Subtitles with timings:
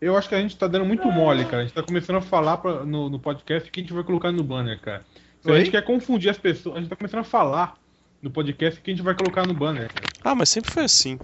[0.00, 1.58] eu acho que a gente tá dando muito mole, cara.
[1.58, 4.02] A gente tá começando a falar pra, no, no podcast o que a gente vai
[4.02, 5.04] colocar no banner, cara.
[5.40, 5.58] Se a Oi?
[5.58, 7.74] gente quer confundir as pessoas, a gente tá começando a falar
[8.22, 10.06] no podcast o que a gente vai colocar no banner, cara.
[10.22, 11.18] Ah, mas sempre foi assim.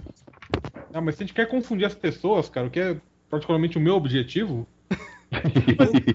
[0.93, 2.97] Ah, mas se a gente quer confundir as pessoas, cara, o que é
[3.29, 4.67] particularmente o meu objetivo,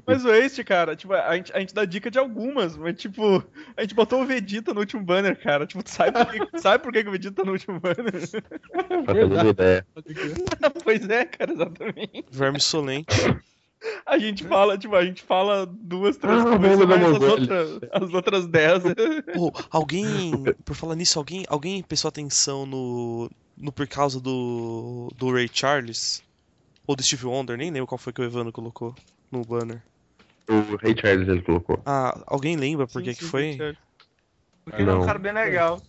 [0.06, 3.44] Mas o Waste, cara, tipo, a gente, a gente dá dica de algumas, mas tipo,
[3.76, 5.66] a gente botou o Vegeta no último banner, cara.
[5.66, 8.12] Tipo, tu sabe por que, sabe por que que o Vegeta tá no último banner?
[9.04, 9.86] Pra ter uma ideia.
[10.82, 12.24] pois é, cara, exatamente.
[12.30, 13.14] Verme solente.
[14.06, 18.14] A gente fala, tipo, a gente fala duas, três Ah, coisas, mas as outras, as
[18.14, 18.82] outras dez.
[19.34, 20.44] Pô, alguém.
[20.64, 23.30] Por falar nisso, alguém, alguém prestou atenção no.
[23.56, 25.08] no por causa do.
[25.16, 26.22] do Ray Charles?
[26.86, 28.94] Ou do Steve Wonder, nem lembro qual foi que o Evandro colocou
[29.32, 29.82] no banner.
[30.48, 31.80] O Ray Charles ele colocou.
[31.86, 33.56] Ah, alguém lembra por que foi?
[34.64, 35.06] Porque ele é um Não.
[35.06, 35.80] cara bem legal.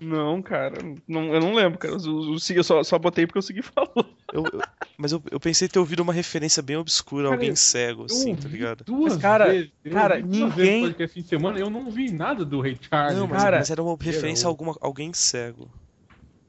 [0.00, 0.74] Não, cara,
[1.06, 1.94] não, eu não lembro, cara.
[1.94, 3.92] Eu, eu, só, só botei porque eu segui falou.
[4.32, 4.60] Eu- eu-
[4.98, 8.48] mas eu, eu pensei ter ouvido uma referência bem obscura, Cara, alguém cego, assim, tá
[8.48, 8.82] ligado?
[8.84, 9.70] duas Mas, cara, vezes.
[9.92, 13.16] cara, ouvi duas vezes ninguém- fim de semana eu não vi nada do Ray Charles.
[13.16, 15.70] Não, mas, cara, mas era uma referência a eu- alguma, alguém cego.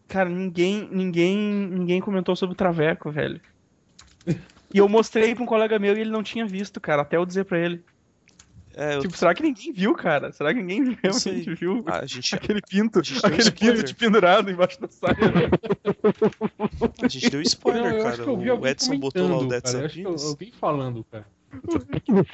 [0.07, 3.39] Cara, ninguém, ninguém, ninguém comentou sobre o Traveco, velho.
[4.73, 7.25] E eu mostrei pra um colega meu e ele não tinha visto, cara, até eu
[7.25, 7.83] dizer pra ele.
[8.75, 10.31] É, eu, Tipo, será que ninguém viu, cara?
[10.31, 11.83] Será que ninguém realmente viu?
[11.85, 15.16] ah, a gente, Aquele pinto, aquele pinto de pendurado embaixo da saia.
[17.03, 18.17] a gente deu spoiler, Não, cara.
[18.17, 19.77] que eu vi O Edson botou lá o Dead cara.
[19.77, 20.25] Eu acho que eu, Sapines.
[20.31, 21.27] alguém falando, cara.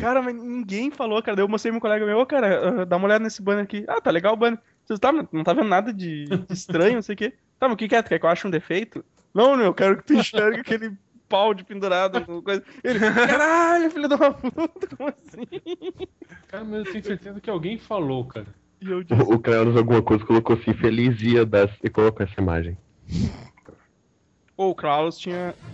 [0.00, 1.36] Cara, mas ninguém falou, cara.
[1.36, 3.64] Daí eu mostrei pro meu colega meu, ô, cara, ah, dá uma olhada nesse banner
[3.64, 3.84] aqui.
[3.86, 4.58] Ah, tá legal o banner.
[4.86, 7.34] Você tá, não tá vendo nada de, de estranho, não sei o quê.
[7.58, 8.02] Tá, mas o que que é?
[8.02, 9.04] Tu quer que eu ache um defeito?
[9.34, 10.92] Não, meu, eu quero que tu enxergue aquele
[11.28, 12.62] pau de pendurado, coisa.
[12.84, 15.46] Ele, caralho, filho uma puta, como assim?
[16.48, 18.46] Cara, mas eu tenho certeza que alguém falou, cara.
[18.82, 21.70] E eu disse, O usou alguma coisa, colocou assim, feliz dia das...
[21.82, 22.76] e colocou essa imagem.
[24.54, 25.54] pô, o Kraus tinha.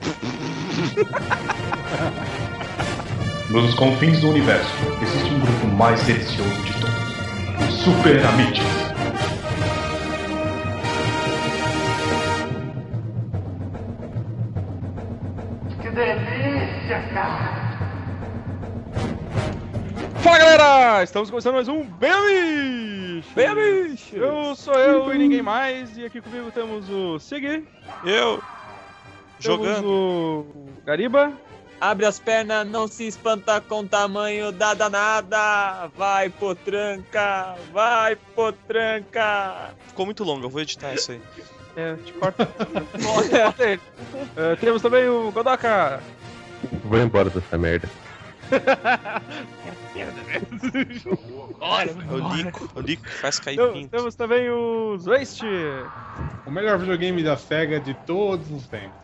[3.50, 4.70] Nos confins do universo,
[5.02, 8.97] existe um grupo mais delicioso de todos: os Super Amites.
[15.88, 17.78] Que delícia, cara.
[20.22, 21.02] Fala galera!
[21.02, 26.50] Estamos começando mais um Bem Bem, Eu sou eu e ninguém mais, e aqui comigo
[26.50, 27.66] temos o Sig,
[28.04, 28.42] Eu!
[28.42, 28.42] temos
[29.40, 29.88] Jogando.
[29.88, 31.32] o Gariba,
[31.80, 35.86] Abre as pernas, não se espanta com o tamanho da danada.
[35.96, 39.70] Vai, potranca, vai, potranca.
[39.86, 41.22] Ficou muito longo, eu vou editar isso aí.
[41.78, 42.46] É, te corta.
[42.46, 43.80] Corta ele.
[44.36, 46.00] É, temos também o Godoka,
[46.84, 47.88] Vou embora dessa merda.
[49.98, 50.06] É
[52.14, 53.90] o Lico, é o Lico que faz cair Tem- pinto.
[53.90, 55.44] temos também o Zwaste,
[56.46, 58.96] O melhor videogame da SEGA de todos os tempos.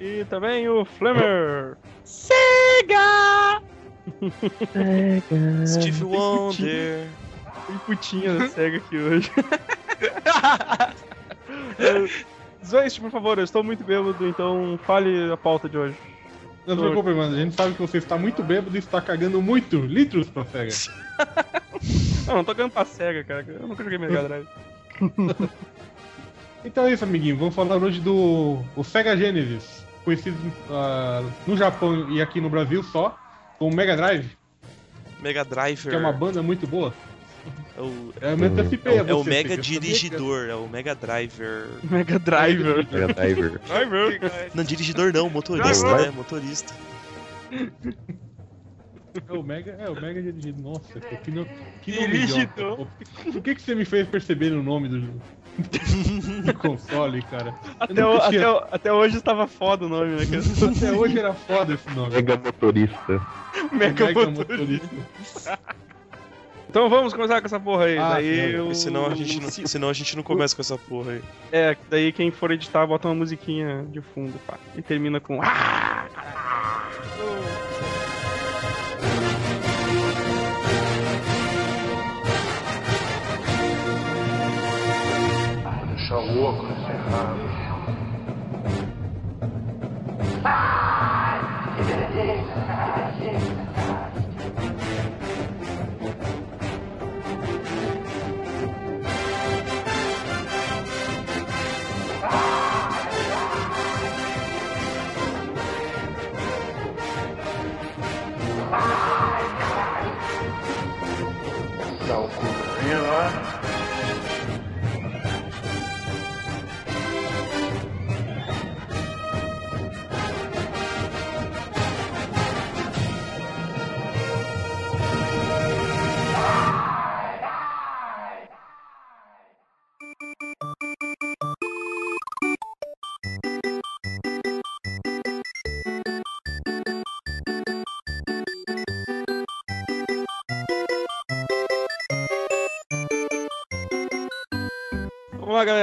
[0.00, 1.76] e também o Flamer.
[2.04, 3.62] Sega!
[5.66, 7.06] Steve Wonder.
[7.66, 9.30] Tem putinha da SEGA aqui hoje.
[12.64, 15.96] Zwaste, por favor, eu estou muito bêbado, então fale a pauta de hoje.
[16.66, 17.36] Não se preocupe, mano.
[17.36, 20.74] A gente sabe que você está muito bêbado e está cagando muito litros pra SEGA.
[22.26, 23.46] Não, não tô ganhando pra SEGA, cara.
[23.48, 24.48] Eu nunca joguei Mega Drive.
[26.64, 27.36] Então é isso, amiguinho.
[27.36, 30.36] Vamos falar hoje do o Sega Genesis, conhecido
[30.68, 33.16] ah, no Japão e aqui no Brasil só
[33.56, 34.28] como Mega Drive,
[35.22, 35.88] Mega Driver.
[35.88, 36.92] que é uma banda muito boa.
[37.76, 38.88] É o, É, a é o você, Mega Felipe.
[38.88, 41.68] Eu sabia que- Dirigidor, é o Mega Driver.
[41.84, 42.86] Mega Driver.
[42.90, 43.60] Mega Driver.
[43.66, 44.50] Driver.
[44.54, 46.10] Não, dirigidor não, motorista, né?
[46.10, 46.72] Motorista.
[49.28, 50.62] É o Mega, é o Mega Dirigidor.
[50.72, 51.46] Nossa, que, no,
[51.82, 52.86] que nome Dirigidor.
[53.32, 57.54] Por que, que você me fez perceber o nome do, do console, cara?
[57.80, 60.26] Até, o- tinha- até, o- até hoje estava foda o nome, né?
[60.26, 60.70] cara?
[60.70, 62.14] Até hoje era foda esse nome.
[62.14, 63.26] Mega motorista.
[63.72, 65.58] Mega, Mega motorista.
[66.68, 67.98] Então vamos começar com essa porra aí.
[67.98, 68.74] Ah, daí eu...
[68.74, 71.22] Senão a, gente não, senão a gente não começa com essa porra aí.
[71.52, 74.58] É, daí quem for editar bota uma musiquinha de fundo, pá.
[74.74, 75.40] E termina com.
[75.42, 76.06] Ah!
[85.96, 87.46] Deixa louco nesse rabo.
[90.42, 90.86] Dá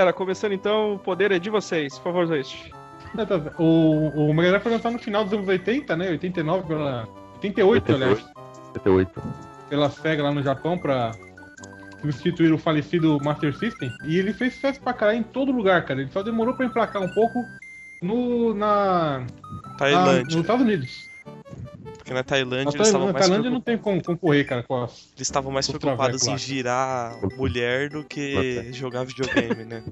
[0.04, 0.14] galera.
[0.14, 1.98] Começando então, o poder é de vocês.
[1.98, 2.72] Por favor, Zoist.
[3.18, 6.10] É, tá- O, o Mega Drive foi lançado no final dos anos 80, né?
[6.10, 7.08] 89 pela.
[7.36, 8.20] 88, aliás.
[8.74, 9.22] 78.
[9.70, 11.12] Pela SEGA lá no Japão pra
[12.02, 13.92] substituir o falecido Master System.
[14.06, 16.02] E ele fez sucesso pra caralho em todo lugar, cara.
[16.02, 17.40] Ele só demorou pra emplacar um pouco
[18.02, 18.54] no.
[18.54, 19.26] na.
[19.80, 21.10] na nos Estados Unidos.
[22.14, 24.92] Porque na Tailândia Na eles estavam mais, Tailândia não tem como concorrer, cara, com as.
[25.16, 29.84] eles estavam mais os preocupados em girar mulher do que jogar videogame, né?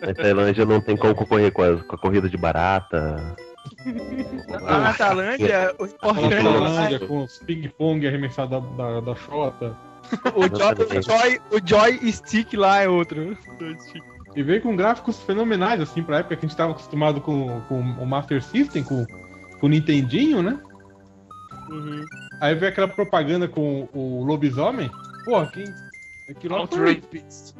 [0.00, 3.36] Na Tailândia não tem como concorrer com, as- com a corrida de barata.
[4.62, 9.14] Lá na Tailândia, o Com a importante Tailândia, com os ping-pong arremessados da, da, da
[9.14, 9.76] Xota.
[10.34, 13.36] o, joy, o, joy, o joystick lá é outro.
[14.36, 17.80] E veio com gráficos fenomenais, assim, pra época que a gente tava acostumado com, com
[17.80, 19.04] o Master System, com,
[19.58, 20.60] com o Nintendinho, né?
[21.70, 22.04] Uhum.
[22.40, 24.90] Aí veio aquela propaganda com o lobisomem.
[25.24, 25.64] Pô, quem.
[26.28, 27.02] Aquilo lá foi...
[27.12, 27.54] Beast.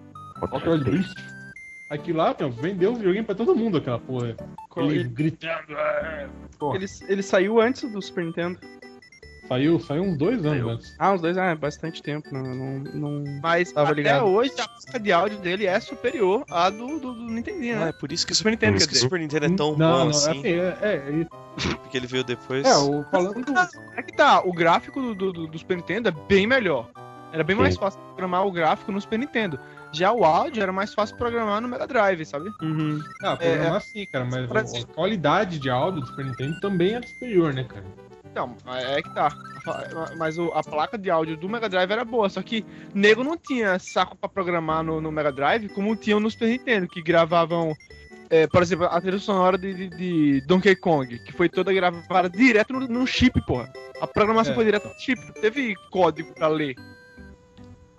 [1.89, 4.35] Aquilo lá, meu, vendeu o videogame pra todo mundo, aquela porra.
[4.77, 5.73] Ele Ele, gritando.
[5.73, 6.29] "É".
[6.59, 8.59] Porra, ele, ele saiu antes do Super Nintendo.
[9.49, 10.71] Saiu, saiu uns dois anos Saiu.
[10.71, 10.95] antes.
[10.99, 12.29] Ah, os dois, ah, é bastante tempo.
[12.33, 13.41] Não, não, não...
[13.43, 14.25] Mas Tava até ligado.
[14.27, 17.89] hoje a música de áudio dele é superior à do, do, do Nintendinho, Ah, né?
[17.91, 19.01] é por isso que o Super Nintendo, quer dizer.
[19.01, 21.27] Super Nintendo é tão não, bom não, assim, assim, é, é, é,
[21.77, 22.67] porque ele veio depois.
[22.67, 23.53] é, o, falando do,
[23.97, 26.91] É que tá, o gráfico do, do, do- Super Nintendo é bem melhor.
[27.33, 27.63] Era bem Sim.
[27.63, 29.59] mais fácil programar o gráfico no Super Nintendo.
[29.93, 32.51] Já o áudio era mais fácil programar no Mega Drive, sabe?
[32.63, 33.01] Uhum.
[33.23, 37.53] Ah, programar sim, cara, mas a qualidade de áudio do Super Nintendo também é superior,
[37.53, 37.85] né, cara?
[38.37, 39.31] Então, é que tá.
[40.19, 43.37] Mas o- a placa de áudio do Mega Drive era boa, só que nego não
[43.37, 47.75] tinha saco pra programar no, no Mega Drive como tinham no Super Nintendo, que gravavam,
[48.29, 52.29] é, por exemplo, a trilha sonora de, de- de Donkey Kong, que foi toda gravada
[52.29, 53.73] direto no, no chip, porra.
[54.03, 54.55] A programação É.
[54.55, 56.77] foi direto no chip, não teve código pra ler.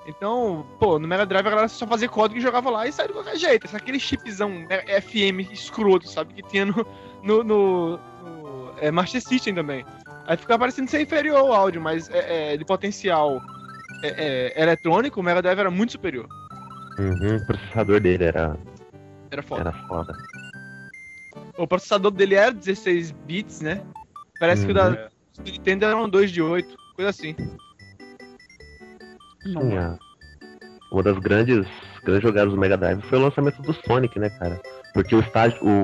[0.08, 3.08] Então, pô, no Mega Drive a galera só fazia código e jogava lá e saía
[3.08, 3.68] de qualquer jeito.
[3.76, 6.34] Aquele chipzão é, FM escroto, sabe?
[6.36, 6.86] Que tinha no,
[7.24, 9.86] no, no- no, é, Master System também.
[10.28, 13.42] Aí fica parecendo ser inferior ao áudio, mas é, é, de potencial
[14.04, 16.28] é, é, eletrônico, o Mega Drive era muito superior.
[17.00, 18.58] Uhum, o processador dele era,
[19.32, 19.62] Era foda.
[19.62, 20.14] era foda.
[21.58, 23.82] O processador dele era 16 bits, né?
[24.40, 24.92] Parece que o Uhum.
[24.94, 27.36] da Super Nintendo era um 2 de 8, coisa assim.
[29.44, 29.98] Tinha.
[30.92, 31.66] Uma das grandes,
[32.04, 34.62] grandes jogadas do Mega Drive foi o lançamento do Sonic, né, cara?
[34.94, 35.58] Porque o estágio.
[35.64, 35.84] O,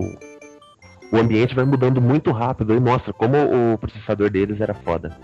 [1.13, 3.37] o ambiente vai mudando muito rápido e mostra como
[3.73, 5.15] o processador deles era foda.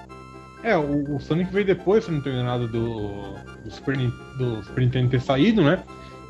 [0.61, 3.33] É, o, o Sonic veio depois, se não tô enganado, do,
[3.63, 3.97] do, Super,
[4.37, 5.81] do Super Nintendo ter saído, né?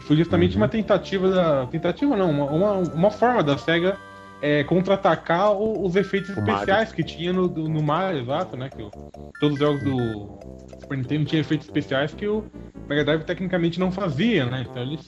[0.02, 0.62] Foi justamente Uhum.
[0.62, 1.66] uma tentativa da.
[1.68, 3.98] Tentativa não, uma, uma, uma forma da SEGA
[4.42, 6.54] é, contra-atacar os efeitos O Mario.
[6.54, 8.70] especiais que tinha no, do- no Mario, exato, né?
[8.70, 8.92] Que o-
[9.40, 10.40] todos os jogos do
[10.82, 12.46] Super Nintendo tinham efeitos especiais que o
[12.88, 14.66] Mega Drive tecnicamente não fazia, né?
[14.70, 15.06] Então eles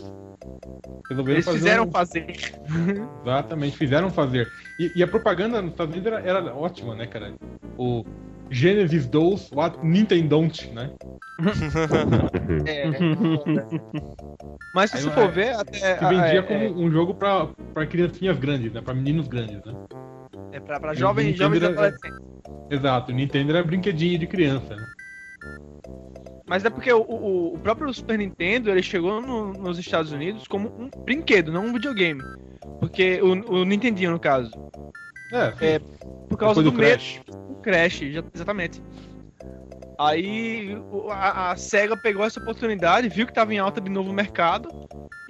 [1.09, 2.25] resolveram Eles fazer fizeram um- fazer.
[3.25, 4.51] Exatamente, fizeram fazer.
[4.79, 7.33] E, e a propaganda nos Estados Unidos era, era ótima, né, cara?
[7.77, 8.03] O
[8.51, 10.91] Genesis 2, what Nintendon't, né?
[12.67, 12.85] É,
[14.75, 15.95] Mas se você for ver, até.
[15.95, 18.81] Que vendia é, como um jogo pra, pra criancinhas grandes, né?
[18.81, 19.73] Pra meninos grandes, né?
[20.51, 22.19] é, é pra, pra jovens, Nintendo jovens era- adolescentes.
[22.69, 24.85] Exato, o Nintendo era brinquedinho de criança, né?
[26.47, 30.47] Mas é porque o, o- o próprio Super Nintendo ele chegou no- nos Estados Unidos
[30.47, 32.21] como um brinquedo, não um videogame.
[32.79, 34.51] Porque o, o Nintendinho, no caso.
[35.31, 35.65] É, sim.
[35.65, 35.79] É,
[36.27, 36.97] Por causa do, do medo.
[36.97, 37.21] Crash.
[37.29, 38.01] O Crash,
[38.33, 38.81] exatamente.
[39.99, 40.75] Aí
[41.11, 44.69] a, a SEGA pegou essa oportunidade, viu que tava em alta de novo o mercado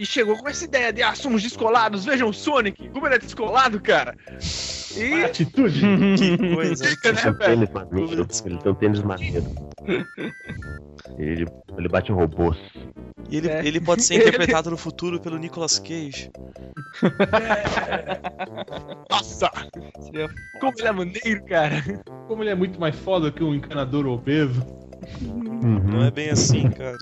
[0.02, 3.20] e chegou com essa ideia de ah, somos descolados, vejam o Sonic, como ele é
[3.20, 4.18] descolado, cara.
[4.98, 5.80] E Atitude!
[6.18, 6.86] Que coisa.
[6.86, 7.68] fica, né, tem um velho?
[7.68, 8.28] tênis maneiro.
[8.46, 9.46] Ele tem um tênis maneiro.
[11.20, 11.46] Ele,
[11.78, 12.58] ele bate em robôs.
[13.30, 13.64] E ele, É.
[13.64, 16.32] ele pode ser interpretado no futuro pelo Nicolas Cage.
[19.10, 19.52] Nossa!
[20.60, 21.76] Como ele é maneiro, cara.
[22.28, 24.66] Como ele é muito mais foda que um encanador obeso.
[25.22, 26.98] Não é bem assim, cara.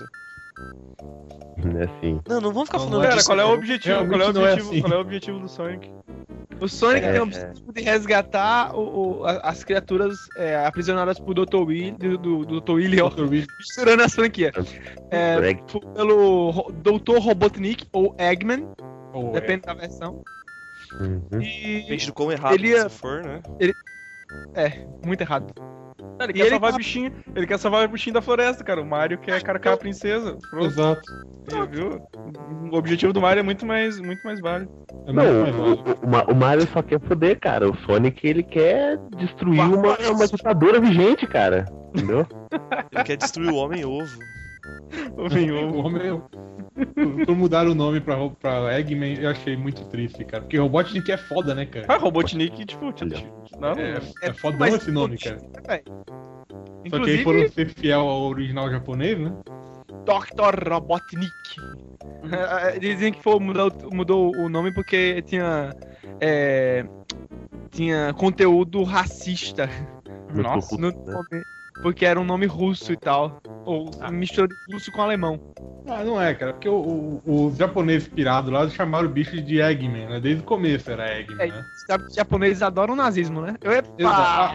[1.64, 2.20] Não é assim.
[2.28, 3.26] Não, não vamos ficar falando Cara, disso.
[3.26, 4.06] qual é o objetivo?
[4.08, 4.80] Qual é o é objetivo, assim.
[4.80, 5.90] qual é o objetivo do Sonic?
[6.60, 7.22] O Sonic É, tem o é.
[7.22, 11.56] objetivo de resgatar o- o- as criaturas é, aprisionadas por Dr.
[11.56, 12.72] Will, do, do, do Dr.
[12.72, 13.26] Willy, ó, Dr.
[13.28, 13.46] Reed.
[13.58, 14.52] misturando as franquias.
[15.10, 15.36] É,
[15.94, 17.18] pelo Dr.
[17.18, 18.66] Robotnik ou Eggman,
[19.12, 20.22] Oh, depende da versão.
[21.00, 21.42] Uhum.
[21.42, 23.40] E Depende do quão errado Ele você for, né?
[24.54, 25.52] é muito errado.
[26.20, 27.12] Ele E quer ele salvar tá- o bichinho.
[27.34, 28.80] Ele quer salvar o bichinho da floresta, cara.
[28.80, 30.36] O Mario quer carcar a princesa.
[30.50, 31.02] Pronto, Exato.
[31.70, 32.00] viu?
[32.72, 34.70] O objetivo do Mario é muito mais, muito mais válido.
[35.06, 35.82] É mais Não, válido.
[36.02, 37.68] o, o, o Mario só quer foder, cara.
[37.70, 41.64] O Sonic, ele quer destruir uma, uma ditadura vigente, cara.
[41.94, 42.26] Entendeu?
[42.92, 43.56] Ele quer destruir o
[45.16, 45.76] homem ovo.
[45.78, 46.22] O- homem.
[47.26, 50.42] Por mudar o nome pra, pra Eggman, eu achei muito triste, cara.
[50.42, 51.86] Porque Robotnik é foda, né, cara?
[51.88, 53.10] Ah, Robotnik, tipo, tipo,
[53.58, 55.38] não, É, é fodão Mas, esse nome, cara.
[56.88, 59.32] Só que aí foram ser fiel ao original japonês, né?
[60.04, 60.68] Dr.
[60.68, 61.56] Robotnik.
[62.80, 65.70] Dizem que foi, mudou, mudou o nome porque tinha.
[66.20, 66.84] é,
[67.70, 69.68] tinha conteúdo racista.
[70.34, 70.94] No Nossa, no né?
[71.06, 71.44] nome,
[71.82, 73.40] porque era um nome russo e tal.
[73.64, 75.40] Ou mistura de russo com alemão.
[75.86, 76.52] Ah, não é, cara.
[76.52, 80.20] Porque o, o, os japoneses pirados lá chamaram o bicho de Eggman, né?
[80.20, 81.64] Desde o começo era Eggman, É, né?
[82.06, 83.54] os japoneses adoram o nazismo, né?
[83.62, 83.72] Eu!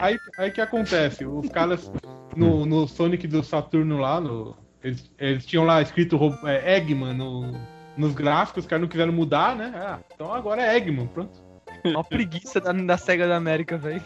[0.01, 1.91] Aí, aí que acontece, os caras
[2.35, 7.53] no, no Sonic do Saturno lá, no- eles, eles tinham lá escrito é, Eggman no-
[7.97, 9.71] nos gráficos, os caras não quiseram mudar, né?
[9.75, 11.43] Ah, então agora é Eggman, pronto.
[11.83, 14.01] Uma preguiça da, da SEGA da América, velho.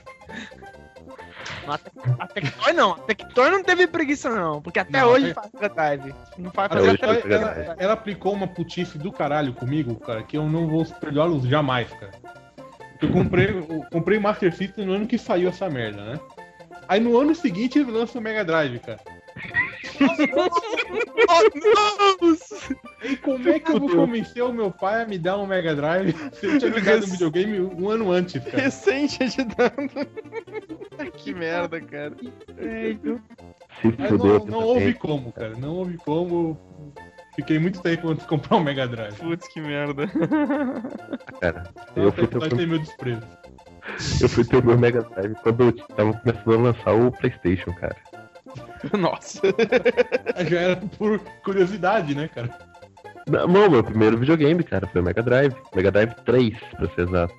[2.20, 5.50] A Tectoy não, a Tectoy não teve preguiça não, porque até Não, hoje é- faz
[5.74, 6.14] Drive.
[6.38, 7.76] Não faz Até hoje ela, Mega ela, Drive.
[7.80, 12.12] ela aplicou uma putice do caralho comigo, cara, que eu não vou perdoá-los jamais, cara.
[13.02, 16.20] Eu comprei, eu comprei Master System no ano que saiu essa merda, né?
[16.88, 19.00] Aí no ano seguinte ele lança o Mega Drive, cara.
[22.26, 22.76] Nossa!
[23.04, 25.76] E como é que eu vou convencer o meu pai a me dar um Mega
[25.76, 28.64] Drive se eu tinha jogado um videogame um ano antes, cara?
[28.64, 30.08] recente ajudando.
[31.16, 32.14] que merda, cara.
[34.08, 34.40] Fudeu.
[34.40, 35.56] não, não houve como, cara.
[35.56, 36.58] Não houve como.
[37.36, 39.16] Fiquei muito tempo antes de comprar um Mega Drive.
[39.16, 40.08] Putz, que merda.
[41.40, 41.64] cara.
[41.96, 43.22] Eu fui, ter, Vai ter meu desprezo.
[44.22, 47.96] eu fui ter meu Mega Drive quando eu tava começando a lançar o Playstation, cara.
[48.98, 49.42] Nossa.
[50.50, 52.50] Já era por curiosidade, né, cara?
[53.28, 55.56] Não, não, meu primeiro videogame, cara, foi o Mega Drive.
[55.76, 57.36] Mega Drive 3, pra ser exato.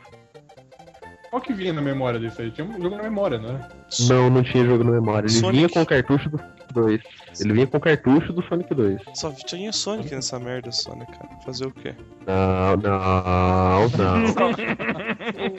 [1.30, 2.50] Qual que vinha na memória desse aí?
[2.50, 3.68] Tinha um jogo na memória, não era?
[4.08, 5.26] Não, não tinha jogo na memória.
[5.28, 5.56] Ele Sonic.
[5.56, 7.00] vinha com o cartucho do Sonic 2.
[7.40, 9.00] Ele vinha com o cartucho do Sonic 2.
[9.14, 11.28] Só tinha Sonic nessa merda só, né, cara?
[11.46, 11.94] Fazer o quê?
[12.26, 14.50] Não, não, não.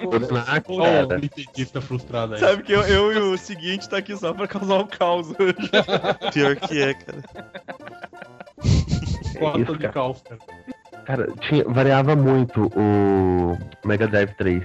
[0.04, 1.18] O cara.
[1.18, 2.40] nintendista frustrado aí.
[2.42, 5.56] Sabe que eu, eu e o seguinte tá aqui só pra causar um caos hoje.
[6.34, 7.24] Pior que é, cara.
[9.40, 9.94] Cota isso, de cara.
[9.94, 10.40] caos, cara.
[11.06, 14.63] Cara, tinha, variava muito o Mega Drive 3.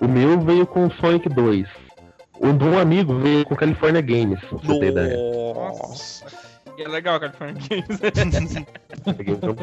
[0.00, 1.68] O meu veio com o Sonic 2.
[2.38, 5.16] O de um amigo veio com California Games, pra você ter ideia.
[5.54, 6.26] Nossa.
[6.78, 8.00] E é legal, California Games.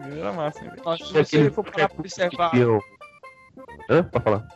[0.00, 0.70] Um Era massa, hein.
[0.84, 2.54] Nossa, se você for parar pra observar.
[2.56, 2.80] eu-
[3.90, 4.02] Hã?
[4.04, 4.48] Pode falar.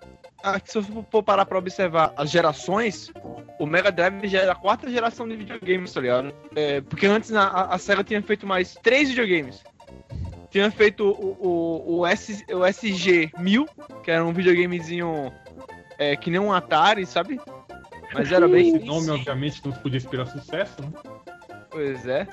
[0.43, 3.11] Ah, se você for parar pra observar as gerações,
[3.59, 6.35] o Mega Drive já era a quarta geração de videogames, tá ligado?
[6.55, 9.63] É, porque antes a, a- a Sega tinha feito mais três videogames.
[10.55, 13.69] Tinha feito o, o, o, S, o SG-1000,
[14.05, 15.33] que era um videogamezinho
[15.99, 17.41] é, que nem um Atari, sabe?
[18.13, 18.77] Mas era bem.
[18.77, 20.93] Esse nome, obviamente, não podia inspirar sucesso, né?
[21.69, 22.29] Pois é.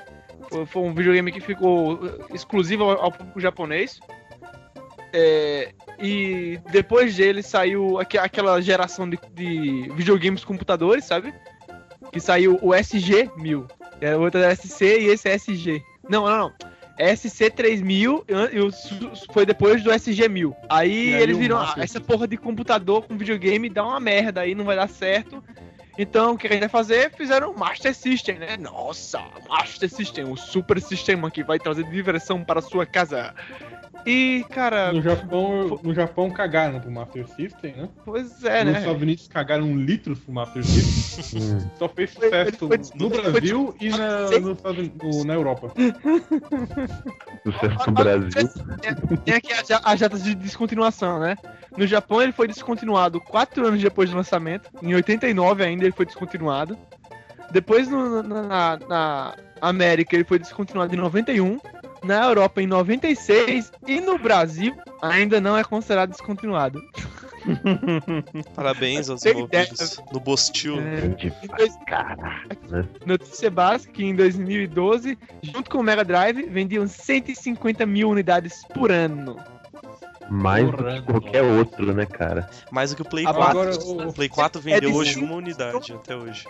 [0.48, 1.98] Foi, foi um videogame que ficou
[2.32, 3.98] exclusivo ao, ao público japonês.
[5.12, 11.34] É, e depois dele saiu aque- aquela geração de, de videogames computadores, sabe?
[12.12, 13.68] Que saiu o SG-1000.
[14.00, 15.82] Era o outro era SC e esse é SG.
[16.08, 16.71] Não, não, não.
[16.98, 18.70] SC3000 e o
[19.32, 20.54] foi depois do SG-1000.
[20.68, 24.54] Aí, aí eles viram, ah, essa porra de computador com videogame dá uma merda aí,
[24.54, 25.42] não vai dar certo.
[25.98, 27.10] Então, o que a gente vai fazer?
[27.12, 28.56] Fizeram o Master System, né?
[28.56, 33.34] Nossa, Master System, o super sistema que vai trazer diversão para a sua casa.
[34.04, 37.88] E, cara, No Japão, no Japão cagaram pro Master System, né?
[38.04, 38.78] pois é, Nos né?
[38.80, 41.42] Estados Unidos cagaram um litro pro Master System.
[41.78, 44.56] Só fez sucesso foi- no Brasil e na, Unidos-
[45.02, 45.72] no- na Europa.
[47.44, 48.30] Sucesso do Brasil.
[49.24, 51.36] Tem aqui as, as datas de descontinuação, né?
[51.76, 54.70] No Japão ele foi descontinuado 4 anos depois do lançamento.
[54.82, 56.76] Em 89 ainda ele foi descontinuado.
[57.50, 61.58] Depois no- na- na América ele foi descontinuado em 91.
[62.04, 63.70] Na Europa em 96.
[63.86, 66.82] E no Brasil ainda não é considerado descontinuado.
[68.54, 70.00] Parabéns aos envolvidos.
[70.12, 70.78] No Bostil.
[70.80, 71.08] É,
[71.56, 71.78] dois-.
[73.04, 78.90] Notícia básica que em 2012, junto com o Mega Drive, vendiam 150 mil unidades por
[78.92, 79.36] ano.
[80.30, 82.48] Mais do que qualquer outro, né, cara?
[82.70, 83.50] Mais do que o Play Ah, 4.
[83.60, 86.44] agora o- O Play 4 vendeu de hoje uma unidade até hoje.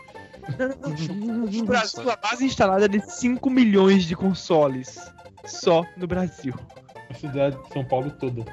[1.15, 4.99] No Brasil, a base instalada é de 5 milhões de consoles.
[5.45, 6.55] Só no Brasil.
[7.11, 8.45] A cidade de São Paulo toda.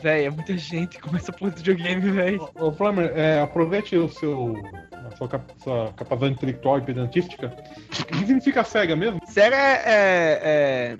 [0.00, 2.36] Véi, é muita gente com essa porra de videogame, véi.
[2.36, 4.54] Ô, ô, Flamer, é, aproveite o seu,
[4.92, 7.56] a sua, cap- sua capacidade intelectual e pedantística.
[8.00, 9.20] O que significa SEGA mesmo?
[9.26, 10.96] Sega é, é, é-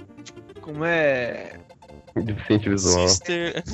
[0.61, 1.59] Como é.
[2.15, 3.09] Deficiente visual.
[3.09, 3.63] Sister.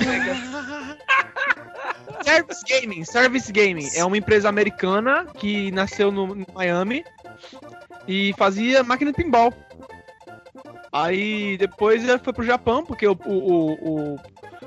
[2.23, 3.03] Service Gaming.
[3.05, 7.03] Service Gaming é uma empresa americana que nasceu no, no Miami.
[8.07, 9.53] E fazia máquina de pinball.
[10.91, 13.73] Aí depois ele foi pro Japão, porque o, o,
[14.13, 14.19] o-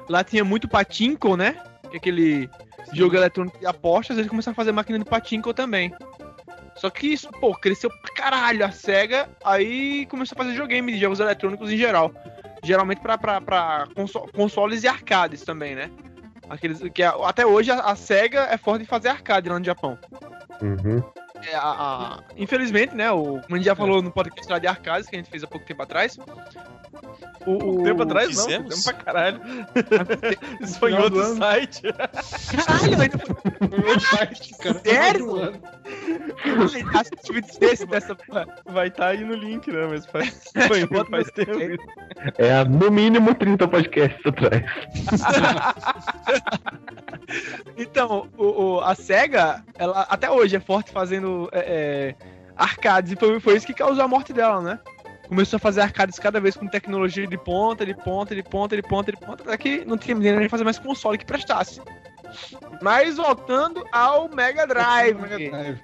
[0.09, 1.57] lá tinha muito patinko, né?
[1.91, 2.49] Que aquele
[2.93, 5.93] jogo eletrônico de apostas, ele começou a fazer máquina de patinko também.
[6.77, 10.99] Só que isso, pô, cresceu pra caralho a SEGA, aí começou a fazer videogame de
[10.99, 12.13] jogos eletrônicos em geral.
[12.65, 15.91] Geralmente pra, pra, pra conso- consoles e arcades também, né?
[16.49, 19.99] Aqueles, que até hoje a, a SEGA é forte em fazer arcade lá no Japão.
[20.61, 21.03] Uhum.
[21.51, 23.11] É, a- a- infelizmente, né?
[23.11, 25.43] O, como a gente já falou no podcast lá de arcades que a gente fez
[25.43, 26.19] há pouco tempo atrás.
[27.47, 28.45] O, o- Tempo atrás, não.
[28.45, 28.83] fizemos?
[28.85, 29.41] Tempo pra caralho.
[30.61, 31.37] Isso foi em outro ano.
[31.37, 31.83] site.
[31.83, 32.97] Caralho,
[33.59, 34.81] foi Meu site, cara.
[34.85, 35.27] Sério?
[35.27, 35.61] Do ano.
[37.01, 38.17] assistimento desse, dessa.
[38.67, 39.87] Vai estar aí no link, né?
[39.89, 41.83] Mas faz, foi, faz tempo.
[42.39, 44.63] É há, no mínimo 30 podcasts atrás.
[47.77, 52.15] Então, o, o- a SEGA, ela até hoje é forte fazendo é, é,
[52.57, 54.79] arcades, e foi, foi isso que causou a morte dela, né?
[55.29, 58.83] Começou a fazer arcades cada vez com tecnologia de ponta, de ponta, de ponta, de
[58.83, 61.81] ponta, de ponta, até que não tinha nem fazer mais console que prestasse.
[62.81, 65.21] Mas voltando ao Mega Drive.
[65.21, 65.81] Mega Drive.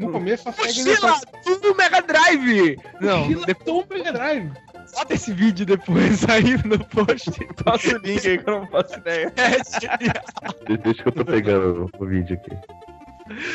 [0.00, 2.76] No começo a SEGA Mochila do Mega Drive!
[3.00, 4.52] Não, Mochila depois do Mega Drive.
[4.94, 7.30] bota esse vídeo depois aí no post.
[7.64, 9.32] Passa o link aí que eu não faço ideia.
[9.36, 10.82] É genial.
[10.82, 12.56] Deixa que eu tô pegando o vídeo aqui.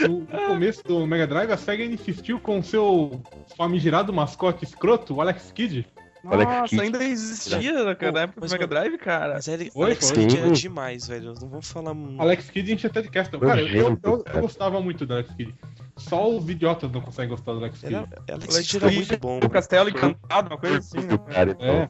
[0.02, 3.22] No, no começo do Mega Drive, a SEGA insistiu com o seu
[3.56, 5.88] famigerado mascote escroto, o Alex Kidd.
[6.26, 6.82] Alex Nossa, Kidd.
[6.82, 9.36] ainda existia na Pô, época do Mega Drive, cara.
[9.36, 10.18] Mas ele, Foi, Alex foi.
[10.18, 11.34] Kidd era demais, velho.
[11.40, 11.96] Não vamos falar.
[12.18, 13.38] Alex Kidd a gente até de cast.
[13.38, 15.56] Cara, eu, eu, eu, gostava muito do Alex Kidd.
[15.98, 17.96] Só os idiotas não conseguem gostar do Alex Kidd.
[17.96, 19.40] Era, Alex Alex Kidd era muito bom.
[19.44, 21.18] O Castelo Encantado, uma coisa assim, né?
[21.32, 21.68] Cara, então.
[21.68, 21.90] É.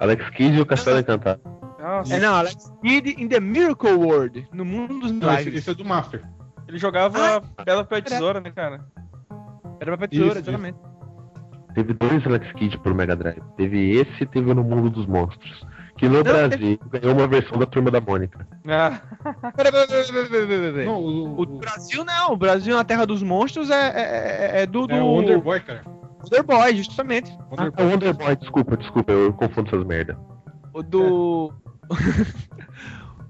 [0.00, 1.40] Alex Kidd e o Castelo Encantado.
[1.80, 5.54] Nossa, É, não, Alex Kidd in the Miracle World, no mundo dos Não, esse, milagres.
[5.54, 6.22] esse é do Master.
[6.68, 8.80] Ele jogava Bela Pé Tesoura, né, cara?
[9.80, 10.78] Era pra tesoura, Isso, exatamente.
[11.74, 13.42] Teve dois Alex Kidd pro Mega Drive.
[13.56, 15.64] Teve esse e teve o no Mundo dos Monstros.
[15.96, 18.46] Que no Brasil ganhou uma versão da Turma da Mônica.
[18.66, 19.00] Ah.
[20.84, 24.00] Não, o, O o, Brasil não, o Brasil na Terra dos Monstros é, é,
[24.58, 25.82] é- é do, do é o Wonder Boy, cara.
[25.86, 27.30] Wonder Boy, justamente.
[27.50, 30.18] Wonder Ah, o Wonder Boy, desculpa, desculpa, eu confundo essas merda.
[30.72, 31.52] O do.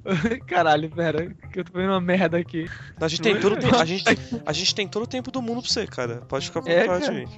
[0.46, 2.68] Caralho, pera, que eu tô vendo uma merda aqui.
[3.00, 4.04] A gente, tem todo, a, gente,
[4.46, 6.22] a gente tem todo o tempo do mundo pra você, cara.
[6.28, 7.28] Pode ficar à É, vontade.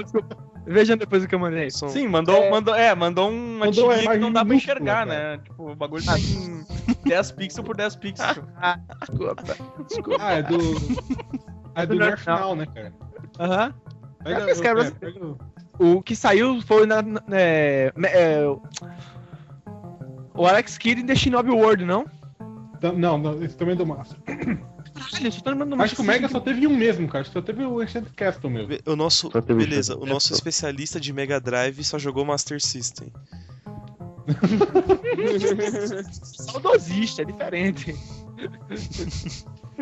[0.66, 1.70] Vejam depois o que eu mandei.
[1.70, 2.50] São- sim, mandou, É.
[2.50, 5.36] mandou, é, mandou uma Mandou uma que não dá pra enxergar, cara.
[5.36, 5.38] né?
[5.42, 6.66] Tipo, o bagulho tem
[7.04, 8.36] 10 pixels por 10 pixels.
[9.00, 9.42] Desculpa.
[9.88, 10.16] Desculpa.
[10.20, 10.58] Ah, é do.
[11.74, 12.92] É do Now, né, cara?
[13.38, 13.74] Aham.
[14.22, 15.38] Pega, Esse cara é, pega o-
[15.78, 17.00] O que saiu foi na.
[17.00, 18.42] na- é, é,
[20.34, 22.04] o Alex Kidd em The Shinobi World, não?
[22.80, 24.18] Tam- Não, não, esse também é do Master.
[24.24, 27.24] Caralho, eu só tô lembrando do Acho que o Mega só teve um mesmo, cara.
[27.24, 28.76] Só teve o Enchanted Castle mesmo.
[28.86, 33.12] O nosso, beleza, o nosso especialista de Mega Drive só jogou Master System.
[36.12, 37.94] Saudosista, é diferente.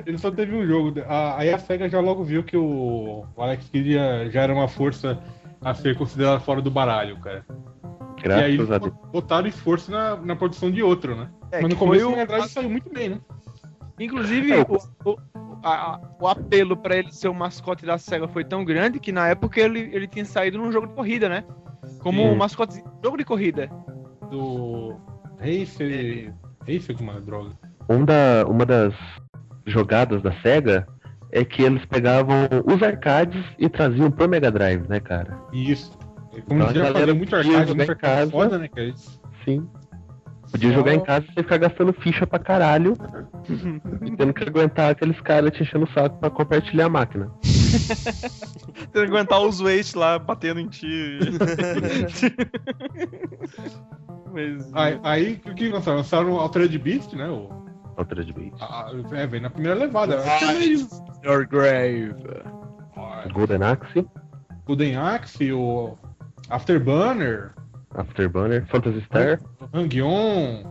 [0.07, 0.95] Ele só teve um jogo.
[1.37, 5.19] Aí a SEGA já logo viu que o, Alex Kidd já, já era uma força
[5.61, 7.45] a ser considerada fora do baralho, cara.
[8.27, 9.11] E aí Graças a eles Deus.
[9.13, 11.29] botaram esforço na, na produção de outro, né?
[11.53, 13.21] É, Mas no começo o Mega Drive saiu muito bem, né?
[13.99, 15.19] Inclusive, É, o, o,
[15.65, 19.29] a- o apelo pra ele ser o mascote da SEGA foi tão grande que na
[19.29, 21.45] época ele, ele tinha saído num jogo de corrida, né?
[22.01, 22.29] Como Sim.
[22.29, 23.69] um mascote de jogo de corrida.
[24.31, 24.97] Do
[25.41, 26.33] Racer.
[26.67, 27.51] Racer com uma droga.
[27.89, 28.95] Um da, uma das
[29.67, 30.87] jogadas da SEGA
[31.33, 35.39] é que eles pegavam os arcades e traziam pro Mega Drive, né, cara?
[35.53, 35.97] Isso.
[36.43, 38.31] Como Então, eles a já galera faziam muito arcade, muito em arcade casa.
[38.31, 38.83] foda, né, cara?
[38.89, 39.69] Eles- Sim.
[40.51, 42.95] Podia jogar em casa e ficar gastando ficha pra caralho
[44.03, 47.31] e tendo que aguentar aqueles caras te enchendo o saco pra compartilhar a máquina.
[48.93, 51.19] Tem que aguentar os waste lá batendo em ti.
[54.33, 54.71] Mas.
[54.75, 55.99] Aí, aí o que lançaram?
[55.99, 57.29] Lançaram o Altered Beast, né?
[57.29, 57.49] O,
[57.97, 58.57] Altered Beast.
[58.61, 60.19] a- a- é, veio na primeira levada.
[60.39, 62.15] Que é Your grave.
[63.33, 64.07] Golden Axe,
[64.65, 65.97] Golden Axe, o
[66.51, 67.53] Afterburner,
[67.95, 69.41] Afterburner, Phantasy Star.
[69.73, 70.63] Hang-On,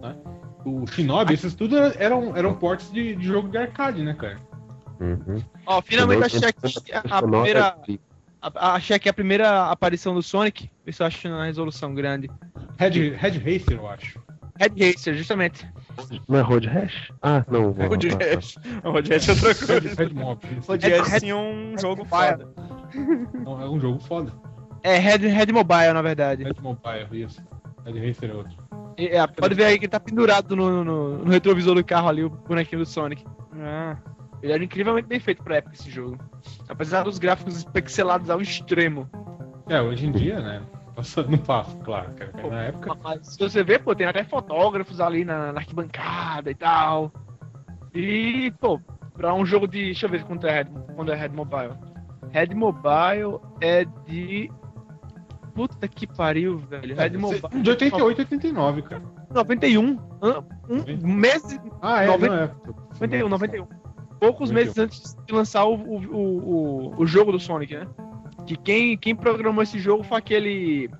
[0.00, 0.16] né?
[0.64, 4.38] o Shinobi, esses tudo eram, eram portes de, de jogo de arcade, né, cara?
[5.00, 5.42] Uhum.
[5.66, 6.78] Ó, finalmente achei aqui
[7.10, 7.76] a, primeira.
[7.86, 8.00] de-
[8.40, 10.70] a- achei aqui a primeira aparição do Sonic.
[10.84, 12.30] Vê se eu acho na resolução grande.
[12.78, 14.22] Red, Red Racer, eu acho.
[14.56, 15.68] Red Racer, justamente.
[16.28, 17.12] Não é Road Rash?
[17.20, 17.72] Ah, não.
[17.72, 18.56] Road ah, ah, Rash.
[18.84, 19.94] Road Rash é outra Red, coisa.
[20.04, 20.40] Red Mob.
[20.58, 20.68] isso.
[20.70, 22.48] Road Rash tinha um jogo foda.
[23.44, 24.32] Não, É um jogo foda.
[24.84, 26.44] É, Red, Red Mobile, na verdade.
[26.44, 27.42] Red Mobile, isso.
[27.86, 28.56] Red Racer é outro.
[28.98, 32.08] E, é, pode ver aí que ele tá pendurado no, no, no retrovisor do carro
[32.08, 33.24] ali, o bonequinho do Sonic.
[33.58, 33.96] Ah.
[34.42, 36.18] Ele era incrivelmente bem feito pra época esse jogo.
[36.68, 39.08] Apesar dos gráficos pixelados ao extremo.
[39.68, 40.62] É, hoje em dia, né?
[40.94, 42.30] Passa- Não passa, claro, cara.
[42.34, 42.94] mas Na época.
[43.02, 47.10] Mas se você vê, pô, tem até fotógrafos ali na, na arquibancada e tal.
[47.94, 48.78] E, pô,
[49.14, 49.82] pra um jogo de.
[49.86, 51.72] Deixa eu ver quanto é Red, quando é Red Mobile.
[52.30, 54.50] Red Mobile é de.
[55.54, 56.96] Puta que pariu, velho.
[56.96, 57.62] Red Mobile.
[57.62, 59.02] De 88 a 89, cara.
[59.30, 59.82] 91.
[59.82, 59.98] Um,
[60.68, 61.42] um mês.
[61.80, 62.50] Ah, é, 90 não é.
[62.94, 63.66] 91, 91.
[64.18, 64.54] Poucos 91.
[64.54, 67.86] meses antes de lançar o, o, o, o, jogo do Sonic, né?
[68.46, 70.90] Que quem, quem programou esse jogo foi aquele.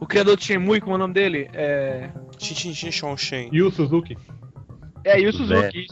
[0.00, 1.48] O criador de Shenmue, como é o nome dele?
[1.52, 2.10] É.
[2.38, 3.48] Xin, xin, xin, xon, shen.
[3.52, 4.16] E o Suzuki?
[5.04, 5.86] É, e o Suzuki,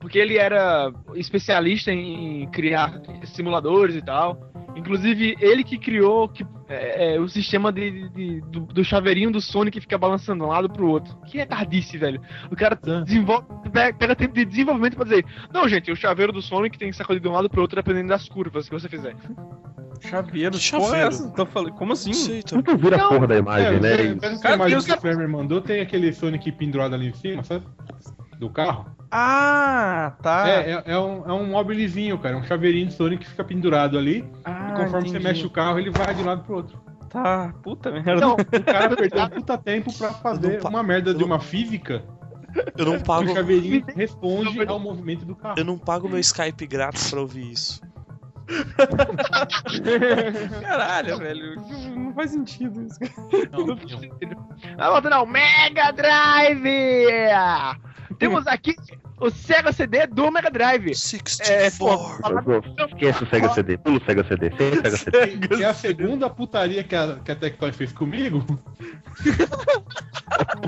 [0.00, 4.50] porque ele era especialista em criar simuladores e tal.
[4.78, 9.40] Inclusive, ele que criou que, é, é, o sistema de, de- do, do chaveirinho do
[9.40, 11.16] Sonic que fica balançando de um lado pro outro.
[11.26, 12.20] Que é tardice, velho.
[12.50, 16.40] O cara desenvolve, pega, pega tempo de desenvolvimento pra dizer: Não, gente, o chaveiro do
[16.40, 19.14] Sonic tem que sacudir de um lado pro outro dependendo das curvas que você fizer.
[20.00, 21.08] Chaveiro, Que porra é chaveiro?
[21.08, 21.46] essa?
[21.46, 22.10] Falando, como assim?
[22.10, 22.58] Não sei, então.
[22.58, 23.96] Nunca vira a porra da É, imagem, né?
[24.20, 27.12] Parece que Cara, a imagem que o Kramer mandou tem aquele Sonic pendurado ali em
[27.14, 27.64] cima, sabe?
[28.38, 28.86] Do carro.
[29.10, 30.48] Ah, tá.
[30.48, 32.36] É, é, é um, é um mobilizinho, cara.
[32.36, 34.24] Um chaveirinho de Sonic que fica pendurado ali.
[34.44, 35.24] Ah, e conforme você entendi.
[35.24, 36.78] mexe o carro, ele vai de um lado pro outro.
[37.08, 38.16] Tá, puta merda.
[38.20, 42.04] Não, O cara perdeu um puta tempo pra fazer pa- uma merda de uma física.
[42.76, 43.30] Eu não pago.
[43.30, 45.54] O chaveirinho responde ao movimento do carro.
[45.58, 47.80] Eu não pago meu Skype grátis pra ouvir isso.
[50.60, 51.56] Caralho, velho.
[51.96, 52.98] Não faz sentido isso.
[53.52, 53.76] Não, não.
[54.76, 56.64] Vai voltando ao Mega Drive!
[58.18, 58.74] Temos aqui
[59.20, 60.94] o Sega CD do Mega Drive.
[60.94, 62.20] 64.
[62.22, 65.48] falar- Eu- Esquece o Sega CD, pula o Sega CD, sem Sega CD.
[65.56, 68.44] Que é a segunda putaria que a, que a Tectoy fez comigo.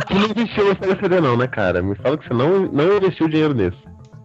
[0.08, 1.82] Tu não investiu no Sega CD não, né, cara?
[1.82, 3.78] Me fala que você não, não investiu dinheiro nisso.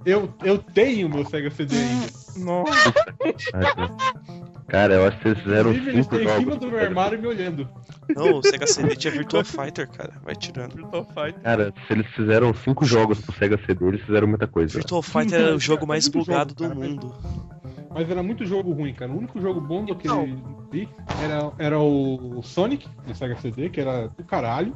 [0.06, 2.08] Eu, eu tenho meu Sega CD ainda.
[2.38, 2.94] Nossa.
[4.68, 6.44] Cara, eu acho que vocês fizeram Inclusive, cinco está em jogos.
[6.44, 7.70] cima do meu armário me olhando.
[8.16, 10.14] Não, o Sega CD tinha Virtua Fighter, cara.
[10.24, 10.76] Vai tirando.
[10.76, 11.42] Virtual Fighter.
[11.42, 14.74] Cara, se eles fizeram cinco jogos pro Sega CD, eles fizeram muita coisa.
[14.74, 17.14] Virtual Fighter era o jogo mais bugado do cara, mundo.
[17.94, 19.12] Mas era muito jogo ruim, cara.
[19.12, 20.68] O único jogo bom daquele Não.
[20.72, 20.90] vi
[21.24, 24.76] era, era o Sonic, do Sega CD, que era do caralho.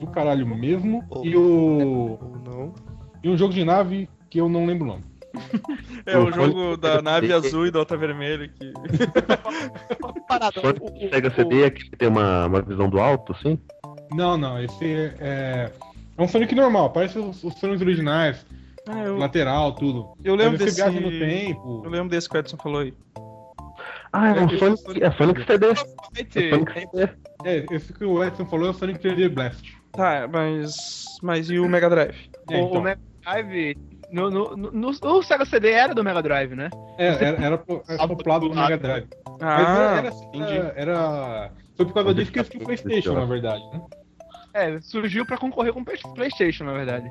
[0.00, 1.04] Do caralho mesmo.
[1.10, 1.24] Oh.
[1.24, 2.18] E o.
[2.44, 2.74] Não.
[3.22, 5.04] E um jogo de nave que eu não lembro o nome.
[6.06, 8.72] É o jogo da nave azul e da outra vermelha que.
[10.28, 10.60] Parada.
[10.60, 13.58] Sonic O- Sega CD é que tem uma, uma visão do alto, assim?
[14.12, 14.84] Não, não, esse
[15.20, 15.72] é.
[16.18, 18.46] É um Sonic normal, parece os, os Sonics originais,
[18.88, 20.14] Ah, eu, lateral, tudo.
[20.24, 20.76] eu lembro desse.
[20.76, 21.82] viaja no tempo.
[21.84, 22.94] Eu lembro desse que o Edson falou aí.
[24.12, 25.66] Ah, é um É, Sonic, é Sonic CD.
[25.66, 27.12] É Sonic- CD.
[27.44, 29.76] É, esse que o Edson falou é o Sonic 3D Blast.
[29.92, 31.04] Tá, mas.
[31.22, 32.16] Mas e o Mega Drive?
[32.50, 32.78] É, então.
[32.80, 33.76] o Mega Drive.
[34.10, 36.70] No, no, no, no- o Sega CD era do Mega Drive, né?
[36.96, 39.08] É, era, era, era acoplado no Mega Drive.
[39.40, 40.52] Mas Ah, era, entendi.
[40.56, 43.80] era, era- Foi por causa disso que eu tinha o Playstation, na verdade, né?
[44.54, 47.10] É, surgiu pra concorrer com o Play- PlayStation, na verdade.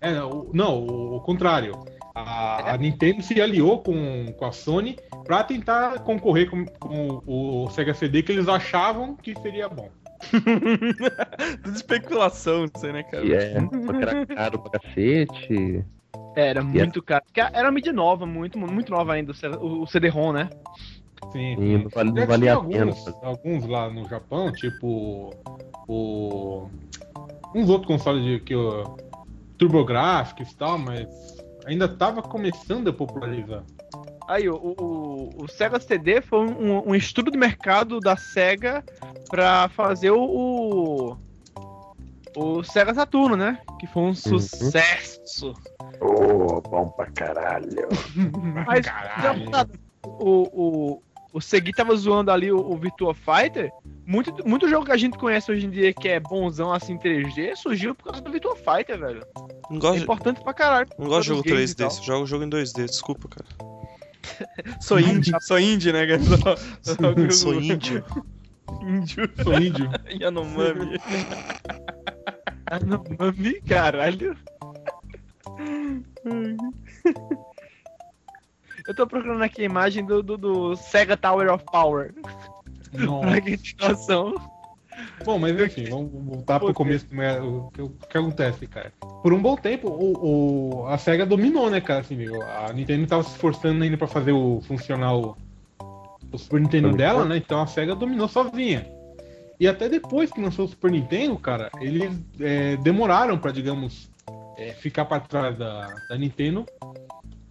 [0.00, 1.72] É, não, o- não, o, o contrário.
[2.14, 7.68] A, a Nintendo se aliou com, com a Sony pra tentar concorrer com, com o
[7.70, 9.90] Sega CD que eles achavam que seria bom.
[11.62, 13.26] Tudo especulação isso aí, né, cara?
[13.34, 15.84] É, só que era caro pra cacete.
[16.36, 17.24] Era muito caro.
[17.24, 20.48] Porque Era uma mídia nova, muito, muito nova ainda, o CD-ROM, né?
[21.32, 21.78] Sim, E sim.
[21.78, 22.92] não, vale- não valia a pena.
[22.92, 25.30] alguns, alguns lá no Japão, tipo
[25.88, 26.68] o
[27.54, 28.84] uns outros consoles de que o
[29.56, 31.06] TurboGrafx e tal, mas
[31.66, 33.62] ainda tava começando a popularizar.
[34.28, 38.84] Aí, o, o, o Sega CD foi um, um estudo de mercado da Sega
[39.30, 41.16] pra fazer o,
[42.36, 43.58] o, Sega Saturno, né?
[43.80, 45.54] Que foi um sucesso.
[46.00, 47.88] Ô, bom pra caralho.
[48.66, 49.50] Mas Caralho.
[49.50, 49.66] já-
[50.04, 50.42] o,
[50.94, 53.70] o, o Segui tava zoando ali o, o Virtua Fighter.
[54.06, 56.98] Muito, muito jogo que a gente conhece hoje em dia que é bonzão assim em
[56.98, 59.24] 3D surgiu por causa do Virtua Fighter, velho.
[59.68, 60.88] Não É gosto, importante pra caralho.
[60.98, 62.04] não gosto de jogo Todos os games e 3D, tal.
[62.04, 63.46] jogo jogo em 2D, desculpa, cara.
[64.80, 66.20] Sou indie, sou indie, né, cara?
[66.22, 68.04] Só- só- Sou índio.
[68.82, 69.30] índio.
[69.42, 69.90] Sou índio.
[70.20, 70.98] Yanomami.
[72.70, 74.36] Yanomami, caralho.
[78.86, 82.14] Eu tô procurando aqui a imagem do, do, do Sega Tower of Power.
[82.92, 83.26] Nossa.
[83.30, 84.34] Pra que situação.
[85.24, 88.92] Bom, mas enfim, vamos voltar pro começo do o que, o que acontece, cara.
[89.22, 92.00] Por um bom tempo, o, o- a SEGA dominou, né, cara?
[92.00, 92.16] Assim,
[92.66, 95.36] a Nintendo tava se esforçando ainda pra fazer o funcionar o,
[96.32, 97.36] o Super Nintendo dela, né?
[97.36, 98.86] Então a SEGA dominou sozinha.
[99.58, 104.10] E até depois que lançou o Super Nintendo, cara, eles é, demoraram pra, digamos,
[104.56, 106.66] é, ficar pra trás da, da Nintendo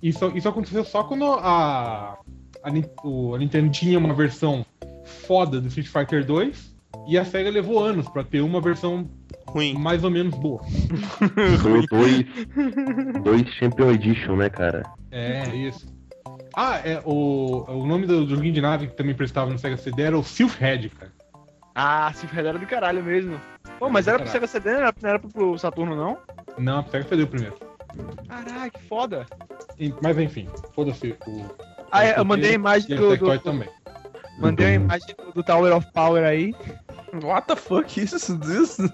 [0.05, 2.17] isso, isso aconteceu só quando a, a,
[2.63, 4.63] a Nintendo tinha uma versão
[5.03, 6.75] foda do Street Fighter 2
[7.07, 9.09] e a SEGA levou anos pra ter uma versão
[9.47, 9.73] Ruim.
[9.73, 10.61] mais ou menos boa.
[11.59, 14.83] Foi 2 dois Champion Edition, né, cara?
[15.09, 15.87] É, isso.
[16.55, 20.03] Ah, é, o, o nome do joguinho de nave que também prestava no Sega CD
[20.03, 21.11] era o Silphhead, cara.
[21.75, 23.39] Ah, se era do caralho mesmo.
[23.77, 24.29] Pô, mas era pro.
[24.29, 26.17] Sega CD, não era, não era pro Saturno, não?
[26.57, 27.57] Não, a SEGA CD o primeiro.
[28.27, 29.25] Caralho, que foda.
[29.77, 31.45] E- Mas enfim, foda-se o.
[31.91, 33.69] Ah, é, eu mandei a imagem do, do- também.
[34.39, 36.53] Mandei a imagem do, do Tower of Power aí.
[37.23, 38.15] What the fuck isso?
[38.17, 38.89] isso?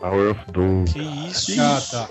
[0.00, 0.84] Power of Doom.
[0.84, 1.60] Que isso?
[1.60, 2.08] Ah, tá.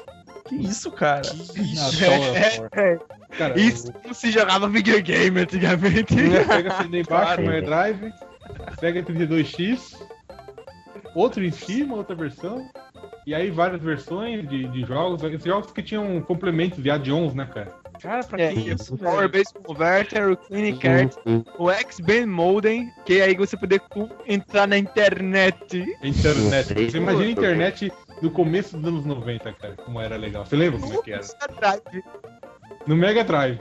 [0.47, 1.21] Que isso, cara?
[1.21, 2.05] Que Ah, isso?
[2.05, 2.69] Tower.
[2.73, 2.99] É,
[3.37, 6.13] Cara, Isso não se jogava videogame antigamente.
[6.13, 7.41] o Sega CD embaixo, Claro.
[7.43, 8.13] Mega Drive,
[8.81, 9.95] Sega 32X,
[11.13, 12.67] outro em cima, outra versão.
[13.27, 15.21] E aí várias versões de, de jogos.
[15.23, 17.79] Esses jogos que tinham complementos de add-ons, né, cara?
[18.01, 19.29] Cara, pra É, que isso, Power?
[19.29, 23.79] Base Converter, o Clean Cart, Sim, o X-Band Modem, que aí você poder
[24.27, 25.77] entrar na internet.
[26.01, 26.73] Internet.
[26.73, 30.43] Você imagina a internet no começo dos anos 90, cara, como era legal.
[30.43, 31.21] Você lembra como é que era?
[31.59, 32.03] Drive.
[32.87, 33.59] No Mega Drive.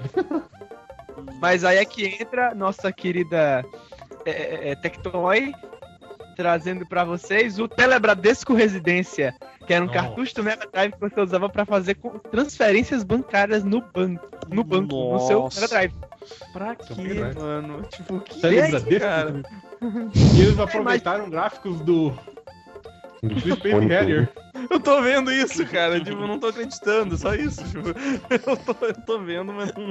[1.38, 3.62] Mas aí é que entra nossa querida
[4.24, 5.52] é, é, é, Tectoy
[6.36, 9.34] trazendo pra vocês o Telebradesco Residência,
[9.66, 10.00] que era um Nossa.
[10.00, 11.98] cartucho do Mega Drive que você usava pra fazer
[12.30, 15.60] transferências bancárias no banco, no banco, no seu Nossa.
[15.60, 15.94] Mega Drive.
[16.52, 17.82] Pra quê, mano?
[17.90, 19.42] Tipo, que Telebradesco, é isso, cara?
[20.36, 22.10] E eles aproveitaram gráficos do,
[23.22, 24.30] do Harrier.
[24.70, 25.98] Eu tô vendo isso, cara.
[26.00, 27.62] Tipo, eu não tô acreditando, só isso.
[27.64, 27.88] Tipo,
[28.30, 29.88] eu tô, eu tô vendo, mas não.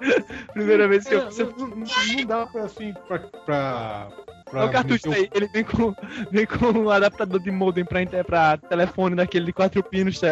[0.52, 1.30] Primeira vez que É, eu.
[1.30, 3.18] não, não- não dá pra assim, pra.
[3.18, 4.08] pra,
[4.50, 5.94] pra Olha o cartucho meter aí, ele vem com,
[6.30, 10.28] vem com um adaptador de modem pra, inter- pra telefone daquele de quatro pinos, tá?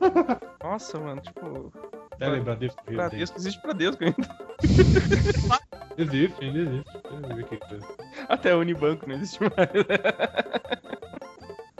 [0.62, 1.72] Nossa, mano, tipo,
[2.18, 2.82] Telebradesco.
[2.90, 4.28] Bradesco existe Bradesco ainda.
[5.96, 6.92] Existe, ainda existe.
[6.92, 7.86] Deixa eu ver que coisa.
[8.28, 9.50] Até Unibanco não existe mais.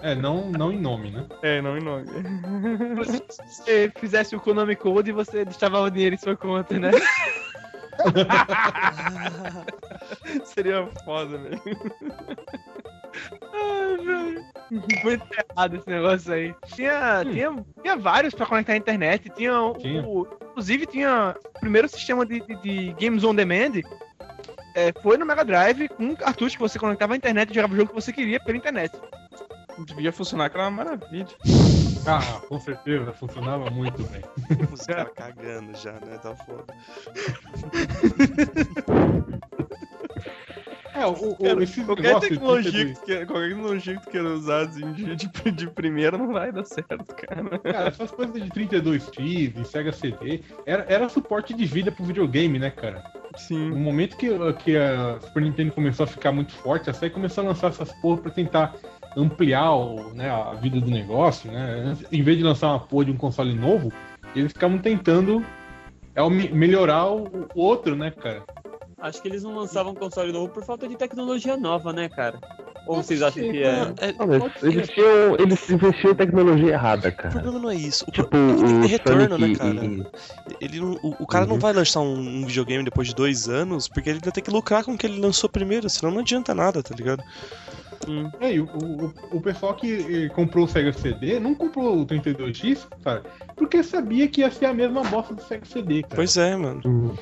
[0.03, 1.27] É, não, não em nome, né?
[1.43, 2.07] É, não em nome.
[3.49, 6.91] Se você fizesse o Konami Code, você deixava o dinheiro em sua conta, né?
[10.45, 11.61] Seria foda, velho.
[13.53, 14.45] Ai, velho.
[15.03, 16.55] Muito errado esse negócio aí.
[16.75, 19.29] Tinha, tinha, tinha vários pra conectar à internet.
[19.31, 20.03] Tinha, Tinha.
[20.07, 23.81] o- inclusive, tinha o primeiro sistema de, de- de Games on Demand.
[24.75, 27.73] é, foi no Mega Drive com um cartucho que você conectava à internet e jogava
[27.73, 28.93] o jogo que você queria pela internet.
[29.87, 31.27] Devia funcionar, que era uma maravilha.
[32.07, 34.23] Ah, com certeza, funcionava muito bem.
[34.73, 36.19] Os caras cagando já, né?
[36.23, 36.65] Tá foda.
[40.95, 44.03] É, o, o, Cara, esse qualquer negócio tecnologia, 32 que, tu queira- qualquer tecnologia que
[44.03, 47.59] tu queira usar assim, de, de, de primeira não vai dar certo, cara.
[47.61, 52.59] Cara, essas coisas de 32X, de Sega CD, era, era suporte de vida pro videogame,
[52.59, 53.05] né, cara?
[53.37, 53.69] Sim.
[53.71, 54.29] No momento que,
[54.65, 57.93] que a Super Nintendo começou a ficar muito forte, a SEGA começou a lançar essas
[58.01, 58.75] porra pra tentar
[59.17, 61.97] ampliar o, né, a vida do negócio, né?
[62.13, 63.93] Em vez de lançar uma porra de um console novo,
[64.35, 65.45] eles ficavam tentando
[66.15, 68.43] é, o me- melhorar o, o outro, né, cara?
[69.01, 72.41] Acho que eles não lançavam console novo por falta de tecnologia nova, né, cara?
[72.87, 73.93] Ou vocês acham que é.
[73.99, 77.31] É, Não, eles, tinham, eles investiam em tecnologia errada, o cara.
[77.31, 78.05] problema não é isso.
[78.09, 79.87] O Tipo, problema tem que o ter retorno, Sonic né, cara?
[79.87, 80.07] e-
[80.65, 81.61] Ele não- o, o cara não Uhum.
[81.61, 84.85] vai lançar um, um videogame depois de dois anos, porque ele vai ter que lucrar
[84.85, 87.23] com o que ele lançou primeiro, senão não adianta nada, tá ligado?
[88.41, 92.07] É, e o, o, o pessoal que eh, comprou o Sega CD não comprou o
[92.07, 93.23] 32X, cara,
[93.57, 96.15] porque sabia que ia ser a mesma bosta do Sega CD, cara.
[96.15, 96.81] Pois é, mano.
[96.85, 97.15] Uhum.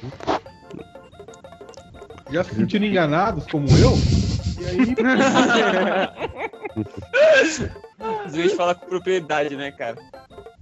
[2.31, 3.93] Já se sentiram enganados, como eu,
[4.61, 4.95] e aí
[8.25, 9.97] Às vezes fala com propriedade, né, cara?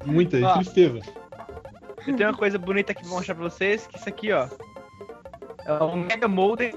[0.04, 0.54] muita Ah.
[0.58, 1.00] tristeza.
[2.06, 4.46] Eu tenho uma coisa bonita aqui pra mostrar pra vocês, que isso aqui, ó.
[5.64, 6.74] É um Mega Modem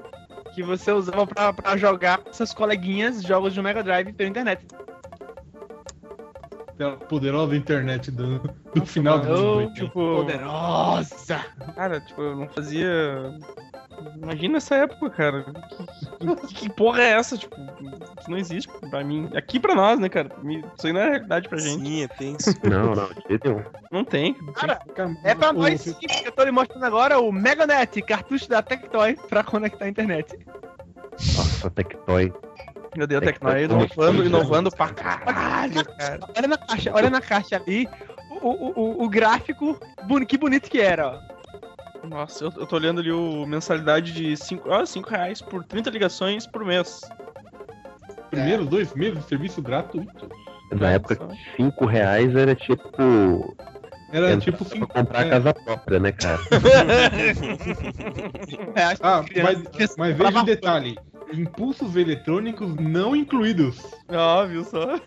[0.57, 4.65] que você usava pra, pra jogar com seus coleguinhas jogos de Mega Drive pela internet.
[6.69, 8.39] Aquela poderosa internet do,
[8.73, 9.73] do final dos anos Oh, 80.
[9.75, 11.45] Tipo, Poderosa!
[11.75, 13.37] cara, tipo, eu não fazia.
[14.15, 15.45] Imagina essa época, cara.
[16.47, 17.37] Que, que- porra é essa?
[17.37, 17.55] Tipo,
[18.19, 19.29] isso não existe pra mim.
[19.35, 20.29] Aqui pra nós, né, cara?
[20.43, 21.83] Me- Isso aí não é realidade pra gente.
[21.85, 22.53] Sim, é tenso.
[22.63, 23.63] Não, não, de jeito nenhum.
[23.91, 24.33] Não tem.
[24.53, 24.79] Cara,
[25.23, 29.15] é pra nós sim, porque eu tô lhe mostrando agora o Meganet, cartucho da Tectoy
[29.29, 30.37] pra conectar a internet.
[31.35, 32.33] Nossa, Tectoy.
[32.95, 36.19] Meu Deus, É Tecnoy tá inovando, inovando pra caralho, cara.
[36.35, 37.87] Olha na caixa, olha na caixa ali
[38.41, 39.77] o, o, o, o gráfico,
[40.27, 41.36] que bonito que era, ó.
[42.09, 45.89] Nossa, eu, eu tô olhando ali o mensalidade de 5 ah, cinco reais por 30
[45.89, 47.01] ligações por mês.
[48.29, 50.29] Primeiros dois meses de serviço gratuito.
[50.71, 51.17] Na época,
[51.55, 53.55] 5 reais era tipo
[54.11, 54.87] Era Entra tipo pra cinco.
[54.87, 55.29] comprar é.
[55.29, 56.39] casa própria, né, cara?
[58.75, 60.97] É, Ah, mas, mas veja um detalhe:
[61.33, 63.81] impulsos eletrônicos não incluídos.
[64.09, 64.99] Ó, viu só?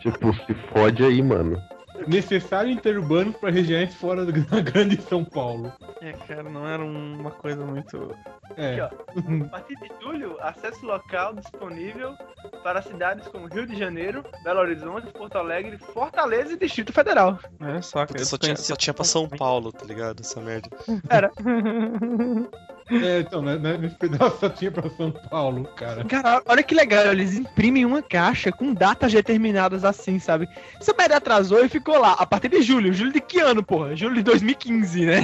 [0.00, 1.60] tipo, se fode aí, mano.
[2.06, 5.72] Necessário interurbanos para regiões fora do- da grande São Paulo.
[6.00, 8.14] É, cara, não era um- uma coisa muito.
[8.56, 8.80] É.
[8.80, 8.94] Aqui,
[9.44, 12.14] A partir de julho, acesso local disponível
[12.62, 17.38] para cidades como Rio de Janeiro, Belo Horizonte, Porto Alegre, Fortaleza e Distrito Federal.
[17.60, 20.20] É, só que Puta, eu só, tinha, só tinha pra São Paulo, tá ligado?
[20.20, 20.68] Essa merda.
[22.90, 26.04] É, então, né, né, nesse pedaço só tinha pra São Paulo, cara.
[26.04, 30.48] Cara, olha que legal, eles imprimem uma caixa com datas determinadas assim, sabe?
[30.78, 32.92] Essa merda atrasou e ficou lá, a partir de julho.
[32.92, 33.96] Julho de que ano, porra?
[33.96, 35.22] Julho de 2015, né?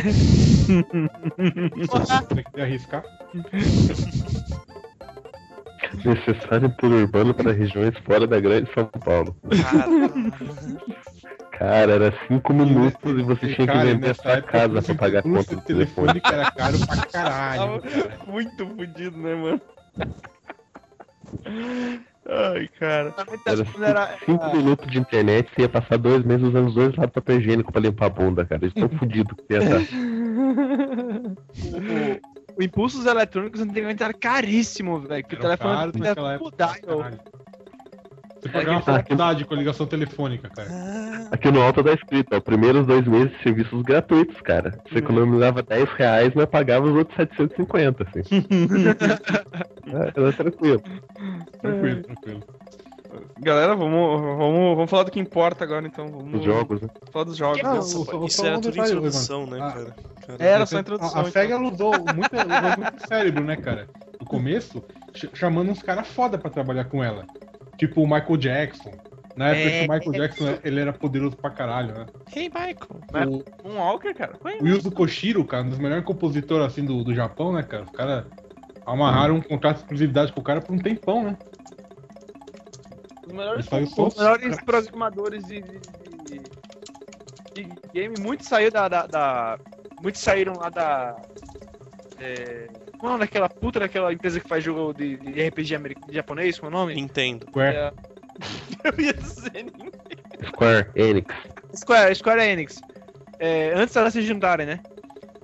[1.76, 3.04] Você quer arriscar?
[6.04, 9.36] Necessário interurbano para regiões fora da grande São Paulo.
[11.60, 15.18] Cara, era cinco minutos e você tinha que Cara, vender a sua casa pra pagar
[15.18, 16.18] a conta do telefone.
[16.22, 18.18] telefônico era caro pra caralho, cara.
[18.26, 19.60] Muito fudido, né, mano?
[22.26, 23.14] Ai, cara.
[23.46, 26.96] Era Quando era- cinco, cinco minutos de internet, você ia passar dois meses usando dois
[26.96, 28.62] lados de papel higiênico pra limpar a bunda, cara.
[28.64, 29.80] Eles tão fudidos que ia estar.
[32.56, 35.24] o, o impulsos eletrônicos antigamente era caríssimo, velho.
[35.26, 37.20] Que o Era telefone caro era época.
[38.50, 40.68] Pagava uma faculdade com ligação telefônica, cara.
[41.30, 44.78] Aqui no alto tá escrito, ó, primeiros dois meses de serviços gratuitos, cara.
[44.88, 48.20] Você economizava 10 reais, mas pagava os outros 750, assim.
[49.86, 50.82] é, era tranquilo.
[51.60, 52.40] Tranquilo, tranquilo.
[53.40, 56.06] Galera, vamos, vamos, vamos falar do que importa agora, então.
[56.08, 56.88] Vamos Os jogos, né?
[57.12, 57.62] falar dos jogos.
[57.62, 59.72] Não, Nossa, o- o- isso era tudo detalhe, introdução, né, Ah.
[59.72, 59.96] cara?
[60.26, 61.20] Cara, Era só a A, introdução.
[61.20, 63.88] a SEGA ela usou muito, muito cérebro, né, cara?
[64.20, 64.84] No começo,
[65.14, 67.24] ch- chamando uns caras foda pra trabalhar com ela.
[67.80, 68.92] Tipo o Michael Jackson.
[69.34, 69.80] Na época É.
[69.80, 72.06] que o Michael Jackson ele era poderoso pra caralho, né?
[72.36, 72.76] Hey, Michael.
[73.64, 74.34] O, Um Walker, cara.
[74.42, 74.58] Foi.
[74.60, 77.84] o Yuzo Koshiro, cara, um dos melhores compositores assim do, do Japão, né, cara?
[77.84, 78.26] Os caras
[78.84, 81.38] amarraram um contrato de exclusividade com o cara por um tempão, né?
[83.26, 85.80] Os melhores, os melhores programadores de, de,
[86.26, 86.50] de-
[87.54, 89.58] de game, muitos saíram da, da, da-
[90.02, 91.16] Muitos saíram lá da.
[92.18, 92.68] É,
[93.00, 96.12] qual é o nome daquela puta daquela empresa que faz jogo de, de RPG americano,
[96.12, 96.58] japonês?
[96.58, 96.94] Qual é o nome?
[96.94, 97.46] Nintendo.
[97.56, 97.92] Ué, É,
[98.84, 99.66] eu ia dizer
[100.46, 101.34] Square Enix.
[101.74, 102.80] Square, Square Enix.
[103.38, 104.80] É, antes delas se juntarem, né?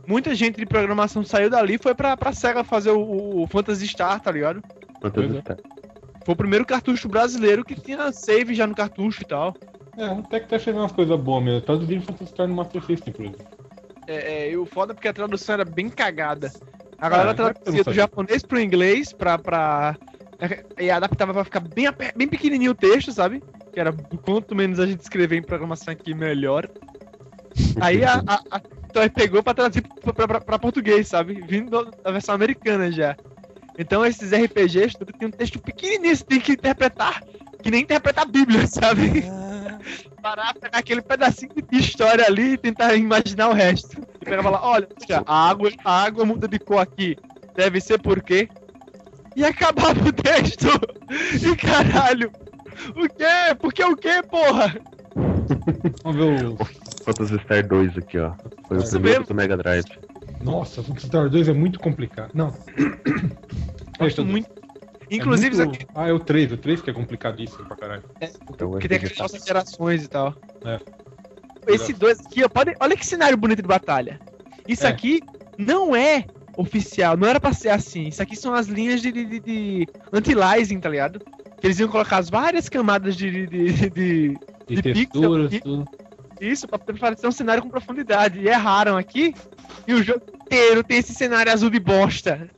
[0.07, 3.89] Muita gente de programação saiu dali e foi pra, pra SEGA fazer o, o Phantasy
[3.89, 4.63] Star, tá ligado?
[5.01, 5.39] Pois é.
[5.39, 5.57] está?
[6.25, 9.55] Foi o primeiro cartucho brasileiro que tinha save já no cartucho e tal.
[9.97, 11.61] é, até que tá chegando umas coisas boas mesmo.
[11.63, 13.45] Traduziram Phantasy Star no Master System, inclusive.
[14.07, 16.53] É, é, e o foda é porque a tradução era bem cagada.
[16.99, 19.39] A galera Ah, traduzia do japonês pro inglês pra.
[19.39, 19.97] pra
[20.79, 23.43] e adaptava pra ficar bem, bem pequenininho o texto, sabe?
[23.73, 23.93] Que era
[24.25, 26.69] quanto menos a gente escrever em programação aqui, melhor.
[27.81, 31.41] Aí a, a, a então aí pegou pra traduzir pra, pra- pra- português, sabe?
[31.47, 33.17] Vindo da versão americana já.
[33.79, 37.23] Então esses RPGs tudo tem um texto pequenininho, você tem que interpretar.
[37.63, 39.25] Que nem interpretar a Bíblia, sabe?
[40.27, 43.97] Parar, pegar aquele pedacinho de história ali e tentar imaginar o resto.
[44.21, 44.89] E pegar e falar, olha,
[45.25, 47.17] a água, a água muda de cor aqui.
[47.55, 48.49] Deve ser por quê?
[49.37, 50.67] E acabava o texto.
[51.33, 52.33] E caralho.
[52.97, 53.55] O quê?
[53.61, 54.77] Por que o quê, porra?
[56.03, 56.57] Vamos ver o.
[57.05, 58.33] Phantasy Star 2 aqui, ó.
[58.67, 59.87] Foi o Isso primeiro do Mega Drive.
[60.43, 62.33] Nossa, Phantasy Star 2 é muito complicado.
[62.35, 62.53] Não.
[63.97, 64.51] Gosto muito.
[65.11, 65.75] Inclusive, é isso muito...
[65.83, 68.03] aqui, Ah, é o 3, o 3 que é complicadíssimo pra caralho.
[68.51, 70.35] Então, que tem aquelas nossas gerações e tal.
[70.65, 70.81] É.
[71.69, 74.21] Esse dois aqui, ó, pode, olha que cenário bonito de batalha.
[74.69, 74.89] Isso É.
[74.91, 75.21] aqui
[75.59, 76.25] não é
[76.57, 78.09] oficial, não era pra ser assim.
[78.09, 81.21] Isso aqui são as linhas de, de, de, de anti-aliasing, tá ligado?
[81.61, 85.89] Que eles iam colocar as várias camadas de, de, de, de- De texturas, pixel, tudo.
[86.41, 88.41] isso pra poder parecer um cenário com profundidade.
[88.41, 89.35] E erraram aqui.
[89.87, 92.49] E o jogo inteiro tem esse cenário azul de bosta.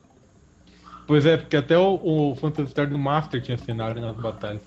[1.09, 4.61] Pois é, porque até o, o Phantasy Star do Master tinha cenário nas batalhas.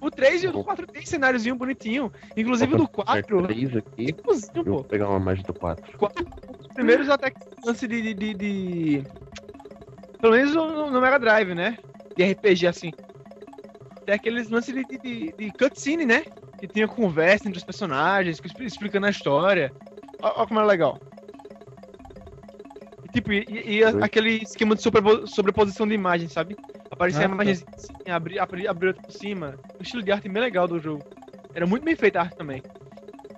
[0.00, 2.10] O 3 e o 4 tem cenáriozinho bonitinho.
[2.34, 3.42] Inclusive o do 4.
[3.46, 4.04] 3 aqui.
[4.08, 4.70] Igualzinho, Eu pô.
[4.70, 5.84] vou pegar uma imagem do 4.
[6.58, 9.04] Os primeiros até que lance de, de, de, de-
[10.18, 11.76] Pelo menos no, no Mega Drive, né?
[12.16, 12.90] De RPG assim.
[14.06, 16.24] Tem aqueles lances de, de, de, de cutscene, né?
[16.58, 19.70] Que tinha conversa entre os personagens, explicando a história.
[20.22, 20.98] Olha como é legal.
[23.12, 26.56] Tipo, e, e a- aquele esquema de sobrepo- sobreposição de imagens, sabe?
[26.90, 29.58] Aparecia Ah, a imagem assim, abrir, abrir, abrir outra por cima.
[29.78, 31.04] Um estilo de arte bem legal do jogo.
[31.54, 32.62] Era muito bem feita a arte também.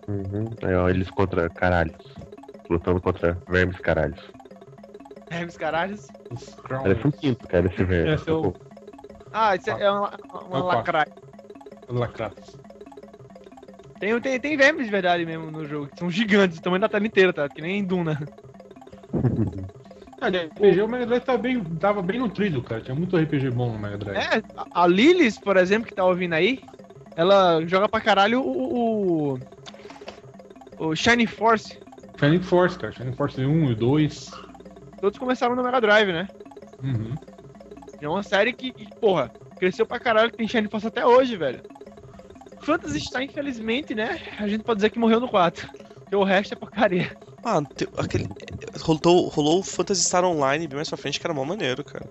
[0.09, 0.51] Uhum.
[0.63, 2.03] Aí, ó, eles contra caralhos.
[2.69, 4.21] Lutando contra vermes caralhos.
[5.31, 6.09] Hermes Caralhos.
[6.69, 8.15] Parece um pinto, cara, esse verme.
[8.15, 8.55] Esse é o-
[9.33, 10.11] Ah, isso é, é uma,
[10.47, 11.09] uma É o lacraia.
[11.89, 12.59] Lacratos.
[13.99, 16.89] Tem, tem, tem vermes de verdade mesmo no jogo, que são gigantes, do tamanho da
[16.89, 17.49] tela inteira, tá?
[17.49, 18.19] Que nem Duna.
[20.31, 22.81] De RPG o Mega Drive tava bem, tava bem nutrido, cara.
[22.81, 24.17] Tinha muito RPG bom no Mega Drive.
[24.19, 24.41] É,
[24.73, 26.61] a- Lilies, por exemplo, que tá ouvindo aí,
[27.17, 29.35] ela joga pra caralho o.
[30.79, 31.77] O, o Shining Force.
[32.21, 32.93] Shining Force, cara.
[32.93, 34.31] Shining Force 1 e 2.
[35.01, 36.29] Todos começaram no Mega Drive, né?
[36.83, 37.15] Uhum.
[38.01, 41.63] É uma série que, que, porra, cresceu pra caralho, tem Shining Force até hoje, velho.
[42.61, 44.21] Phantasy Star, infelizmente, né?
[44.39, 45.69] A gente pode dizer que morreu no 4.
[45.99, 47.11] Porque o resto é porcaria.
[47.45, 48.29] Mano, te- aquele.
[48.81, 52.07] Rolou, rolou o Phantasy Star Online bem mais pra frente, que era mó maneiro, cara.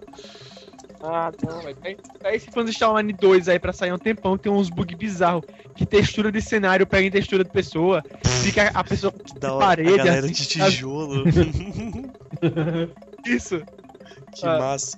[1.03, 1.77] Ah, não, velho.
[1.83, 4.95] Aí, aí esse Phantasy Star Online 2 aí pra sair um tempão, tem uns bugs
[4.97, 5.43] bizarros.
[5.75, 8.03] Que textura de cenário pega em textura de pessoa.
[8.43, 9.65] Fica a pessoa Que da de hora.
[9.65, 11.23] parede, a galera assim, de tijolo.
[13.25, 13.61] Isso.
[14.33, 14.59] que Ah.
[14.59, 14.97] massa.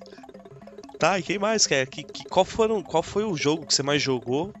[0.98, 1.66] Tá, e quem mais?
[1.66, 4.52] Que, que, qual, foram, qual foi o jogo que você mais jogou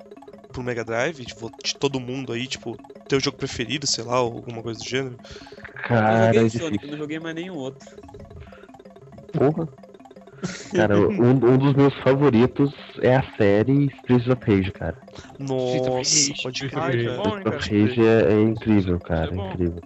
[0.54, 1.26] pro Mega Drive?
[1.26, 2.76] Tipo, de todo mundo aí, tipo,
[3.08, 5.16] teu jogo preferido, sei lá, ou alguma coisa do gênero?
[5.20, 6.90] Eu Cara, joguei é Sonic, difícil.
[6.92, 7.86] não joguei mais nenhum outro.
[9.32, 9.68] Porra.
[10.74, 14.96] Cara, um, um dos meus favoritos é a série Streets of Rage, cara.
[15.38, 16.96] Nossa, pode crer, cara.
[16.96, 17.56] Streets cara?
[17.56, 19.48] of Rage é, é incrível, cara, É bom.
[19.48, 19.80] é incrível.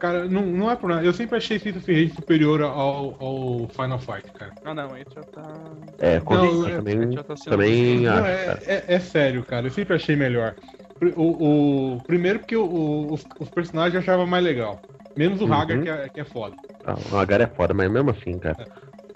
[0.00, 1.04] Cara, não, não é por nada.
[1.04, 4.52] Eu sempre achei Street of Rage superior ao, ao Final Fight, cara.
[4.64, 5.54] Ah, não, aí já tá.
[5.98, 9.66] É, Não, é- também, já tá também Não, acho, é, é, é sério, cara.
[9.66, 10.54] Eu sempre achei melhor.
[11.16, 14.80] O, o- primeiro porque o- o- os, os personagens eu achava mais legal.
[15.16, 15.52] Menos o Uhum.
[15.52, 16.54] Hagar, que é, que é foda.
[16.84, 18.66] Ah, o Hagar é foda, mas mesmo assim, cara.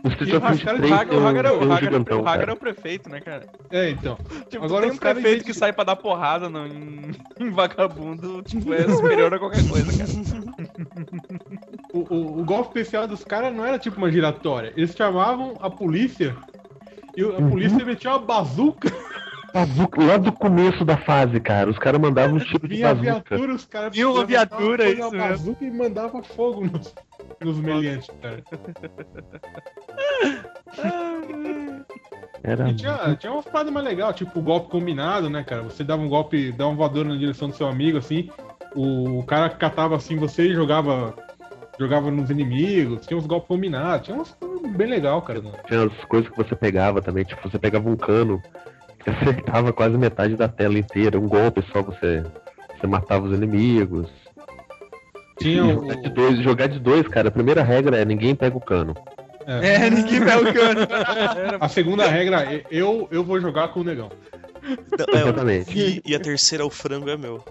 [0.05, 1.51] O Streets E o of Rage Hagar- 3 O Hagar, tem o um, Hagar, é-
[1.51, 2.53] o um Hagar, gigantão, o Hagar é cara.
[2.53, 3.47] o prefeito, né, cara?
[3.71, 4.19] É, então.
[4.51, 7.11] Tipo, Agora tem um prefeito que sai pra dar porrada no, em,
[7.41, 10.11] em vagabundo, tipo, é superior a qualquer coisa, cara.
[11.93, 14.73] O, o, o golpe especial dos caras não era tipo uma giratória.
[14.77, 16.37] Eles chamavam a polícia
[17.17, 17.51] e a Uhum.
[17.51, 18.89] polícia metia uma bazuca,
[19.53, 21.71] Bazuca, lá do começo da fase, cara.
[21.71, 23.03] Os caras mandavam um tiro de vinha bazuca.
[23.05, 25.29] viatura, os caras Vinha uma viatura, uma isso mesmo.
[25.29, 26.93] bazuca e mandava fogo nos,
[27.41, 28.43] nos meliantes, cara.
[32.43, 35.63] Era E tinha, tinha umas paradas mais legais, tipo o golpe combinado, né, cara?
[35.63, 38.29] Você dava um golpe, dava uma voadora na direção do seu amigo, assim,
[38.75, 41.15] o, cara catava assim você e jogava.
[41.79, 45.41] Jogava nos inimigos, tinha uns golpes combinados, tinha umas coisas bem legal, cara.
[45.41, 45.51] né?
[45.67, 48.41] Tinha as coisas que você pegava também, tipo, você pegava um cano,
[49.03, 52.23] que acertava quase metade da tela inteira, um golpe só você,
[52.79, 54.07] você matava os inimigos.
[55.41, 55.73] Tinha E o.
[55.73, 58.95] jogar, de dois, jogar de dois, cara, a primeira regra é ninguém pega o cano.
[59.45, 60.81] É, ninguém vai o cano.
[61.61, 64.11] A segunda regra é eu, eu vou jogar com o negão.
[64.63, 65.77] Não, é, Exatamente.
[65.79, 67.45] e, e a terceira, o frango é meu.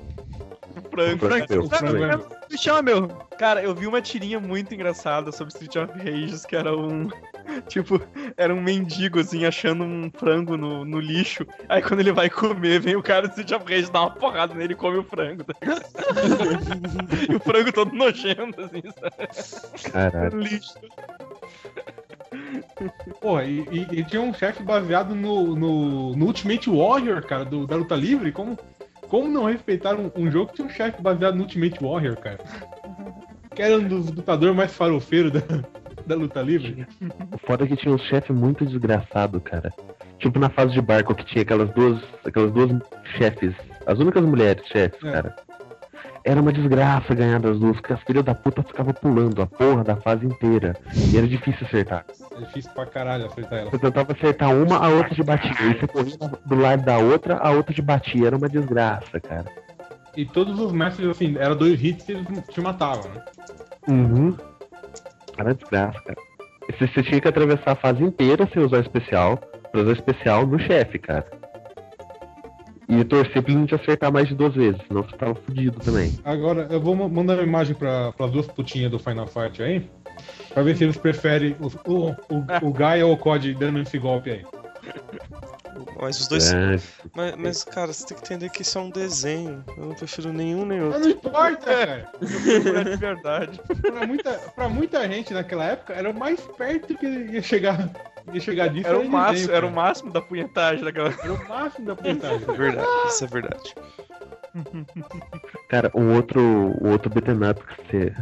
[0.93, 1.25] Frango.
[1.65, 2.35] O frango é- Frank.
[2.51, 3.07] Me chama, meu.
[3.37, 7.09] Cara, eu vi uma tirinha muito engraçada sobre Street of Rage, que era um.
[7.67, 8.01] Tipo,
[8.37, 11.45] era um mendigo, assim, achando um frango no, no lixo.
[11.67, 14.53] Aí quando ele vai comer, vem o cara do Street of Rage dá uma porrada
[14.53, 15.43] nele e come o frango.
[15.43, 15.53] tá
[17.29, 19.91] e o frango todo nojento, assim, sabe?
[19.91, 20.39] Caralho.
[20.39, 20.73] Lixo.
[23.21, 27.67] Porra, e, e- e tinha um chefe baseado no, no, no Ultimate Warrior, cara, do,
[27.67, 28.31] da luta livre.
[28.31, 28.57] Como,
[29.13, 32.39] como não respeitar um, um jogo que tinha um chefe baseado no Ultimate Warrior, cara?
[33.53, 35.39] Que era um dos lutadores mais farofeiros da,
[36.03, 36.87] da luta livre.
[37.31, 39.71] O foda é que tinha um chefe muito desgraçado, cara.
[40.17, 42.71] Tipo na fase de barco que tinha aquelas duas, aquelas duas
[43.15, 43.53] chefes,
[43.85, 45.11] as únicas mulheres chefes, É.
[45.11, 45.35] cara.
[46.25, 49.83] Era uma desgraça ganhar das duas, porque as filhas da puta ficavam pulando a porra
[49.83, 50.73] da fase inteira.
[51.11, 52.05] E era difícil acertar.
[52.31, 53.69] É difícil pra caralho acertar ela.
[53.69, 55.51] Você tentava acertar uma, a outra te batia.
[55.51, 58.27] E você corria do lado da outra, a outra te batia.
[58.27, 59.45] Era uma desgraça, cara.
[60.15, 63.21] E todos os mestres, assim, era dois hits e eles te matavam, né?
[63.87, 64.37] Uhum.
[65.37, 66.21] Era desgraça, cara.
[66.69, 69.37] Você, você tinha que atravessar a fase inteira sem usar especial,
[69.71, 71.25] pra usar especial no chefe, cara.
[72.89, 75.79] E torcer pra ele não te acertar mais de duas vezes, senão você tava fudido
[75.79, 76.17] também.
[76.25, 79.89] Agora, eu vou ma- mandar uma imagem pra, pras duas putinhas do Final Fight aí.
[80.53, 83.97] Pra ver se eles preferem o, o, o, o Gaia ou o COD dando esse
[83.97, 84.45] golpe aí.
[85.99, 86.51] Mas os dois.
[86.53, 86.77] É,
[87.15, 89.63] Mas, mas, cara, você tem que entender que isso é um desenho.
[89.77, 90.99] Eu não prefiro nenhum nem outro.
[90.99, 92.11] Mas não importa, cara.
[92.21, 93.59] É de verdade.
[93.81, 97.89] Pra muita, pra muita gente naquela época, era o mais perto que ia chegar,
[98.31, 98.87] ia chegar disso.
[98.87, 101.09] Era o máximo, era o máximo da punhetagem daquela.
[101.09, 102.47] Era o máximo da punhetagem.
[102.47, 103.75] É verdade, isso é verdade.
[105.69, 106.41] cara, um outro,
[106.81, 108.13] um outro beat'em up que você,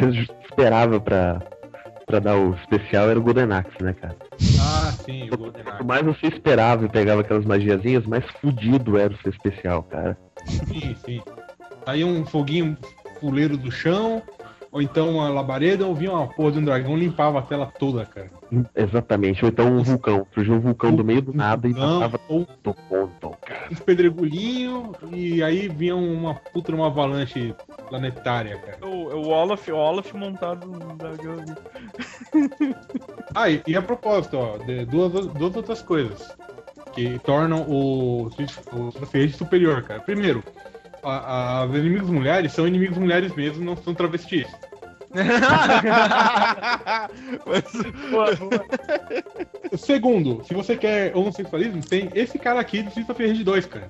[0.00, 1.40] você esperava pra,
[2.06, 4.16] pra dar o especial era o Golden Axe, né, cara?
[4.60, 5.84] Ah, sim, o Golden Quanto Axe.
[5.84, 10.18] mais você esperava e pegava aquelas magiazinhas, mais fudido era o seu especial, cara.
[10.46, 11.22] Sim, sim.
[11.86, 12.76] Aí um foguinho
[13.20, 14.20] fuleiro do chão,
[14.76, 18.04] ou então uma labareda, ou vinha uma porra de um dragão limpava a tela toda,
[18.04, 18.30] cara.
[18.76, 19.42] Exatamente.
[19.42, 20.26] Ou então um vulcão.
[20.34, 23.68] Surgiu um vulcão do meio do nada e Não, matava ou, todo mundo, cara.
[23.72, 27.54] uns pedregulhinhos e aí vinha uma puta numa avalanche
[27.88, 28.78] planetária, cara.
[28.86, 31.54] O, o Olaf, o Olaf montado no dragão ali.
[33.34, 36.34] Ah, e, e a propósito, ó, de duas, duas outras coisas
[36.94, 40.00] que tornam o, o Street superior, cara.
[40.00, 40.42] Primeiro,
[41.02, 44.46] a- a- as inimigos mulheres são inimigos mulheres mesmo, não são travestis.
[48.10, 48.64] Boa, boa.
[49.76, 53.88] Segundo, se você quer homossexualismo, tem esse cara aqui do Street of Rage 2, cara.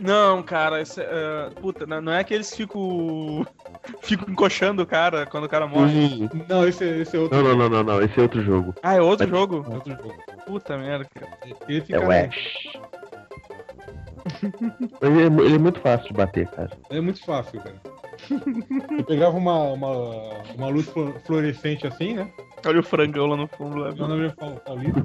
[0.00, 3.46] Não, cara, esse, é, puta, não é que eles ficam.
[4.02, 6.24] ficam encoxando o cara quando o cara morre.
[6.24, 7.36] Hum, Não, esse, esse é outro.
[7.36, 8.02] Não, não, não, não, não.
[8.02, 8.74] Esse é outro jogo.
[8.82, 9.64] Ah, é outro jogo?
[9.70, 10.14] é outro jogo.
[10.46, 11.30] Puta merda, cara.
[11.68, 12.36] Esse É cara o Ash.
[15.00, 16.70] Mas ele é, ele é muito fácil de bater, cara.
[16.90, 17.76] é muito fácil, cara.
[18.98, 19.92] Eu pegava uma, uma,
[20.56, 22.28] uma luz flu- fluorescente assim, né?
[22.64, 23.76] Olha o frangão lá no fundo.
[23.78, 23.92] Lá.
[23.92, 25.02] Meu nome é Paulo Paulista.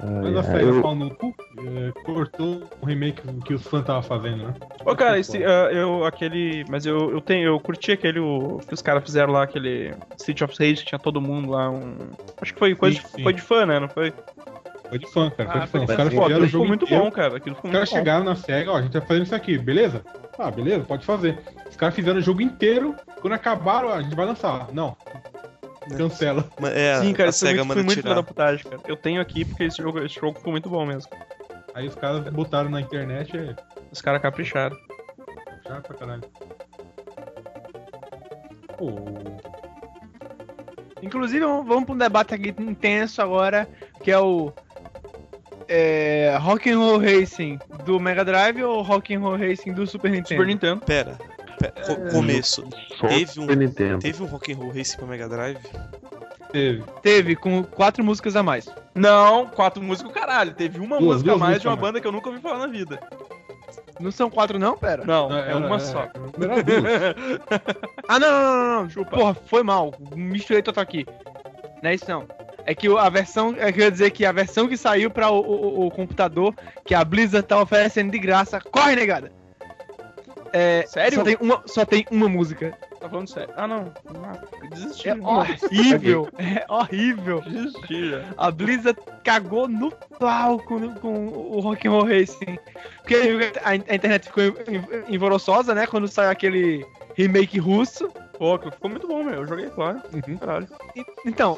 [0.00, 3.80] Ai, Mas a série eu- pau no cu é, cortou o remake que os fãs
[3.80, 4.54] estavam fazendo, né?
[4.84, 6.64] Ô, cara, esse, ah, eu, aquele.
[6.68, 7.46] Mas eu, eu tenho.
[7.48, 10.98] Eu curti aquele o, que os caras fizeram lá, aquele City of Rage, que tinha
[10.98, 11.70] todo mundo lá.
[11.70, 11.96] Um,
[12.40, 13.22] acho que foi coisa Sim, de, sim.
[13.22, 13.80] foi de fã, né?
[13.80, 14.12] Não foi?
[14.88, 15.50] Foi de fã, cara.
[15.50, 15.80] Foi Ah, de fã.
[15.80, 17.04] Os caras fizeram o jogo ficou muito inteiro.
[17.04, 17.36] bom, cara.
[17.36, 20.02] Aquilo ficou Os caras chegaram na SEGA, ó, a gente tá fazendo isso aqui, beleza?
[20.38, 21.38] Ah, beleza, pode fazer.
[21.68, 24.68] Os caras fizeram o jogo inteiro, quando acabaram, ó, a gente vai lançar.
[24.72, 24.96] Não.
[25.96, 26.44] Cancela.
[26.74, 28.22] É, Sim, cara, a SEGA muito, foi manda muito tirar.
[28.22, 28.82] putagem, cara.
[28.86, 31.10] Eu tenho aqui porque esse jogo, esse jogo ficou muito bom mesmo.
[31.74, 33.54] Aí os caras botaram na internet e
[33.90, 34.76] Os caras capricharam.
[35.66, 36.22] já pra caralho.
[38.76, 38.92] Pô,
[41.02, 43.68] Inclusive, vamos, vamos pra um debate aqui intenso agora,
[44.02, 44.52] que é o
[45.68, 50.28] é, Rock'n'Roll Racing do Mega Drive ou Rock'n'Roll Racing do Super Nintendo?
[50.40, 50.80] Super Nintendo.
[50.84, 51.18] Pera,
[51.58, 52.64] pera, co- começo.
[52.98, 53.98] Só Teve um- Super Nintendo.
[54.00, 55.58] Teve um Rock'n'Roll Racing pra Mega Drive?
[56.50, 56.82] teve.
[57.02, 58.66] Teve, com quatro músicas a mais.
[58.94, 60.52] Não, quatro músicas, caralho.
[60.54, 61.88] Teve uma Duas, música a duas mais músicas de uma a mais.
[61.88, 62.98] banda que eu nunca ouvi falar na vida.
[64.00, 65.04] Não são quatro não, pera?
[65.04, 66.02] Não, é era- uma é- só.
[66.02, 67.68] Era duas.
[68.08, 68.88] Ah, não, não, não, não.
[68.90, 69.10] Chupa.
[69.10, 69.92] Porra, foi mal.
[70.16, 71.04] Misturei total aqui.
[71.82, 72.26] Não é isso não.
[72.68, 73.54] É que a versão.
[73.58, 76.54] É que eu ia dizer que a versão que saiu pra o, o- o computador,
[76.84, 78.60] que a Blizzard tá oferecendo de graça.
[78.60, 79.32] Corre, negada!
[80.52, 81.16] É, Sério?
[81.18, 82.76] Só tem uma, só tem uma música.
[83.00, 83.52] Tá falando sério.
[83.56, 83.92] Ah, não.
[84.22, 85.08] Ah, desisti.
[85.08, 86.28] É horrível.
[86.38, 87.40] É horrível.
[87.42, 88.24] Desisti já.
[88.36, 92.58] A Blizzard cagou no pau com, com o Rock'n'Roll Racing.
[92.98, 93.16] Porque
[93.62, 94.42] a, a internet ficou
[95.08, 95.86] envoroçosa, né?
[95.86, 98.08] Quando saiu aquele remake russo.
[98.38, 99.34] Pô, ficou muito bom, meu.
[99.34, 100.00] Eu joguei, claro.
[100.40, 100.68] Caralho.
[100.96, 101.56] E- Então,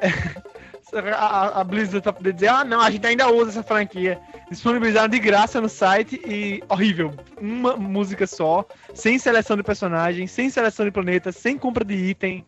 [0.92, 4.20] a, a- Blizzard pra poder dizer, ah não, a gente ainda usa essa franquia.
[4.50, 7.12] Disponibilizaram de graça no site e horrível.
[7.40, 12.44] Uma música só, sem seleção de personagens, sem seleção de planetas, sem compra de item.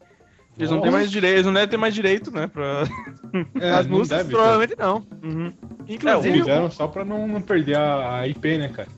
[0.59, 2.47] Eles não têm mais direito, eles não devem ter mais direito, né?
[2.47, 2.85] Pra...
[3.61, 5.07] É, As músicas deve, provavelmente não.
[5.23, 5.53] Uhum.
[5.87, 8.89] Inclusive, Fizeram só pra não, não perder a, a IP, né, cara?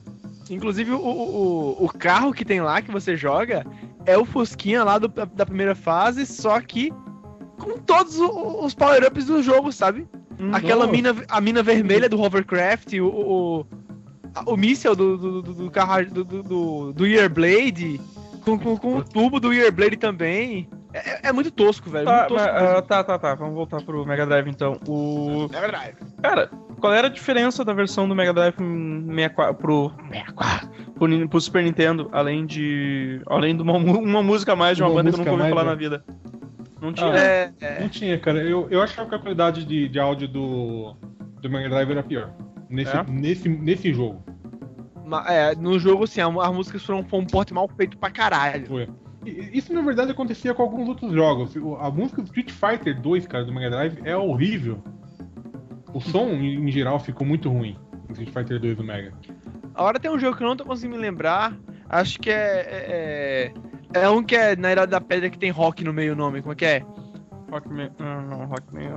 [0.49, 3.65] Inclusive, o, o, o carro que tem lá que você joga
[4.05, 6.93] é o Fusquinha lá do- da primeira fase, só que
[7.59, 10.07] com todos os power-ups do jogo, sabe?
[10.53, 10.91] Aquela Nossa.
[10.91, 13.65] mina, a mina vermelha do Hovercraft, o, o,
[14.45, 17.99] o míssel do, do, do, do carro do, do, do, Earblade,
[18.45, 20.69] com, com, com o tubo do Earblade também.
[20.93, 22.05] É, é muito tosco, velho.
[22.05, 23.35] Tá, muito tosco mas, ah, tá, tá, tá.
[23.35, 24.79] Vamos voltar pro Mega Drive então.
[24.87, 25.47] O.
[25.51, 25.95] Mega Drive.
[26.23, 26.49] Cara,
[26.79, 28.65] qual era a diferença da versão do Mega Drive pro
[29.07, 33.21] 64, pro, 64, pro, pro Super Nintendo, além de.
[33.27, 35.43] Além de uma, uma música a mais de uma, Uma banda que eu nunca ouvi
[35.43, 35.77] a falar mais, na né?
[35.77, 36.03] vida?
[36.81, 37.11] Não tinha.
[37.11, 37.79] Ah, É, é.
[37.81, 38.41] Não tinha, cara.
[38.43, 40.95] Eu, eu achava que a qualidade de, de áudio do,
[41.41, 42.31] do Mega Drive era pior.
[42.69, 43.03] Nesse, É?
[43.07, 44.23] nesse, nesse jogo.
[45.27, 48.67] É, no jogo, assim, as músicas foram, um porte mal feito pra caralho.
[48.67, 48.87] Foi.
[49.25, 51.55] Isso na verdade acontecia com alguns outros jogos.
[51.55, 54.81] O- A música do Street Fighter 2, cara, do Mega Drive é horrível.
[55.93, 57.75] O som, em geral, ficou muito ruim.
[58.07, 59.11] no Street Fighter 2 do Mega.
[59.75, 61.55] Agora tem um jogo que eu não tô conseguindo me lembrar.
[61.89, 62.65] Acho que é.
[62.69, 63.53] É,
[63.93, 66.41] é um que é na Idade da Pedra que tem rock no meio o nome.
[66.41, 66.85] Como é que é?
[67.51, 67.91] Rockman.
[67.99, 68.89] Não, não, Rockman é.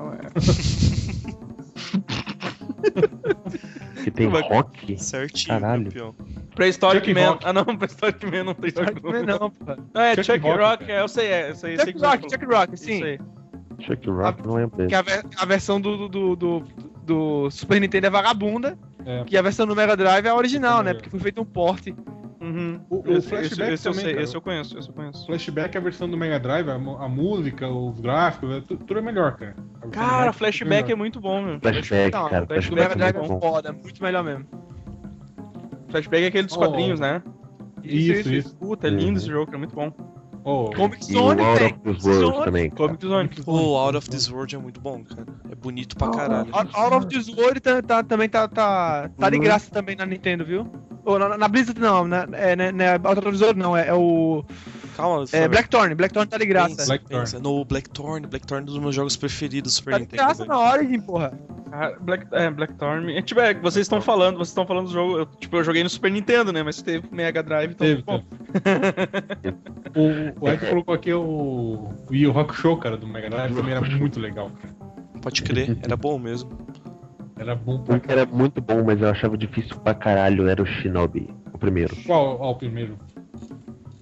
[4.03, 4.99] Que tem rock.
[5.03, 5.85] Certinho, Caralho.
[5.85, 6.15] campeão.
[6.55, 7.31] Prehistoric Chuck Man.
[7.31, 7.45] Rock.
[7.47, 8.73] Ah, não, Prehistoric Man não tem.
[8.75, 9.77] Não, é não, pô.
[9.95, 11.51] Não, é Chuck Chuck, Rock, Rock, é, eu sei, é.
[11.51, 12.31] Eu sei, sei Chuck que você Rock.
[12.31, 13.01] Chuck Rock, sim.
[13.81, 14.95] Chuck Rock não é Que desse.
[14.95, 16.65] a, a versão do, do, do,
[17.05, 18.79] do Super Nintendo é vagabunda.
[19.05, 19.25] É.
[19.25, 20.91] Que a versão do Mega Drive é a original, Essa né?
[20.91, 21.95] é Porque foi feito um porte.
[22.43, 22.81] Uhum.
[22.91, 24.25] O- o esse, flashback esse, esse eu também, sei, cara.
[24.25, 25.27] esse eu conheço, esse eu conheço.
[25.27, 29.03] Flashback, a versão do Mega Drive, a, a música, os gráficos, é tu- tudo é
[29.03, 29.55] melhor, cara.
[29.93, 30.99] Cara, Mega flashback é melhor.
[30.99, 31.61] muito bom, meu.
[31.61, 32.45] Flashback, Não, cara.
[32.45, 33.53] o Flash do Flashback Mega é Drive é muito bom.
[33.53, 34.47] foda, muito melhor mesmo.
[35.89, 36.61] Flashback é aquele dos Oh.
[36.61, 37.23] quadrinhos, né?
[37.85, 38.57] Isso, isso.
[38.57, 39.17] Puta, é lindo Uhum.
[39.17, 39.93] esse jogo, é muito bom.
[40.45, 41.75] Oh, Comic E o Zone, Out velho.
[41.75, 42.45] of This World Zone.
[42.45, 42.71] também.
[42.71, 43.31] Comic Zone.
[43.47, 45.27] O Out of This World é muito bom, cara.
[45.51, 46.49] É bonito pra caralho.
[46.53, 50.05] Out Out of This World tá, tá- também tá, tá, tá de graça também na
[50.05, 50.67] Nintendo, viu?
[51.05, 54.45] Ou na, na Blizzard não, na, é, né, né, Autotrovisor não, é, é o.
[54.97, 55.49] Calma, É.
[55.49, 56.77] Blackthorn, Blackthorn tá de graça.
[56.77, 57.21] Pensa, Blackthorn.
[57.25, 57.39] pensa.
[57.41, 60.23] No Blackthorn, Blackthorn é um dos meus jogos preferidos do Super Tá de Nintendo.
[60.23, 61.33] graça na Origin, porra.
[61.75, 63.17] Ah, Black, é, Blackthorn.
[63.17, 65.19] É, tipo, é, vocês estão falando, vocês estão falando do jogo.
[65.19, 66.63] Eu, tipo, eu joguei no Super Nintendo, né?
[66.63, 67.87] Mas teve Mega Drive, então.
[67.87, 68.23] Teve, bom.
[69.95, 71.23] O, o Ed colocou aqui o,
[72.11, 74.51] o Yu Hakusho, cara, do Mega Drive, também era muito legal.
[74.61, 74.75] cara.
[75.21, 76.51] Pode crer, era bom mesmo.
[77.37, 81.29] Era bom pra era muito bom, mas eu achava difícil pra caralho, era o Shinobi,
[81.53, 81.95] o primeiro.
[82.07, 82.97] Qual ó, o primeiro?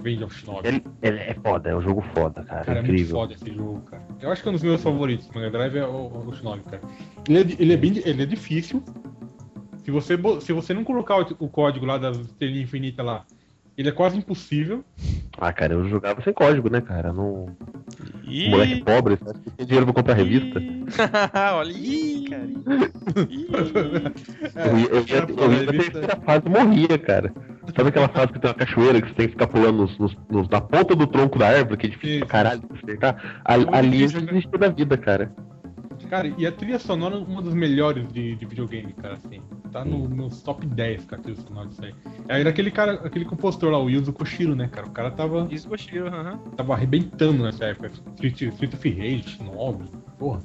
[0.02, 0.68] Vende of Shinobi.
[0.68, 3.16] Ele, ele é foda, é um jogo foda, cara, Cara, é muito incrível.
[3.16, 4.02] foda esse jogo, cara.
[4.20, 5.28] Eu acho que é um dos meus favoritos.
[5.28, 6.82] O Mega Drive é o, o Shinobi, cara.
[7.28, 8.82] Ele é, ele é bem, ele é difícil.
[9.84, 13.24] Se você, se você não colocar o, o código lá das estrelinhas infinitas lá,
[13.76, 14.84] ele é quase impossível.
[15.38, 17.12] Ah, cara, eu jogava sem código, né, cara?
[17.12, 17.46] Não...
[18.24, 18.50] E...
[18.50, 20.60] Moleque pobre, você acha que tem dinheiro pra comprar revista?
[21.54, 22.48] Olha aí, cara.
[24.70, 27.32] Eu ia, eu ia, eu ia e morria, cara.
[27.76, 30.16] Sabe aquela fase que tem uma cachoeira que você tem que ficar pulando nos, nos-
[30.30, 32.26] nos- na ponta do tronco da árvore, que é difícil Isso.
[32.26, 33.42] pra caralho de acertar?
[33.44, 34.32] A- muito ali eu difícil, já né?
[34.32, 35.32] desisti da vida, cara.
[36.08, 39.40] Cara, e a trilha sonora é uma das melhores de, de videogame, cara, assim.
[39.70, 41.94] Tá no meus top 10, cara, a trilha sonora disso aí.
[42.28, 44.88] Aí era aquele cara, aquele compositor lá, o Yuzo Koshiro, né, cara?
[44.88, 46.38] O cara tava, Isso, Koshiro, aham.
[46.56, 47.90] tava arrebentando nessa época.
[48.14, 49.84] Street, Street of Rage, 9,
[50.18, 50.40] porra.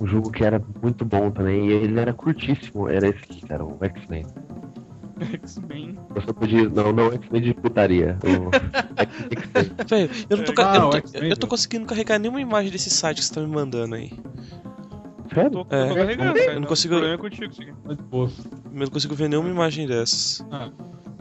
[0.00, 3.64] Um jogo que era muito bom também, e ele era curtíssimo, era esse aqui, cara,
[3.64, 4.26] o X-Men.
[5.20, 5.98] X-Men.
[6.14, 6.68] Você podia.
[6.68, 8.18] Não, não X-Men de putaria.
[8.22, 9.70] O X-Men.
[9.88, 11.48] Velho, eu não tô, Ah, eu não tô- X-Men, eu tô velho.
[11.48, 14.12] conseguindo carregar nenhuma imagem desse site que você tá me mandando aí.
[15.34, 15.50] Sério?
[15.50, 16.60] Tô, tô É, carregando, cara.
[16.60, 17.52] não consigo- é contigo.
[17.88, 18.28] Eu
[18.72, 20.44] não consigo ver nenhuma imagem dessas.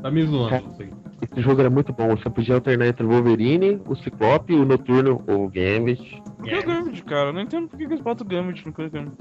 [0.02, 0.90] Tá me zoando aí.
[1.22, 2.16] Esse jogo era muito bom.
[2.18, 6.22] Você podia alternar entre o Wolverine, o Ciclope, o Noturno, o Gambit.
[6.38, 7.30] Por que o Gambit, cara?
[7.30, 9.12] Eu não entendo por que que eles botam o Gambit no Gambit.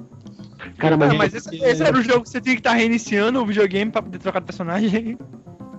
[0.78, 1.10] Cara, mas.
[1.10, 3.90] Ah, mas esse, esse era o jogo que você tinha que estar reiniciando o videogame
[3.90, 5.18] pra poder trocar de personagem.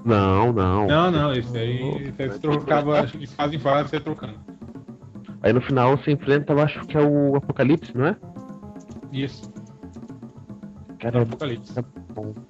[0.06, 0.88] Não, não.
[0.88, 4.34] Não, não, esse aí, esse aí você trocava de fase em fase, você ia trocando.
[5.44, 8.16] Aí no final você enfrenta, eu acho que é o Apocalipse, não é?
[9.12, 9.52] Isso,
[11.00, 11.80] Cara, era o Apocalipse.
[11.80, 11.84] é.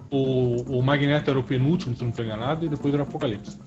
[0.09, 3.59] O, o Magneto era o penúltimo, se não tô enganado, e depois era o Apocalipse.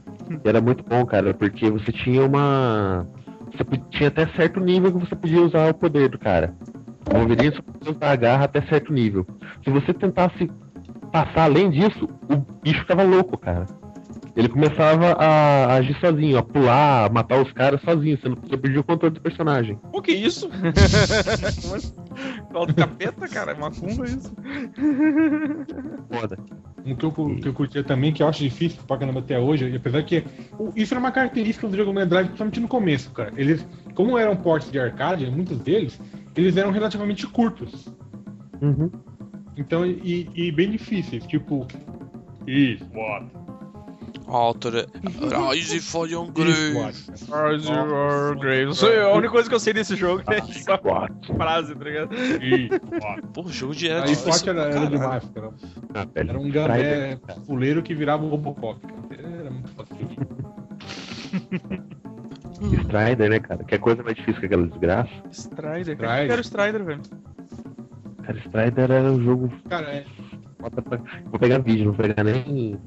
[0.45, 3.07] Era muito bom, cara, porque você tinha uma.
[3.53, 6.55] Você tinha até certo nível que você podia usar o poder do cara.
[7.11, 9.27] O Wolverine só podia usar a garra até certo nível.
[9.63, 10.51] Se você tentasse
[11.13, 13.67] passar além disso, o bicho ficava louco, cara.
[14.37, 18.57] Ele começava a agir sozinho, a pular, a matar os caras sozinho, você não você
[18.57, 19.79] perdia o controle do personagem.
[19.93, 20.51] O que isso?
[22.51, 23.53] Qual do capeta, cara?
[23.53, 24.35] É macumba isso?
[26.11, 26.37] Foda.
[26.85, 29.69] Um que eu, que eu curtia também, que eu acho difícil pra caramba até hoje,
[29.69, 30.25] e apesar que
[30.75, 33.33] isso era uma característica do jogo Mega Drive, principalmente no começo, cara.
[33.37, 33.65] Eles,
[33.95, 35.99] como eram portes de arcade, muitos deles,
[36.37, 37.89] eles eram relativamente curtos.
[38.61, 38.91] Uhum.
[39.57, 41.67] Então, e, e bem difíceis, tipo.
[42.47, 43.27] Isso, what?
[44.27, 44.87] A autora.
[45.53, 46.75] Rise for Young Isso, Grave.
[46.77, 46.95] what?
[47.33, 48.63] Azure Grave.
[48.63, 51.27] Eu sei- A única coisa que eu sei desse jogo é essa What?
[51.37, 52.11] frase, tá ligado?
[53.37, 55.51] O jogo de era difícil SWAT era, era demais, cara.
[55.95, 56.07] Ah.
[56.15, 57.41] Era um Strider, gambé cara.
[57.43, 59.29] fuleiro que virava um Robocop, cara.
[59.41, 59.97] Era muito fácil.
[62.85, 63.65] Strider, né, cara?
[63.65, 65.11] Que é coisa mais difícil que aquela desgraça.
[65.33, 65.95] Strider.
[65.97, 66.23] Strider.
[66.23, 67.01] Eu quero Strider, velho.
[68.23, 70.05] Cara, Strider era um jogo Cara, é.
[71.31, 72.79] Vou pegar vídeo, não vou pegar nem.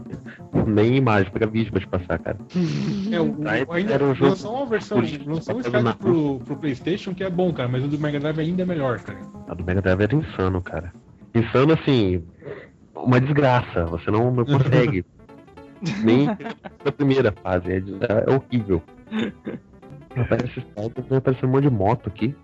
[0.65, 2.37] Nem imagem, vou pegar vídeo pra te passar, cara.
[3.11, 5.95] é o, Strider o- ainda era um jogo lançou uma versão, lançou um fazer Strider
[5.97, 8.99] pro, pro Playstation que é bom, cara, mas o do Mega Drive ainda é melhor,
[8.99, 9.19] cara.
[9.47, 10.91] A do Mega Drive era insano, cara.
[11.35, 12.23] Insano assim.
[12.95, 13.85] Uma desgraça.
[13.85, 15.05] Você não, não consegue.
[16.03, 16.25] nem
[16.83, 17.71] na primeira fase.
[17.71, 18.81] É, é horrível.
[20.15, 20.65] Aparece
[21.15, 22.35] aparecer um monte de moto aqui.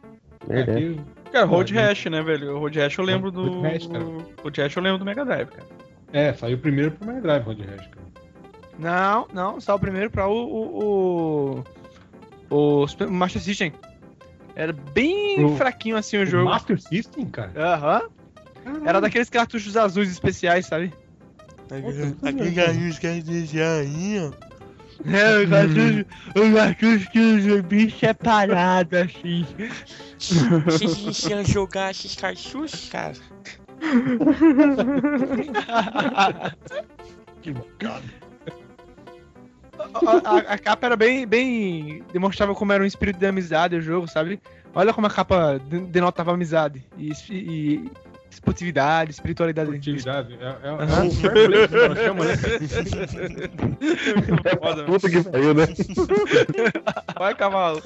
[0.48, 0.66] É, é.
[0.66, 1.00] que-
[1.34, 2.56] Cara, Road Rash, né, velho?
[2.56, 3.44] O Road Rash eu lembro do.
[3.62, 4.04] Road Rash, cara.
[4.42, 5.68] Road Rash eu lembro do Mega Drive, cara.
[6.14, 8.04] é, saiu primeiro pro Mega Drive, Road Rash, cara.
[8.80, 10.34] Não, não, só o primeiro pra o.
[11.60, 11.64] O,
[12.50, 13.74] o, o Master System.
[14.56, 16.46] Era bem Pro- fraquinho assim o O jogo.
[16.50, 17.52] Master System, cara?
[17.58, 18.02] Aham.
[18.86, 20.94] Era daqueles cartuchos azuis especiais, sabe?
[22.24, 24.32] Aquele galinho quer dizer aí, ó.
[25.06, 29.46] É, o cartucho, o cartucho que o bicho é parado assim.
[30.66, 33.14] Vocês iam jogar esses cartuchos, cara?
[37.42, 38.02] Que bacana.
[39.78, 42.02] a, a- a capa era bem, bem.
[42.14, 44.40] demonstrava como era um espírito de amizade o jogo, sabe?
[44.74, 47.92] Olha como a capa de- denotava amizade e, e
[48.34, 49.76] esportividade, espiritualidade.
[49.76, 50.38] Atividade.
[50.40, 51.08] É, é, é Aham.
[51.08, 52.36] o fair play que chamamos, né?
[54.60, 55.68] Foda, Puta que pariu, né?
[57.18, 57.82] Vai, cavalo.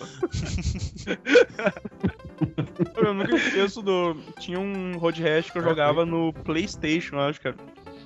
[2.96, 4.16] eu nunca esqueço do.
[4.40, 7.56] Tinha um Road Rash que eu jogava no PlayStation, acho, cara.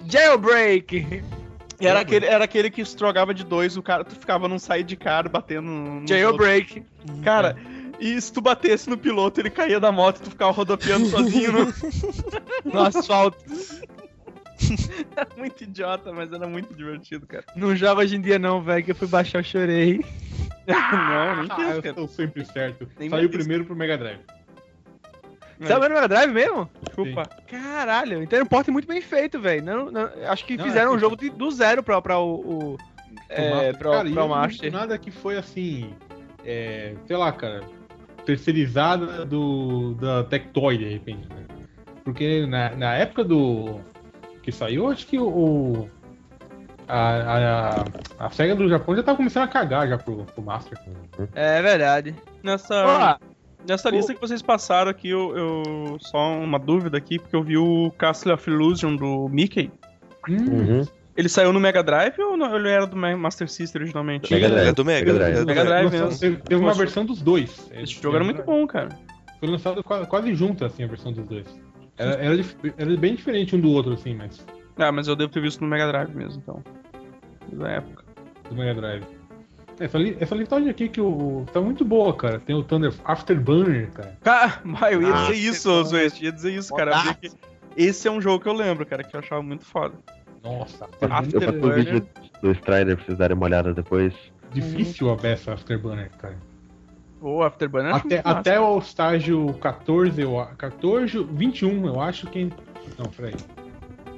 [0.06, 1.24] Jailbreak!
[1.80, 5.28] E era aquele, era aquele que estrogava de dois, o cara, tu ficava num sidecar
[5.28, 6.08] batendo no.
[6.08, 6.86] Jailbreak.
[7.08, 7.24] outro.
[7.24, 7.56] Cara,
[8.02, 11.52] e se tu batesse no piloto, ele caía da moto e tu ficava rodopiando sozinho
[11.54, 11.74] no,
[12.74, 13.38] No asfalto.
[15.16, 17.43] Era muito idiota, mas era muito divertido, cara.
[17.56, 19.99] Não joga hoje em dia não, velho, que eu fui baixar, eu chorei.
[20.68, 22.88] não, nem Ah, eu tô sempre certo.
[22.99, 24.20] Nem Saiu primeiro pro Mega Drive.
[25.64, 26.70] Sabe no Mega Drive mesmo?
[26.84, 27.24] Desculpa.
[27.47, 29.64] Caralho, então era um porte muito bem feito, velho.
[29.64, 32.36] Não, não- acho que Não, fizeram é um jogo de- do zero pra, pra o.
[32.36, 32.78] o-
[33.30, 34.72] é, pra, Cara, pra o Master.
[34.72, 35.93] Nada que foi assim.
[36.45, 37.62] é, sei lá, cara.
[38.26, 41.28] Terceirizada do, da Tectoy, de repente.
[41.30, 41.46] Né?
[42.04, 43.80] Porque na, na época do.
[44.44, 45.88] Que saiu, acho que o.
[46.88, 47.80] a,
[48.20, 50.78] a, a SEGA do Japão já tava começando a cagar já pro, pro Master.
[51.36, 52.16] É verdade.
[52.44, 53.20] Nessa,
[53.68, 57.58] nessa lista que vocês passaram aqui, eu, eu- Só uma dúvida aqui, porque eu vi
[57.58, 59.72] o Castle of Illusion do Mickey.
[60.28, 60.88] Hum, Uhum.
[61.16, 64.32] Ele saiu no Mega Drive ou não- ele era do Ma- Master System originalmente?
[64.34, 64.68] Mega Drive.
[64.68, 65.05] É do Mega.
[65.05, 65.36] Mega Drive.
[65.36, 66.20] é do Mega Drive mesmo.
[66.20, 66.80] teve, teve uma Nossa.
[66.80, 67.70] versão dos dois.
[67.74, 68.89] Esse jogo era muito bom, cara.
[69.39, 71.45] Foi lançado quase, junto, assim, a versão dos dois.
[71.97, 72.36] Era, era,
[72.78, 74.45] era bem diferente um do outro, assim, mas.
[74.78, 76.64] Ah, mas eu devo ter visto no Mega Drive mesmo, então.
[77.53, 78.03] Da época.
[78.49, 79.03] Do Mega Drive.
[79.80, 82.39] Essa, li- essa listagem aqui que o, tá muito boa, cara.
[82.39, 84.18] Tem o Thunder Afterburner, cara.
[84.22, 87.18] Cara, mas eu ia Ah, dizer isso, Zwest, ia dizer isso, cara.
[87.76, 89.95] Esse é um jogo que eu lembro, cara, que eu achava muito foda.
[90.44, 91.76] Nossa, Eu passei o Afterburner.
[91.86, 92.08] vídeo
[92.42, 94.14] do Strider pra vocês darem uma olhada depois.
[94.54, 96.36] difícil a beça Afterburner, cara.
[97.22, 102.46] O Afterburner Até, até o estágio 14, eu, a- 14, 21, eu acho que.
[102.98, 103.36] Não, peraí.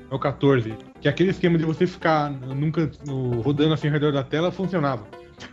[0.09, 0.73] É o 14.
[1.01, 4.51] Que é aquele esquema de você ficar nunca no, rodando assim ao redor da tela
[4.51, 5.05] funcionava.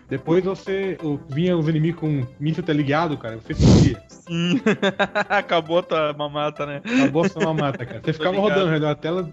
[0.09, 0.97] Depois você.
[1.03, 3.37] o- Vinha os inimigos com míssil teleguiado, cara.
[3.39, 4.01] Você fugia.
[4.09, 4.61] Sim.
[5.29, 6.81] Acabou a tua mamata, né?
[6.85, 8.01] Acabou a sua mamata, cara.
[8.05, 8.49] Você ficava ligado.
[8.49, 9.29] rodando ao redor da tela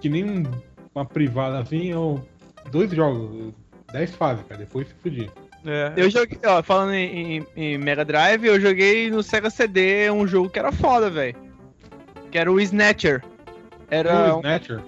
[0.00, 0.44] que nem um-
[0.94, 2.26] uma privada assim, ou
[2.70, 3.52] dois jogos,
[3.92, 4.60] 10 fases, cara.
[4.60, 5.28] Depois você fugia.
[5.64, 5.92] É.
[5.96, 10.26] Eu joguei, ó, falando em, em- em Mega Drive, eu joguei no Sega CD um
[10.26, 11.34] jogo que era foda, velho.
[12.30, 13.22] Que era o Snatcher.
[13.90, 14.32] Era.
[14.34, 14.80] o um- Snatcher.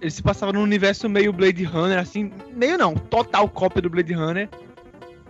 [0.00, 2.30] ele se passava num universo meio Blade Runner, assim.
[2.54, 4.48] Meio não, total cópia do Blade Runner.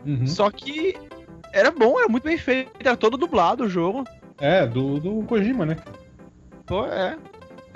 [0.04, 0.26] Uhum.
[0.26, 0.96] Só que
[1.52, 4.04] era bom, era muito bem feito, era todo dublado o jogo.
[4.38, 5.76] É, do, do Kojima, né?
[6.66, 7.16] Pô, é.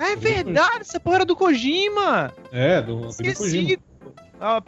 [0.01, 2.33] É verdade, essa porra era do Kojima!
[2.51, 3.29] É, do, do Kojima.
[3.31, 3.79] Esqueci.
[4.39, 4.61] A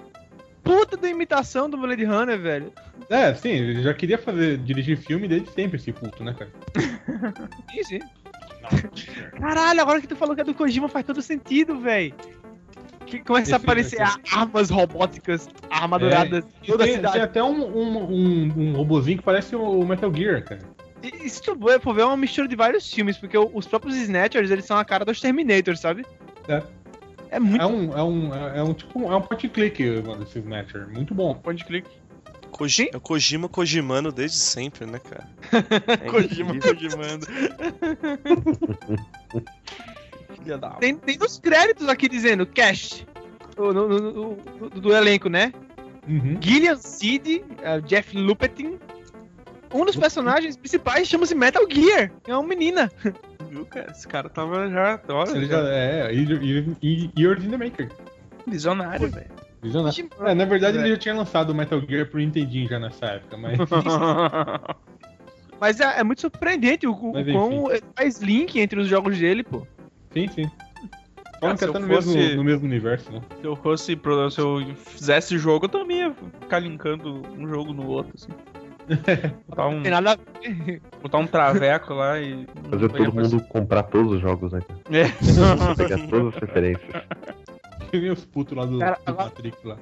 [0.63, 2.71] puta da imitação do Blade Runner, velho.
[3.09, 6.51] É, sim, ele já queria fazer, dirigir filme desde sempre, esse puto, né, cara?
[7.73, 7.99] Sim, sim.
[9.39, 12.13] Caralho, agora que tu falou que é do Kojima faz todo sentido, velho.
[13.05, 17.13] Que começa a aparecer esse- a- armas robóticas armaduradas E toda a tem, cidade.
[17.13, 20.61] tem até um, um, um, um robozinho que parece o Metal Gear, cara.
[21.03, 24.49] E, se tu for ver, é uma mistura de vários filmes, porque os próprios Snatchers,
[24.49, 26.05] eles são a cara dos Terminators, sabe?
[26.47, 26.63] É.
[27.29, 27.61] É muito...
[27.61, 30.87] É um, é um, é um tipo, é um point click, mano, esse Snatcher.
[30.89, 31.33] Muito bom.
[31.35, 31.87] Point click.
[32.51, 35.27] Koji- é o Kojima Kojimano desde sempre, né, cara?
[35.87, 36.53] É Kojima.
[36.61, 37.25] Kojimando.
[40.39, 43.07] Filha da Tem, tem nos créditos aqui dizendo cast
[43.57, 45.51] no, no- no- no- do, do elenco, né?
[46.07, 46.37] Uhum.
[46.41, 48.77] Gillian Seed, eh, Jeff Lupetin.
[49.73, 52.11] Um dos personagens principais chama-se Metal Gear.
[52.27, 52.91] É uma menina.
[53.49, 53.91] Viu, cara?
[53.91, 54.99] Esse cara tava já.
[55.09, 57.89] Olha, Ele já é, Years in the Maker.
[58.47, 59.31] visionário, velho.
[59.61, 60.09] Visionário.
[60.21, 63.37] É, na verdade ele já tinha lançado o Metal Gear pro Nintendinho já nessa época,
[63.37, 63.57] mas.
[65.59, 69.43] Mas é, é muito surpreendente o, o Mas quão faz link entre os jogos dele,
[69.43, 69.65] pô.
[70.11, 70.51] sim, sim.
[71.39, 73.21] Falam Ah, que até eu no, mesmo, fosse- no mesmo universo, né?
[73.39, 77.71] Se eu fosse pro, se eu fizesse jogo, eu também ia ficar linkando um jogo
[77.71, 78.31] no outro, assim.
[79.47, 80.81] Botar um, Tem nada a ver.
[81.01, 82.45] botar um traveco lá e.
[82.69, 84.59] Fazer todo mundo comprar todos os jogos, né?
[84.91, 85.05] É.
[85.75, 87.03] Pegar todas as referências.
[87.89, 89.77] Que nem os putos lá do, Cara, do agora- Patrick lá.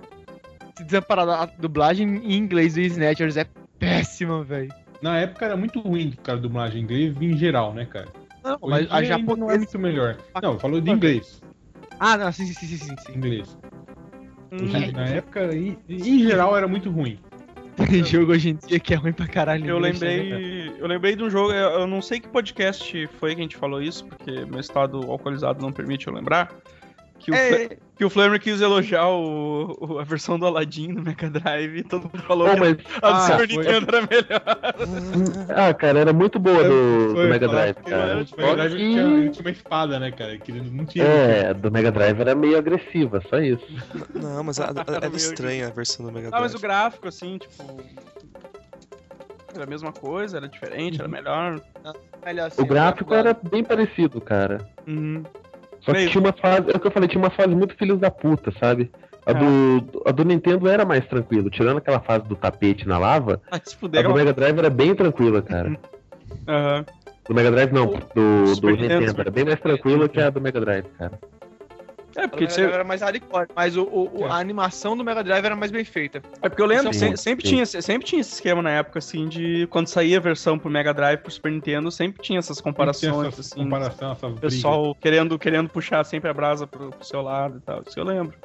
[0.77, 3.45] Se desamparar a dublagem em inglês do Snatchers é
[3.79, 4.73] péssima, velho.
[5.01, 8.07] Na época era muito ruim, cara, a dublagem em inglês em geral, né, cara?
[8.43, 9.57] Não, Hoje mas a ainda não é japonesa.
[9.57, 10.17] muito melhor.
[10.41, 11.41] Não, falou de inglês.
[11.99, 13.13] Ah, não, sim, sim, sim, sim, sim.
[13.17, 13.57] Inglês.
[14.51, 17.19] Hum, Na época, em, em geral, era muito ruim.
[17.75, 19.65] Tem jogo hoje em dia que é ruim pra caralho.
[19.65, 19.91] Eu né?
[19.91, 23.57] lembrei, eu lembrei de um jogo, eu não sei que podcast foi que a gente
[23.57, 26.53] falou isso, porque meu estado alcoolizado não permite eu lembrar.
[27.23, 30.87] Que o, É, Fla- que o Flamer quis elogiar o, o- a versão do Aladdin
[30.87, 33.47] no Mega Drive e todo mundo falou Pô, que mas, a do Ah, Super foi-
[33.57, 35.49] Nintendo era melhor.
[35.55, 38.13] ah, cara, era muito boa do, do Foi, Mega falaram Drive, que cara.
[38.13, 40.37] O Mega Só Drive que- tinha, ele tinha uma espada, né, cara?
[40.39, 41.03] Que não tinha.
[41.05, 43.65] É, do Mega Drive era meio agressiva, só isso.
[44.15, 46.55] Não, mas a- a- Era estranha a versão do Mega Ah, mas Drive.
[46.55, 47.63] o gráfico, assim, tipo.
[49.53, 51.61] Era a mesma coisa, era diferente, era melhor.
[52.25, 54.65] melhor assim, O gráfico era bem parecido, cara.
[54.87, 55.23] Uhum.
[55.81, 57.99] Só que tinha uma fase, é o que eu falei, tinha uma fase muito filhos
[57.99, 58.91] da puta, sabe?
[59.25, 63.41] A, do, a do Nintendo era mais tranquilo, tirando aquela fase do tapete na lava,
[63.63, 65.77] se a do Mega Drive era bem tranquila, cara.
[66.47, 66.85] Aham.
[67.27, 70.41] Do Mega Drive não, do, do Nintendo, Nintendo, era bem mais tranquila que a do
[70.41, 71.19] Mega Drive, cara.
[72.15, 75.45] É, Porque você, era mais hardcore, mas o, o- o- a animação do Mega Drive
[75.45, 76.21] era mais bem feita.
[76.41, 77.55] é porque eu lembro, Sim, se- sempre, sim.
[77.55, 80.93] tinha, sempre tinha esse esquema na época, assim, de quando saía a versão pro Mega
[80.93, 83.63] Drive, pro Super Nintendo, sempre tinha essas comparações, Essa assim.
[83.63, 87.61] comparação, essas O pessoal querendo, querendo puxar sempre a brasa pro, pro seu lado e
[87.61, 87.81] tal.
[87.87, 88.35] Isso eu lembro.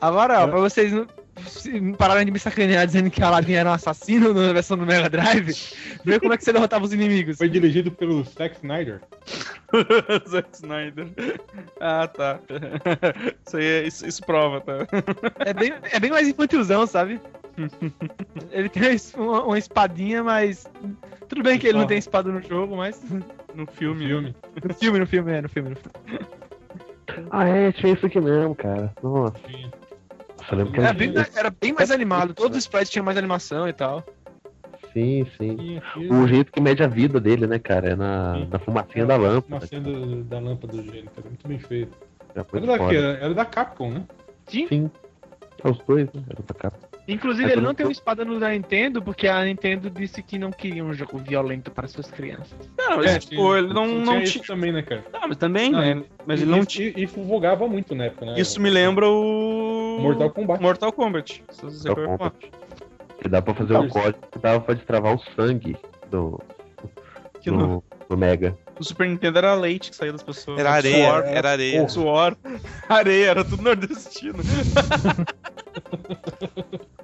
[0.00, 0.92] Agora, ó, pra vocês
[1.96, 5.52] pararem de me sacanear dizendo que Aladdin era um assassino na versão do Mega Drive,
[6.04, 7.38] vê como é que você derrotava os inimigos.
[7.38, 9.00] Foi dirigido pelo Zack Snyder.
[10.28, 11.08] Zack Snyder.
[11.80, 12.40] Ah, tá.
[13.46, 14.86] Isso aí, é- isso, isso prova, tá?
[15.40, 17.20] É bem, é bem mais infantilzão, sabe?
[18.50, 18.82] Ele tem
[19.16, 20.66] uma, uma espadinha, mas.
[21.28, 23.02] Tudo bem que ele não tem espada no jogo, mas.
[23.54, 24.06] No filme.
[24.06, 24.34] Filme.
[24.64, 26.20] No filme, no filme, é, no filme, no filme.
[27.30, 28.92] Ah, é, tinha isso aqui mesmo, cara.
[29.02, 29.36] Nossa.
[29.46, 29.70] Sim.
[30.50, 34.04] Era era bem, era bem mais animado, todos os sprites tinham mais animação e tal.
[34.92, 35.56] Sim, sim.
[35.56, 36.10] Sim, sim.
[36.12, 37.90] O jeito que mede a vida dele, né, cara?
[37.90, 38.48] É na, Sim.
[38.50, 39.54] na fumacinha da lâmpada.
[39.56, 41.28] Uma cena do- da lâmpada do gênio, cara.
[41.28, 41.92] Muito bem feito.
[42.48, 42.96] Foi Era da, quê?
[42.96, 44.04] era, era da Capcom, né?
[44.48, 44.90] Sim.
[45.62, 46.22] É os dois, né?
[46.30, 46.87] Era da capa.
[47.08, 50.22] Inclusive, É, ele não não- tem uma espada no da Nintendo, porque a Nintendo disse
[50.22, 52.54] que não queria um jogo violento para suas crianças.
[52.76, 54.44] Não, mas, É, tipo, tinha- ele não, tinha não isso tinha.
[54.44, 55.02] também, né, cara?
[55.12, 56.04] Não, mas também, Não, né?
[56.26, 56.92] Mas ele não tinha.
[56.96, 58.34] Isso vogava muito na época, né?
[58.38, 59.98] Isso me lembra o.
[60.02, 60.62] Mortal Kombat.
[60.62, 61.44] Mortal Kombat.
[61.62, 62.50] Mortal é o Kombat.
[63.22, 65.76] Que dá pra fazer um código que dava pra destravar o sangue
[66.10, 66.38] do,
[67.40, 68.56] Que do, do Mega.
[68.78, 70.58] no Super Nintendo era leite que saía das pessoas.
[70.60, 71.88] Era areia, Suor, era areia.
[71.88, 72.36] Suor.
[72.88, 74.38] Areia, era tudo nordestino.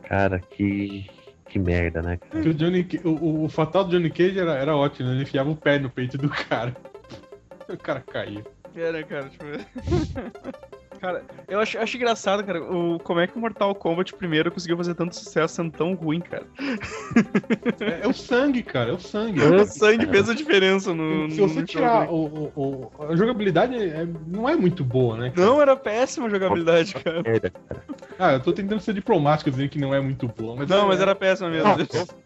[0.08, 1.06] Cara, que.
[1.48, 2.16] Que merda, né?
[2.16, 2.48] cara?
[2.48, 5.14] O, Johnny, o- o fatal do Johnny Cage era, era ótimo, né?
[5.14, 6.74] Ele enfiava o pé no peito do cara.
[7.66, 8.44] O cara caía.
[8.76, 9.44] Era, cara, tipo.
[11.04, 14.74] Cara, eu acho, acho engraçado, cara, o, como é que o Mortal Kombat primeiro conseguiu
[14.78, 16.44] fazer tanto sucesso sendo tão ruim, cara.
[17.80, 19.38] É, é o sangue, cara, é o sangue.
[19.40, 21.30] O sangue fez a diferença no.
[21.30, 22.24] Se você no tirar o,
[22.54, 25.30] o- o- a jogabilidade é- não é muito boa, né?
[25.30, 25.46] cara?
[25.46, 27.22] Não, era péssima a jogabilidade, cara.
[27.22, 27.52] Cara.
[28.18, 30.88] Ah, eu tô tentando ser diplomático dizendo que não é muito boa, mas Não, é-
[30.88, 31.68] mas era péssima mesmo.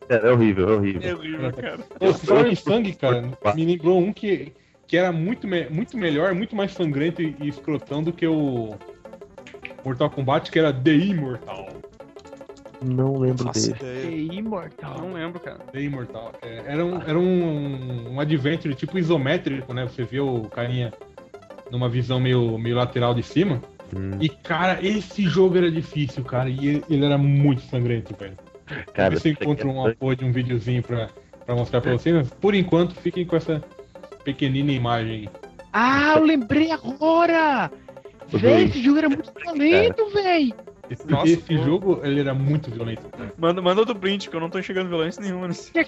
[0.09, 1.03] É, é horrível, é horrível.
[1.03, 1.79] É horrível, cara.
[2.15, 3.23] Se falar em sangue, cara,
[3.57, 4.53] me lembrou um que,
[4.89, 8.75] que era muito, me- muito melhor, muito mais sangrento e, e escrotão do que o
[9.85, 11.69] Mortal Kombat, que era The Immortal.
[12.83, 14.23] Não lembro Faço dele.
[14.23, 14.39] ideia.
[14.39, 14.99] imortal.
[14.99, 15.59] Não lembro, cara.
[15.73, 16.33] The Immortal.
[16.43, 19.85] É, era um, era um, um adventure tipo isométrico, né?
[19.85, 20.93] Você vê o carinha
[21.71, 23.61] numa visão meio, meio lateral de cima.
[23.95, 26.49] Hum, E, cara, esse jogo era difícil, cara.
[26.49, 28.37] E ele, ele era muito sangrento, velho.
[28.95, 31.09] cara, encontro é uma porra de um videozinho pra,
[31.45, 32.15] pra mostrar pra vocês.
[32.15, 33.63] Mas, por enquanto, fiquem com essa
[34.25, 35.29] pequenina imagem.
[35.73, 37.71] Ah, eu lembrei agora!
[38.29, 40.53] Véi, esse jogo era muito violento, véi!
[40.91, 43.07] Esse, Nossa, esse jogo, ele era muito violento.
[43.37, 45.71] Manda, manda outro print, que eu não tô enxergando violência nenhuma nesse.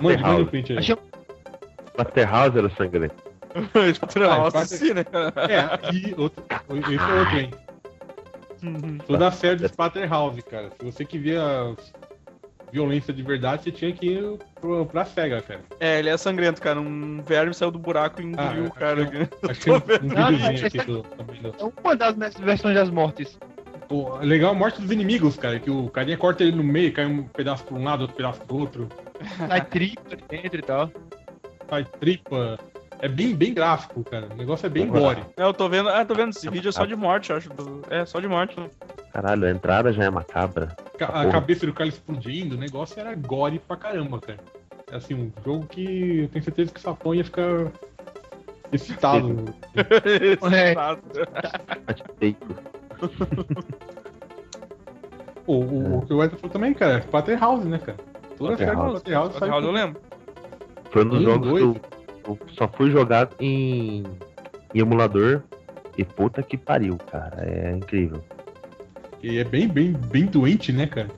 [0.00, 0.78] Mande, manda o print aí.
[0.78, 0.96] Achei-
[2.24, 3.14] House era sangrento.
[4.16, 5.04] Nossa, quase- sim, né?
[5.48, 6.42] É, e outro,
[6.86, 7.50] esse é outro, hein?
[9.06, 10.70] Toda a série do Splatterhouse, cara.
[10.78, 11.42] Se você que via
[12.72, 15.60] violência de verdade, você tinha que ir pro, pra SEGA, cara.
[15.78, 16.80] É, ele é sangrento, cara.
[16.80, 19.02] Um verme saiu do buraco e engoliu Ah, o cara.
[19.02, 19.50] achei cara.
[19.50, 19.76] Achei um,
[20.22, 21.06] um videozinho aqui do,
[21.58, 23.38] É uma das versões das mortes.
[23.88, 25.58] Pô, legal a morte dos inimigos, cara.
[25.58, 28.40] Que o carinha corta ele no meio, cai um pedaço pra um lado, outro pedaço
[28.42, 28.88] pro outro.
[29.48, 30.90] Sai tripa dentro e tal.
[31.68, 32.58] Sai tripa.
[33.02, 34.28] É bem, bem gráfico, cara.
[34.30, 35.22] O negócio é bem gore.
[35.36, 35.88] É, eu tô vendo.
[35.88, 36.30] Ah, tô vendo.
[36.30, 37.48] Esse vídeo é só de morte, eu acho.
[37.48, 38.56] do- É, só de morte.
[39.12, 40.76] Caralho, a entrada já é macabra.
[40.98, 41.30] Ca- A Porra.
[41.32, 44.38] cabeça do cara explodindo, o negócio era gore pra caramba, cara.
[44.92, 47.70] É assim, um jogo que eu tenho certeza que o Sapão ia ficar
[48.72, 49.46] excitado.
[50.52, 50.74] É.
[51.86, 52.46] Satisfeito.
[55.46, 57.98] o, o, o que o Wesley falou também, cara, é Splatterhouse, né, cara?
[58.36, 58.96] Toda a série do Splatterhouse.
[58.98, 60.00] Splatterhouse sai Round eu lembro.
[60.90, 61.76] Foi um dos jogos dois.
[62.26, 64.04] Eu, só fui jogar em,
[64.74, 65.42] em emulador.
[65.98, 67.44] E puta que pariu, cara.
[67.44, 68.24] É incrível.
[69.22, 71.08] E é bem, bem, bem doente, né, cara?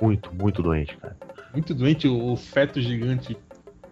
[0.00, 1.16] Muito, muito doente, cara.
[1.52, 3.36] Muito doente o, o feto gigante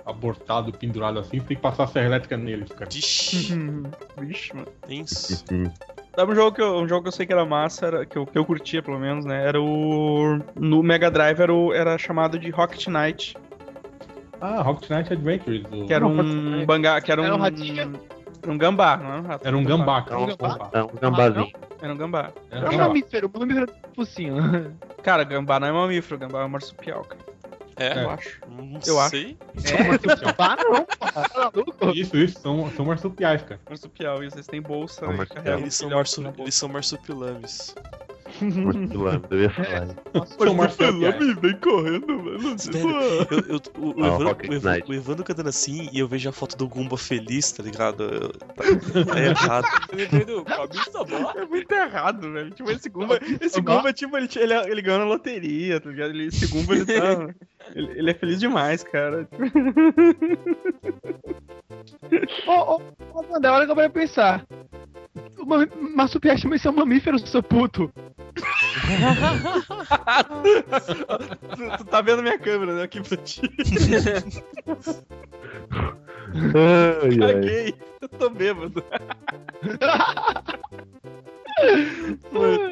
[0.07, 2.91] abortado, pendurado assim, tem que passar a serra elétrica neles, cara.
[2.91, 3.55] Vixe,
[4.19, 4.69] Vixe, mano.
[4.87, 5.45] tenso.
[6.15, 8.17] Sabe um jogo que eu, um jogo que eu sei que era massa, era, que,
[8.19, 9.47] eu, que eu curtia pelo menos, né?
[9.47, 10.41] Era o.
[10.57, 13.37] No Mega Drive era, o, era chamado de Rocket Knight.
[14.41, 15.65] Ah, Rocket Knight Adventures.
[15.71, 17.01] o- Que era Não, um bangá.
[17.01, 17.25] Que era um.
[17.25, 18.01] Era um ratinho?
[18.43, 19.47] Era um gambá, não era um rato.
[19.47, 20.19] Era um gambá, cara.
[20.19, 20.49] Um Um gambá?
[20.49, 20.71] gambá.
[20.73, 21.53] É um gambazinho.
[21.83, 22.31] Era um gambá.
[22.51, 24.77] Era É um mamífero, um mamífero do focinho.
[25.03, 27.21] Cara, gambá não é mamífero, gambá é um marsupial, cara.
[27.77, 28.05] É?
[28.05, 28.39] Eu acho.
[28.51, 29.11] Não Eu acho.
[29.11, 29.39] sei.
[29.65, 29.97] É,
[30.35, 31.29] tá não, porra.
[31.79, 31.93] Tá?
[31.95, 33.59] Isso, isso, são, são marsupiais, cara.
[33.69, 35.07] Marsupial, e vocês têm bolsa.
[35.07, 35.59] E marsupial.
[35.59, 36.35] Eles são, marsu...
[36.39, 37.75] eles são marsupilames.
[38.51, 40.27] Marsupial, eu ia falar.
[40.27, 41.35] São marsupiais.
[41.41, 42.39] vem correndo, mano.
[42.57, 46.29] Velho, eu, eu- o, o Evandro, o, Evandro, o Evandro cantando assim e eu vejo
[46.29, 48.31] a foto do Gumba feliz, tá ligado?
[48.31, 49.67] Tá, tá errado.
[51.37, 52.51] É muito errado, velho.
[52.51, 56.11] Tipo, esse Gumba, esse Gumba tipo, ele, ele, ele ganhou na loteria, tá ligado?
[56.11, 57.35] Ele, esse Gumba, ele tá...
[57.75, 59.29] ele, ele é feliz demais, cara.
[62.47, 62.81] Ô, ô,
[63.15, 64.45] ô, Mandel, olha que eu vou pensar.
[65.39, 67.91] O marsupial chama isso é um mamífero, seu puto.
[71.57, 72.83] Tu, tu tá vendo minha câmera, né?
[72.83, 73.41] Aqui pra ti.
[76.35, 77.19] Ai, ai.
[77.19, 77.75] Caguei.
[78.01, 78.83] Eu tô bêbado.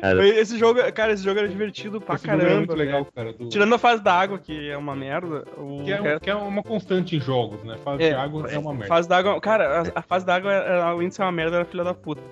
[0.00, 0.26] Cara.
[0.28, 2.54] esse jogo, cara, esse jogo era divertido pra Esse jogo caramba.
[2.54, 3.12] é muito legal, velho.
[3.14, 3.32] cara.
[3.32, 5.44] do- Tirando a fase da água, que é uma merda.
[5.58, 7.76] O Que é, que é uma constante em jogos, né?
[7.84, 8.86] Fase É, de água é uma merda.
[8.88, 9.38] Fase d'água.
[9.40, 12.22] Cara, a, a fase d'água, era- além de ser uma merda, era filha da puta.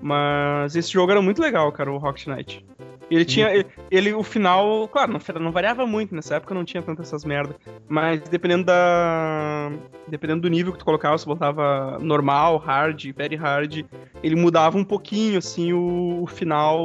[0.00, 2.64] Mas esse jogo era muito legal, cara, o Rocket Knight.
[3.08, 3.48] Ele tinha.
[3.54, 7.24] Ele, ele- o final, claro, não, não variava muito, nessa época não tinha tantas essas
[7.24, 7.54] merdas.
[7.88, 9.70] Mas dependendo da.
[10.08, 13.84] Dependendo do nível que tu colocava, se botava normal, hard, very hard,
[14.24, 16.84] ele mudava um pouquinho, assim, o, o final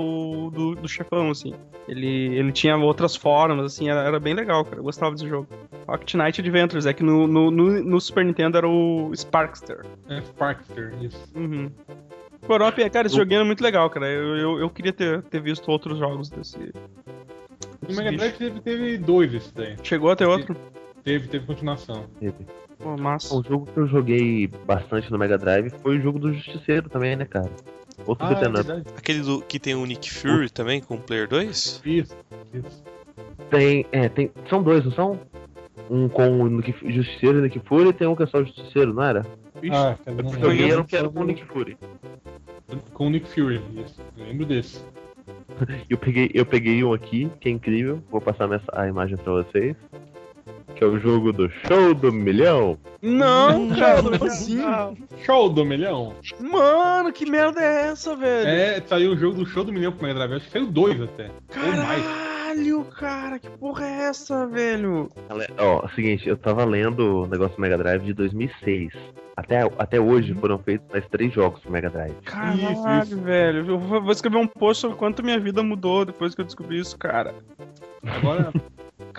[0.51, 1.53] do, do chefão, assim.
[1.87, 4.77] Ele, ele tinha outras formas, assim, era, era bem legal, cara.
[4.77, 5.47] Eu gostava desse jogo.
[5.87, 9.83] Rocket Knight Adventures, é que no, no, no, no Super Nintendo era o Sparkster.
[10.07, 11.27] É Sparkster, isso.
[11.35, 11.71] Uhum.
[12.51, 14.09] Corop, cara, esse joguinho é muito legal, cara.
[14.09, 16.57] Eu, eu, eu queria ter, ter visto outros jogos desse.
[17.81, 18.17] Desse Mega.
[18.17, 19.77] Drive teve, teve dois esse daí.
[19.81, 20.53] Chegou até outro?
[21.01, 22.05] Teve, teve continuação.
[22.19, 22.35] Teve.
[22.77, 23.33] Pô, massa.
[23.33, 27.15] Um jogo que eu joguei bastante no Mega Drive foi o jogo do Justiceiro também,
[27.15, 27.49] né, cara?
[28.05, 28.97] Outro Ah, é.
[28.97, 31.81] Aquele do, que tem o Nick Fury também, com o Player 2?
[31.85, 32.17] Isso,
[32.53, 32.83] isso.
[33.49, 35.19] Tem, é, tem, são dois, não são?
[35.89, 38.43] Um com o Nick, Justiceiro e Nick Fury e tem um que é só o
[38.43, 39.25] Justiceiro, não era?
[39.71, 39.95] Ah,
[40.41, 41.77] joguei era um que era com o Nick Fury.
[42.93, 43.61] Com o Nick Fury.
[44.17, 44.83] Eu lembro desse.
[45.89, 48.01] Eu peguei, eu peguei um aqui, que é incrível.
[48.09, 49.75] Vou passar a imagem pra vocês.
[50.75, 52.77] Que é o jogo do Show do Milhão.
[53.01, 54.59] Não, cara, como assim?
[55.23, 56.15] Show do Milhão.
[56.39, 58.47] Mano, que merda é essa, velho?
[58.47, 60.33] É, saiu o jogo do Show do Milhão pro Mega Drive.
[60.33, 61.29] Acho que saiu dois até.
[61.55, 62.03] Ou mais.
[62.03, 65.09] Caralho, cara, que porra é essa, velho?
[65.57, 68.93] Ó, é o seguinte, eu tava lendo o negócio do Mega Drive de 2006.
[69.37, 72.13] Até, até hoje foram feitos mais três jogos pro Mega Drive.
[72.25, 73.21] Caralho, Isso, isso.
[73.21, 73.59] velho.
[73.69, 76.79] Eu vou vou escrever um post sobre quanto minha vida mudou depois que eu descobri
[76.79, 77.33] isso, cara.
[78.05, 78.51] Agora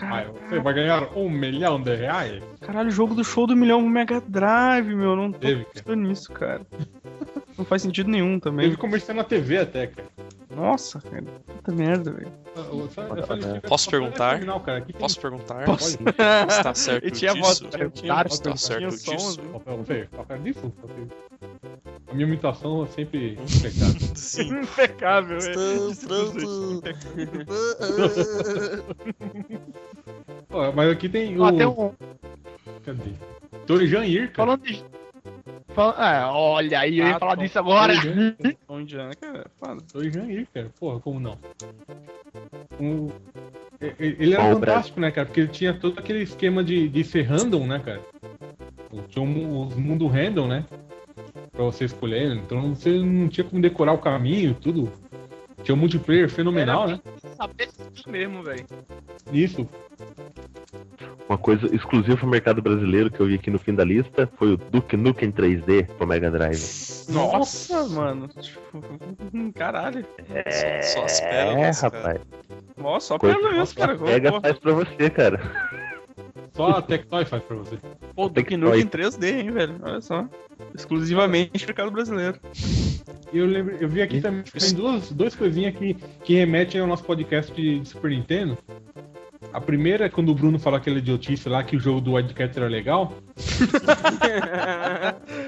[0.02, 2.42] Cara, vai, você vai ganhar um milhão de reais.
[2.60, 5.14] Caralho, jogo do show do milhão pro Mega Drive, meu.
[5.14, 5.84] Não tô Teve, cara.
[5.84, 6.60] pensando nisso, cara.
[7.56, 8.66] Não faz sentido nenhum também.
[8.66, 10.08] Teve comercial na TV até, cara.
[10.56, 11.24] Nossa, cara.
[11.46, 12.32] Puta merda, velho.
[12.56, 12.88] Eu eu
[13.54, 14.32] eu Posso perguntar?
[14.32, 14.80] terminar, cara.
[14.82, 15.64] Tem- Posso perguntar?
[15.64, 15.96] Posso?
[16.48, 17.44] Está certo E tinha disso?
[17.44, 17.58] voz,
[17.94, 19.40] tinha, Está certo tinha som, disso?
[19.40, 20.72] Papel, feio, papel disso?
[20.82, 21.06] Papel.
[22.10, 24.08] A minha imitação é sempre impecável.
[24.14, 24.60] Sim.
[24.60, 25.90] Impecável, é.
[25.90, 26.82] Estou pronto.
[30.52, 31.42] Ó, mas aqui tem o.
[31.42, 31.92] Ó, tem um.
[32.84, 33.10] Cadê?
[33.66, 34.32] Dorijan cara.
[34.34, 34.84] Falando de.
[35.74, 37.94] Fala- é, olha aí, eu ia Ah, falar disso agora.
[38.66, 39.76] Tom Indiana, cara, é.
[39.92, 40.70] Dorijan cara.
[40.78, 41.38] Porra, como não?
[43.80, 45.26] E- e- Ele era o fantástico, né, cara?
[45.26, 48.00] Porque ele tinha todo aquele esquema de, de ser random, né, cara?
[49.08, 50.64] Tinha um, os mundo random, né?
[51.50, 52.36] Pra você escolher.
[52.36, 54.92] Então você não tinha como decorar o caminho, tudo.
[55.62, 57.00] Tinha um multiplayer fenomenal, né?
[57.36, 58.66] Saber isso mesmo, velho.
[59.32, 59.68] Isso.
[61.28, 64.52] Uma coisa exclusiva pro mercado brasileiro que eu vi aqui no fim da lista foi
[64.52, 66.60] o Duke Nukem 3D pro Mega Drive.
[67.08, 68.28] Nossa, mano.
[68.28, 68.60] Tipo,
[69.54, 70.04] caralho.
[70.82, 72.20] Só as É, pérolas, rapaz.
[72.76, 73.92] Nossa, só mesmo, cara.
[73.94, 75.40] a Pega faz pra você, cara.
[76.62, 77.76] Só a Tectoy faz pra você.
[78.14, 79.76] Pô, Duke Nukem em 3D, hein, velho.
[79.82, 80.28] Olha só.
[80.74, 82.38] Exclusivamente mercado brasileiro.
[83.32, 85.94] E eu, lembro, eu vi aqui também que tem duas, duas coisinhas que,
[86.24, 88.56] que remetem ao nosso podcast de, de Super Nintendo.
[89.52, 92.56] A primeira é quando o Bruno falou aquela idiotice lá que o jogo do Wildcat
[92.58, 93.12] era legal.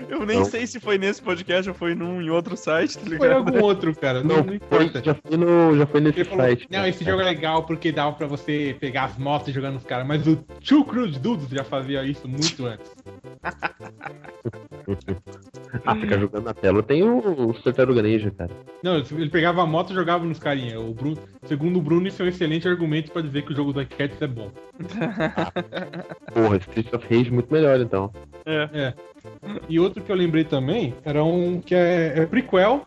[0.08, 0.44] Eu nem Não.
[0.44, 3.32] sei se foi nesse podcast ou foi num em outro site, tá Foi ligado?
[3.32, 4.22] algum outro, cara.
[4.22, 5.02] Não, não Foi, importa.
[5.04, 6.66] já foi, no, já foi nesse Ele falou, site.
[6.70, 6.88] não, cara.
[6.88, 10.06] esse jogo é legal porque dava pra você pegar as motos e jogar nos caras,
[10.06, 12.90] mas o Two Cruise Dudes já fazia isso muito antes.
[15.84, 16.82] Ah, ficar jogando na tela.
[16.82, 18.50] Tem o, o Tartaruga Ninja, cara.
[18.82, 20.80] Não, ele pegava a moto e jogava nos carinha.
[20.80, 23.72] O Bruno, segundo o Bruno, isso é um excelente argumento pra dizer que o jogo
[23.72, 24.50] do Wildcat é bom.
[26.32, 28.12] Porra, Street of Rage muito melhor, então.
[29.68, 32.86] E outro que eu lembrei também era um que é, é prequel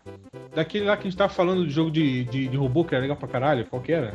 [0.54, 3.02] daquele lá que a gente tava falando de jogo de, de, de robô que era
[3.02, 3.64] legal pra caralho.
[3.66, 4.14] Qual que era?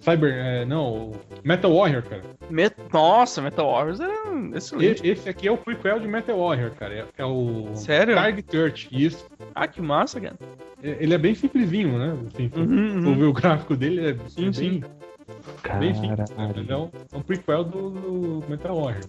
[0.00, 0.32] Cyber.
[0.34, 1.12] é, não,
[1.42, 2.22] Metal Warrior, cara.
[2.50, 5.06] Met- Nossa, Metal Warriors é excelente.
[5.06, 6.94] Esse aqui é o prequel de Metal Warrior, cara.
[6.94, 7.68] É, é o.
[7.74, 8.14] Sério?
[8.14, 9.26] Target Search, isso.
[9.54, 10.36] Ah, que massa, cara.
[10.82, 12.14] É- Ele é bem simplesinho, né?
[12.32, 13.16] Assim, Uhum, uhum.
[13.18, 14.82] ver o gráfico dele, é, Sim, é sim.
[15.26, 16.00] Simples.
[16.00, 16.24] né?
[16.36, 16.66] Caralho.
[16.68, 19.04] É um, é prequel do, do Metal Warrior.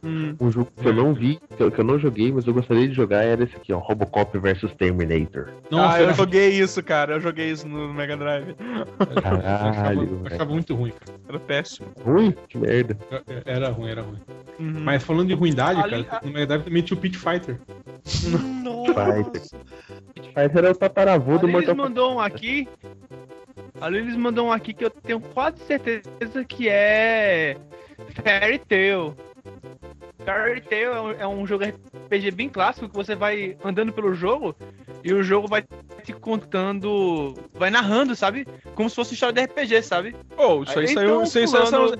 [0.00, 0.36] Hum.
[0.40, 2.86] Um jogo que eu não vi, que eu, que eu não joguei, mas eu gostaria
[2.86, 3.78] de jogar era esse aqui, ó.
[3.78, 5.48] Robocop vs Terminator.
[5.72, 7.14] ah, eu era- joguei isso, cara.
[7.14, 8.54] Eu joguei isso no Mega Drive.
[8.60, 9.42] eu achava,
[9.72, 11.18] Caralho, eu achava muito ruim, cara.
[11.28, 11.88] Era péssimo.
[12.04, 12.32] Ruim?
[12.48, 12.96] Que merda.
[13.44, 14.20] Era ruim, era ruim.
[14.60, 14.80] Uhum.
[14.84, 17.58] Mas falando de ruindade, Ali- cara, no Mega Drive também tinha o Pit Fighter.
[18.04, 19.42] Fighter.
[20.34, 21.76] Fighter é o tataravô do Mortal Kombat.
[21.76, 22.68] mandou um aqui.
[23.80, 27.56] Ali eles mandou um aqui que eu tenho quase certeza que é.
[28.22, 29.16] Fairy Tail.
[30.24, 34.14] Fairy Tail é um, é um jogo RPG bem clássico que você vai andando pelo
[34.14, 34.54] jogo
[35.04, 35.64] e o jogo vai
[36.02, 37.34] te contando.
[37.54, 38.46] Vai narrando, sabe?
[38.74, 40.16] Como se fosse história de RPG, sabe?
[40.36, 41.96] Oh, isso aí Então, saiu, isso aí saiu,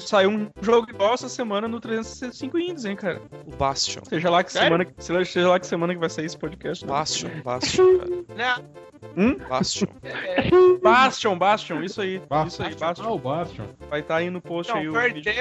[0.00, 3.20] saiu um jogo igual essa semana no 365 Indies, hein, cara.
[3.46, 4.02] O Bastion.
[4.04, 4.66] Seja lá que Sério?
[4.68, 6.84] semana, que- seja seja lá que semana que vai sair esse podcast.
[6.84, 6.92] né?
[6.92, 8.10] Bastion, Bastion, cara.
[8.36, 9.36] Né?
[9.48, 9.88] Bastion.
[10.02, 10.50] É,
[10.82, 12.18] Bastion, Bastion, isso aí.
[12.28, 12.46] Bastion.
[12.48, 13.12] Isso aí, Ah, Bastion.
[13.12, 13.66] o Bastion.
[13.88, 15.36] Vai estar aí no post aí Não, o Fairy vídeo do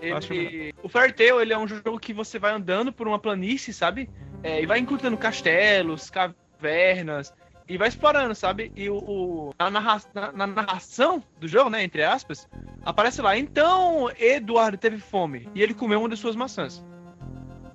[0.00, 0.34] Tail, Bastion.
[0.34, 3.72] ele, o Fairy Tail, ele é um jogo que você vai andando por uma planície,
[3.72, 4.08] sabe?
[4.42, 7.32] É, e vai encontrando castelos, cavernas,
[7.72, 8.70] e vai explorando, sabe?
[8.76, 12.48] E o, o- na, narra- na- na narração do jogo, né, entre aspas,
[12.84, 16.84] aparece lá, então Eduardo teve fome, e ele comeu uma das suas maçãs.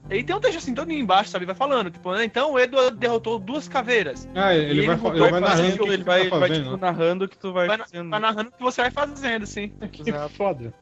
[0.10, 1.46] E tem um texto assim, todo embaixo, sabe?
[1.46, 4.26] Vai falando, tipo, né, então o Eduardo derrotou duas caveiras.
[4.34, 6.38] Ah, ele, ele vai, ele e vai fazendo narrando o que ele ele vai, tá
[6.40, 8.10] vai tipo, narrando o que tu vai, Vai fazendo.
[8.10, 9.68] Vai narrando o que você vai fazendo, sim.
[9.92, 10.74] Que foda.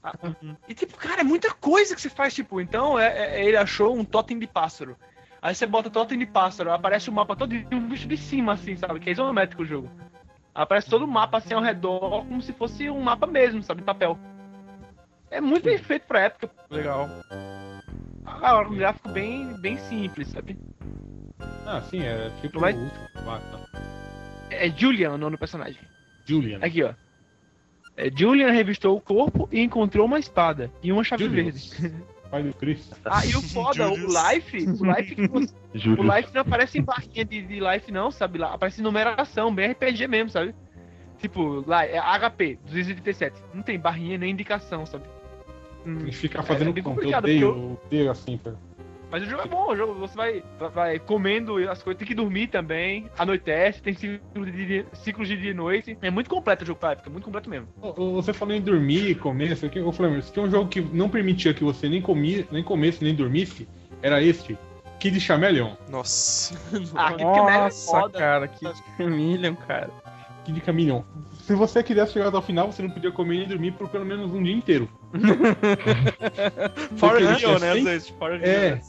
[0.70, 3.96] E tipo, cara, é muita coisa que você faz, tipo, então é, é- ele achou
[3.98, 4.96] um totem de pássaro.
[5.46, 7.52] Aí você bota totem de pássaro, aparece o mapa todo
[7.88, 9.00] visto de cima, assim, sabe?
[9.00, 9.92] Que é isométrico o jogo.
[10.56, 13.82] Aparece todo o mapa assim ao redor, como se fosse um mapa mesmo, sabe?
[13.82, 14.18] De papel.
[15.30, 16.50] É muito bem feito pra época.
[16.68, 17.08] Legal.
[18.26, 20.58] Ah, um gráfico bem, bem simples, sabe?
[21.64, 23.06] Ah, sim, é tipo Vai- o último.
[23.14, 23.68] Tá.
[24.50, 25.80] É Julian o nome do personagem.
[26.26, 26.58] Julian.
[26.60, 26.96] Aqui, ó.
[27.96, 31.44] É, Julian revistou o corpo e encontrou uma espada e uma chave Julian.
[31.52, 32.06] verde.
[32.36, 32.96] Pai do Cristo.
[33.06, 33.96] Ah, e o foda, o.
[33.96, 35.54] Life, o Life que você
[35.98, 38.38] O life não aparece em barrinha de, de life, não, sabe?
[38.38, 40.54] Lá aparece em numeração, bem RPG mesmo, sabe?
[41.20, 43.42] Tipo, lá é HP 237.
[43.54, 45.06] Não tem barrinha nem indicação, sabe?
[45.84, 47.06] Tem que ficar fazendo é conta.
[47.06, 48.58] Eu odeio, eu odeio assim, cara.
[49.16, 50.44] Mas o jogo é bom, o jogo você vai,
[50.74, 55.38] vai comendo as coisas, tem que dormir também, anoitece, tem ciclo de dia, ciclos de
[55.38, 55.98] dia e noite.
[56.02, 57.66] É muito completo o jogo pra época, muito completo mesmo.
[57.96, 61.08] Você falou em dormir, comer, isso aqui, ô Flamengo, se tinha um jogo que não
[61.08, 63.66] permitia que você nem comia, nem comesse, nem dormisse,
[64.02, 64.58] era este.
[65.00, 65.76] Kid Chameleon.
[65.88, 66.54] Nossa.
[66.94, 68.20] Ah, que Camelo é Nossa, foda.
[68.20, 68.66] cara, que
[69.00, 69.92] Million, cara.
[70.44, 71.04] Kid Chameleon.
[71.46, 74.04] Se você quisesse chegar até o final, você não podia comer nem dormir por pelo
[74.06, 74.90] menos um dia inteiro.
[76.98, 78.00] For Porque ele real, tinha né, cem- Zé?
[78.18, 78.82] For real, É.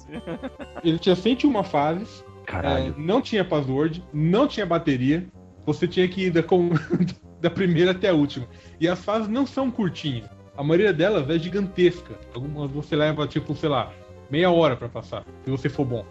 [0.82, 2.94] Ele tinha 101 fases, é, Caralho.
[2.96, 5.26] não tinha password, não tinha bateria.
[5.66, 6.70] Você tinha que ir da, com-
[7.42, 8.46] da primeira até a última.
[8.80, 10.28] E as fases não são curtinhas.
[10.56, 12.14] A maioria delas é gigantesca.
[12.34, 13.92] Algumas você leva, tipo, sei lá,
[14.30, 16.06] meia hora pra passar, se você for bom.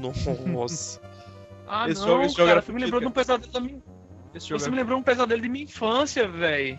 [0.00, 1.00] Nossa.
[1.68, 3.58] Ah, Esse não, jogo- esse jogo cara, era você me lembrou de um pesadelo da
[3.58, 3.78] minha...
[4.36, 6.78] Esse jogo Você é- me lembrou um pesadelo de minha infância, velho.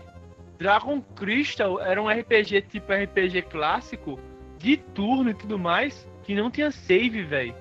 [0.60, 4.20] Dragon Crystal era um RPG tipo RPG clássico,
[4.58, 7.54] de turno e tudo mais, que não tinha save, velho.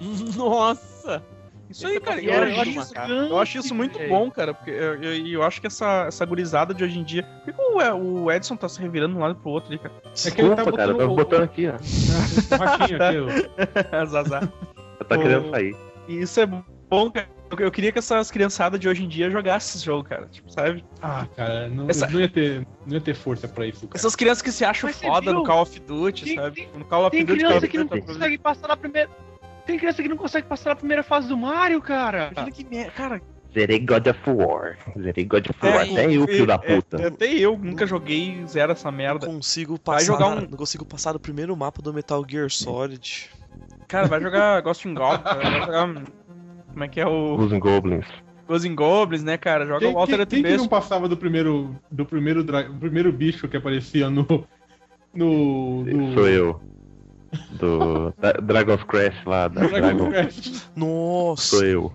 [0.36, 1.22] Nossa!
[1.68, 4.10] Isso aí, cara, E eu, era eu acho isso, gigante, eu acho isso muito velho.
[4.10, 7.22] bom, cara, porque eu, eu, eu acho que essa, essa gurizada de hoje em dia.
[7.44, 9.94] Por que o, o Edson tá se revirando de um lado pro outro ali, cara?
[10.26, 11.74] É que ele tá Desculpa, cara, eu botando o- botando aqui, ó.
[12.56, 13.16] O ratinho aqui,
[13.92, 14.04] ó.
[14.06, 14.40] Zazá.
[15.08, 15.76] Tá querendo sair.
[16.08, 17.28] Isso é bom, cara.
[17.50, 20.26] Eu- Eu queria que essas criançadas de hoje em dia jogassem esse jogo, cara.
[20.26, 20.84] Tipo, sabe?
[21.02, 23.92] Ah, cara, não, Essa- não, ia ter, não ia ter força pra isso, cara.
[23.94, 26.54] Essas crianças que se acham Mas foda no Call of Duty, Tem- sabe?
[26.56, 29.10] tem- no Call of Tem Duty criança que não consegue passar na primeira.
[29.66, 32.30] Tem criança que não consegue passar na primeira fase do Mario, cara.
[32.32, 33.22] Imagina que merda, cara.
[33.52, 34.78] Zerei God of War.
[34.96, 35.80] Zerei God of É, War.
[35.82, 37.02] Até eu, filho da é, puta.
[37.02, 39.26] é, até eu nunca joguei zero essa Não merda.
[39.26, 40.04] consigo Vai passar.
[40.06, 43.28] jogar um- Não consigo passar do primeiro mapa do Metal Gear Solid.
[43.88, 46.04] Cara, vai jogar Ghost in cara, vai jogar.
[46.72, 47.36] Como é que é o.
[47.36, 48.06] Os Goblins.
[48.64, 49.64] In Goblins, né, cara?
[49.66, 52.74] Joga Quem, o Altered quem, quem que não passava do primeiro, do primeiro, dra- do
[52.74, 54.26] primeiro bicho que aparecia no.
[55.14, 55.84] No.
[55.84, 56.60] no Sou eu.
[57.52, 59.46] Do da- Dragon's Crash lá.
[59.48, 60.10] Da Dragon Dragon.
[60.10, 60.68] Quest.
[60.74, 61.42] Nossa.
[61.58, 61.92] Sou eu.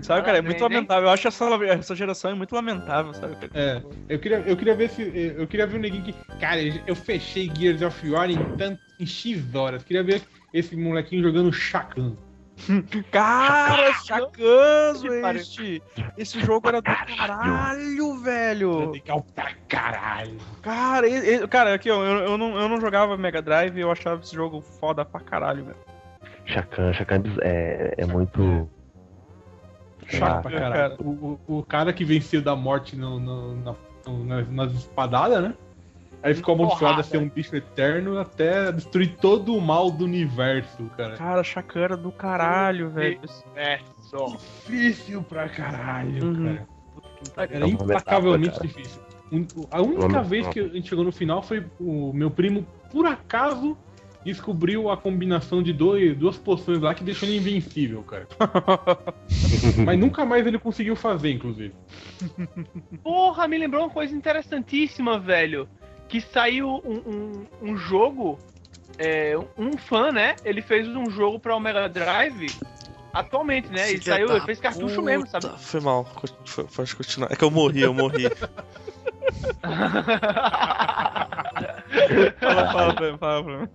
[0.00, 1.04] Sabe, cara, é muito lamentável.
[1.08, 3.50] Eu acho essa, essa geração é muito lamentável, sabe, cara?
[3.54, 5.02] É, eu queria, eu queria ver se.
[5.36, 6.14] Eu queria ver um neguinho que.
[6.40, 9.84] Cara, eu fechei Gears of War em, tanto, em X horas.
[9.84, 10.22] Queria ver
[10.54, 12.16] esse molequinho jogando Shakan.
[13.10, 15.06] Cara, Chacanzo
[15.36, 15.82] este!
[16.16, 18.90] Esse jogo era do caralho, velho!
[18.90, 20.36] Legal pra caralho.
[20.62, 23.80] Cara, e- e- cara, aqui, ó, eu, eu, não, eu não jogava Mega Drive e
[23.80, 25.76] eu achava esse jogo foda pra caralho, velho.
[26.44, 28.68] Chacan, Chacan é, é muito.
[30.06, 30.96] Chato pra caralho.
[31.00, 35.54] O, o, o cara que venceu da morte no, no- na- nas espadadas, né?
[36.22, 40.84] Aí ficou amaldiçoado a ser um bicho eterno até destruir todo o mal do universo,
[40.96, 41.16] cara.
[41.16, 43.20] Cara, Chacan era do caralho, velho.
[43.56, 44.26] É, só.
[44.26, 46.44] Difícil pra caralho, Uhum.
[46.44, 46.68] cara.
[47.36, 49.02] É Era uma implacavelmente metáfora, difícil.
[49.70, 53.06] A única Uma vez que a gente chegou no final foi o meu primo, por
[53.06, 53.76] acaso,
[54.24, 58.28] descobriu a combinação de dois, duas poções lá que deixou ele invencível, cara.
[59.84, 61.74] Mas nunca mais ele conseguiu fazer, inclusive.
[63.02, 65.66] Porra, me lembrou uma coisa interessantíssima, velho.
[66.12, 68.38] Que saiu um, um, um jogo.
[68.98, 70.36] é, um fã, né?
[70.44, 72.54] Ele fez um jogo pra o Mega Drive
[73.14, 73.92] atualmente, né?
[73.92, 75.46] E Filha saiu, da ele fez cartucho mesmo, sabe?
[75.46, 76.04] puta, Foi mal.
[76.44, 77.32] Foi- Pode continuar.
[77.32, 78.24] É que eu morri, eu morri.
[82.40, 83.68] Fala, fala pra mim, fala pra mim.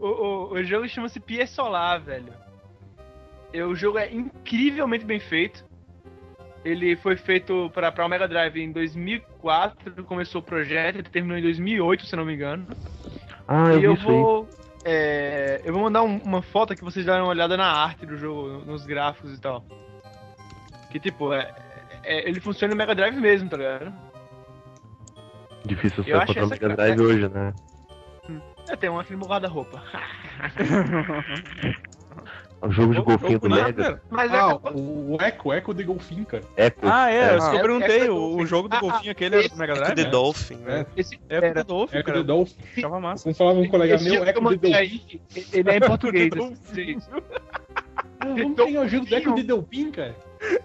[0.00, 2.32] o, o, o jogo chama-se Pie Solar, velho.
[3.68, 5.62] O jogo é incrivelmente bem feito.
[6.64, 11.42] Ele foi feito para o Mega Drive em 2004, começou o projeto, ele terminou em
[11.42, 12.66] 2008, se não me engano.
[13.46, 14.14] Ah, eu e vi eu isso aí.
[14.16, 14.48] vou.
[14.86, 18.16] é, eu vou mandar um- uma foto pra vocês darem uma olhada na arte do
[18.16, 19.62] jogo, nos gráficos e tal.
[20.90, 21.54] Que tipo, é,
[22.02, 23.92] é- ele funciona no Mega Drive mesmo, tá ligado?
[25.66, 27.52] Difícil você encontrar o Mega Drive hoje, né?
[28.68, 29.82] É, tem uma filme guarda-roupa.
[32.64, 34.02] O jogo de golfinho jogo do cara.
[34.10, 36.42] Mas é Ah, o, o Echo, Echo de Golfinho, cara.
[36.56, 36.76] Echo.
[36.82, 39.12] Ah, é, eu só É, perguntei, é, é, o, o jogo do ah, golfinho ah,
[39.12, 39.94] aquele era do Mega É Drive?
[39.96, 40.10] The né?
[40.10, 40.86] Dolphin, né?
[40.96, 41.54] É, esse É o era.
[41.62, 42.18] do Dolphin, Echo cara.
[42.20, 42.54] de Dolphin.
[42.78, 43.22] Achava massa.
[43.24, 44.74] Como falava um colega Esse meu, eu Echo de Dolphin.
[44.74, 45.20] aí,
[45.52, 46.30] ele é em português.
[46.32, 46.98] Echo de assim,
[48.20, 50.16] Ah, Vamos pegar o jogo do Echo de Dolphin, cara.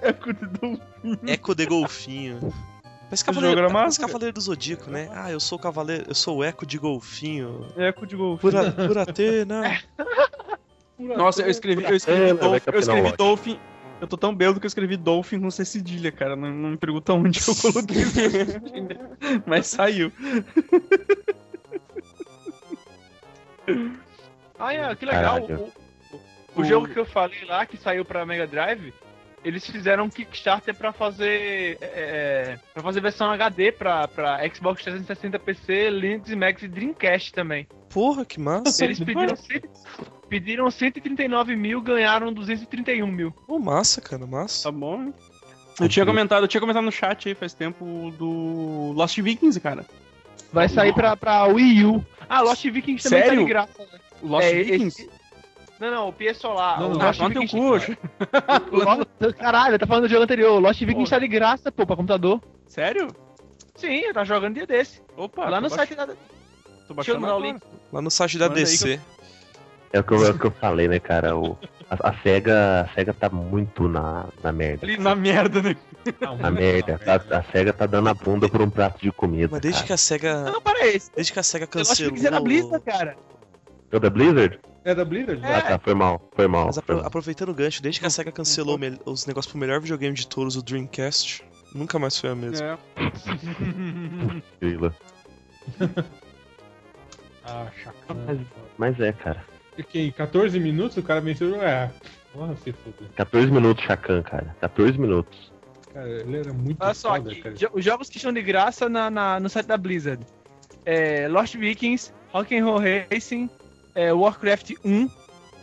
[0.02, 1.20] Echo de Dolphin.
[1.28, 2.40] Eco de golfinho.
[2.40, 5.10] Parece Esse cavaleiro, jogo massa, cavaleiro do Zodíaco, né?
[5.12, 7.66] Ah, eu sou o cavaleiro, eu sou o Eco de golfinho.
[7.76, 8.40] Echo de Golfinho.
[8.40, 9.80] Por, a, por Atena.
[11.00, 13.18] Nossa, eu escrevi, eu escrevi, É, né, Dolphin, vai eu escrevi.
[13.18, 13.60] Dolphin.
[14.02, 16.36] Eu tô tão bêbado que eu escrevi Dolphin com C cedilha, cara.
[16.36, 18.04] Não, não me pergunta onde eu coloquei.
[19.46, 20.12] Mas saiu.
[24.58, 25.42] Ah, é, que legal.
[25.42, 25.54] O,
[26.56, 28.94] o- o jogo que eu falei lá, que saiu pra Mega Drive,
[29.44, 31.78] eles fizeram um Kickstarter pra fazer.
[31.82, 37.68] É, pra fazer versão HD pra, pra Xbox 360 PC, Linux, Mac e Dreamcast também.
[37.90, 38.84] Porra, que massa.
[38.84, 39.36] Eles pediram,
[40.30, 43.32] pediram 139 mil, ganharam 231 mil.
[43.48, 44.64] Pô, massa, cara, massa.
[44.64, 45.14] Tá bom, hein?
[45.82, 49.86] Eu tinha comentado, eu tinha comentado no chat aí faz tempo do Lost Vikings, cara.
[50.52, 52.06] Vai sair pra, pra Wii U.
[52.28, 53.38] Ah, Lost Vikings também Sério?
[53.40, 53.80] tá de graça.
[53.80, 54.00] Né?
[54.24, 55.02] Lost É, Vikings?
[55.04, 55.10] esse-
[55.80, 56.80] Não, não, o PS Solar.
[56.82, 57.98] Não, o não, Lost teu Vikings- oxe.
[58.72, 60.52] o Lost- Caralho, tá falando do jogo anterior.
[60.58, 61.16] O Lost Vikings Pô.
[61.16, 62.42] tá de graça, pô, pra computador.
[62.68, 63.08] Sério?
[63.76, 65.02] Sim, eu tava jogando dia desse.
[65.16, 66.08] Opa, lá no site da.
[66.08, 66.22] Tô Deixa
[66.90, 67.62] eu baixando mandar o link.
[67.94, 69.00] Lá no site da Manda DC.
[69.92, 71.36] É o que eu, é o que eu falei, né, cara?
[71.36, 71.58] O,
[71.90, 74.86] a, a SEGA, a SEGA tá muito na, na merda.
[74.86, 75.76] Ali na merda, né?
[76.40, 77.00] Na merda.
[77.08, 79.50] A, a SEGA tá dando a bunda por um prato de comida.
[79.52, 79.88] Mas desde cara.
[79.88, 80.44] que a SEGA.
[80.44, 81.10] Não, para esse.
[81.16, 82.14] Desde que a SEGA Eu acho cancelou.
[82.14, 83.18] que era Blizzard, cara.
[83.92, 84.60] É o da Blizzard?
[84.86, 85.44] É da Blizzard?
[85.44, 85.56] É.
[85.56, 86.68] Ah, tá, foi mal, foi mal.
[86.68, 87.06] Mas Foi mal.
[87.08, 90.16] aproveitando o gancho, desde que a SEGA cancelou o mel- os negócios pro melhor videogame
[90.16, 91.44] de todos, o Dreamcast,
[91.74, 92.78] nunca mais foi a mesma.
[93.02, 93.32] É.
[97.52, 98.46] Ah, chacana.
[98.78, 99.44] Mas é, cara.
[99.84, 101.62] Porque em 14 minutos o cara venceu.
[101.62, 101.90] É.
[102.34, 103.10] Porra, se foda.
[103.16, 104.56] 14 minutos, Chacan, cara.
[104.62, 105.52] 14 minutos.
[105.94, 109.10] Cara, ele era muito Olha só foda, aqui, os jogos que estão de graça na,
[109.10, 110.24] na- no site da Blizzard.
[110.86, 112.80] É, Lost Vikings, Rock'n'Roll
[113.12, 113.50] Racing,
[113.96, 115.10] é, Warcraft 1,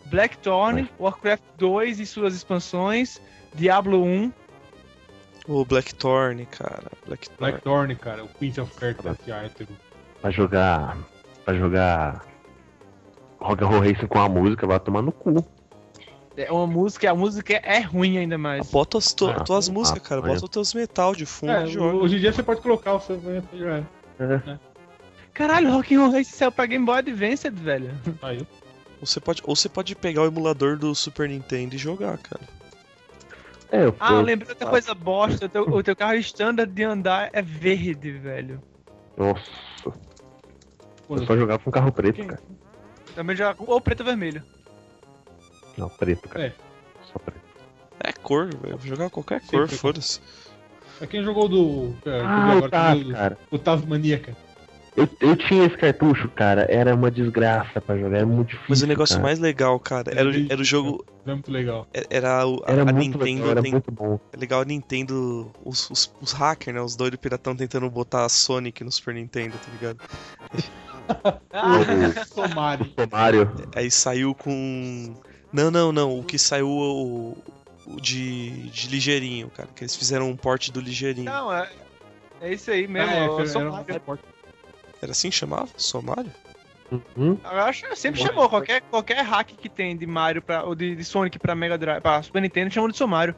[0.07, 3.21] Blackthorn, Warcraft 2 e suas expansões,
[3.55, 4.33] Diablo 1.
[5.47, 6.91] O Blackthorn, cara.
[7.07, 7.39] Blackthorn.
[7.39, 9.69] Blackthorn, cara, o Prince of Persia Item.
[10.21, 10.97] Pra jogar.
[11.45, 12.27] Pra jogar.
[13.41, 15.45] Rock and Roll Racing com a música, vai tomar no cu.
[16.37, 18.71] É uma música, a música é ruim ainda mais.
[18.71, 20.21] Bota as tu- Ah, tuas ah, músicas, cara.
[20.21, 21.97] Bota os teus metal de fundo É, joga.
[21.97, 24.61] hoje em dia você pode colocar o seu né, pra jogar.
[25.33, 27.91] Caralho, Rock'n'Roll Racing saiu pra Game Boy Advance, velho.
[28.23, 28.39] Aí.
[29.01, 32.43] Ou você, pode, ou você pode pegar o emulador do Super Nintendo e jogar, cara.
[33.71, 35.47] É, eu, Ah, eu eu, lembrei outra coisa bosta.
[35.47, 38.63] O teu, o teu carro standard de andar é verde, velho.
[39.17, 39.43] Nossa.
[41.09, 42.41] Eu só jogava com carro preto, cara.
[43.17, 43.53] Também já.
[43.59, 44.43] Ou preto ou vermelho.
[45.77, 46.47] Não, preto, cara.
[46.47, 46.53] É.
[47.13, 47.41] Só preto.
[47.99, 48.77] É cor, velho.
[48.77, 50.21] Vou jogar qualquer Sempre cor, foda-se.
[50.99, 51.95] Pra quem jogou do.
[52.09, 53.39] é, Ah, viu o agora, Taz, do- cara.
[53.51, 54.37] O Tasmania, cara.
[54.97, 58.65] Eu, eu tinha esse cartucho, cara, era uma desgraça pra jogar, era muito difícil.
[58.71, 59.25] Mas o negócio cara.
[59.25, 61.05] mais legal, cara, era, o- era o jogo.
[61.27, 61.87] É muito legal.
[62.09, 63.25] Era, o- a, Era a Nintendo.
[63.25, 64.19] legal, era tem- muito bom.
[64.33, 65.53] É legal a Nintendo.
[65.63, 66.81] Os, os, os hackers, né?
[66.81, 69.99] Os doidos piratão tentando botar a Sonic no Super Nintendo, tá ligado?
[72.35, 72.95] Tomari.
[72.97, 73.51] O Mario.
[73.75, 75.15] Aí saiu com.
[75.53, 76.19] Não, não, não.
[76.19, 77.37] O que saiu o,
[77.87, 79.69] o de, de ligeirinho, cara.
[79.75, 81.27] Que eles fizeram um porte do ligeirinho.
[81.27, 81.69] Não, é,
[82.41, 83.11] é isso aí mesmo.
[83.11, 83.41] É, eu,
[85.01, 85.69] era- assim que chamava?
[85.77, 86.31] Somário?
[86.91, 87.37] Uhum.
[87.43, 88.49] eu acho que sempre chamou.
[88.49, 92.01] Qualquer, qualquer hack que tem de Mario pra, ou de, de Sonic pra Mega Drive,
[92.01, 93.35] pra Super Nintendo, chamam de Somário.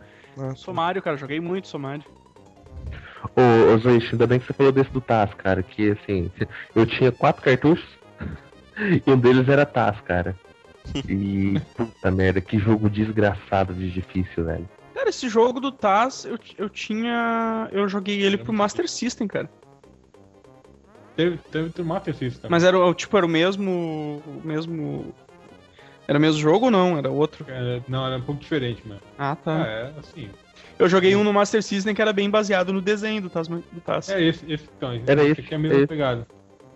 [0.55, 2.05] Somário, cara, joguei muito Somário.
[3.37, 6.31] Ô, ô Zoichi, ainda bem que você falou desse do Taz, cara, que assim,
[6.75, 7.87] eu tinha quatro cartuchos
[9.07, 10.37] e um deles era Taz, cara.
[11.07, 14.67] E puta merda, que jogo desgraçado de difícil, velho.
[14.95, 17.69] Cara, esse jogo do Taz, eu, eu tinha.
[17.71, 19.51] Eu joguei ele pro Master System, cara.
[21.15, 22.49] Teve, teve, teve Master System.
[22.51, 24.23] Mas era o tipo, era o mesmo.
[24.27, 25.15] O mesmo.
[26.07, 26.97] Era o mesmo jogo ou não?
[26.97, 27.45] Era outro?
[27.49, 29.01] Era- não, era um pouco diferente, mano.
[29.19, 29.67] Ah, Ah, tá.
[29.67, 30.31] é, assim.
[30.79, 33.49] Eu joguei um no Master System que era bem baseado no desenho do Taz.
[33.49, 34.09] Do Taz.
[34.09, 34.95] É esse, esse então.
[34.95, 35.87] Esse, Era esse esse, aqui é a mesma esse.
[35.87, 36.27] pegada.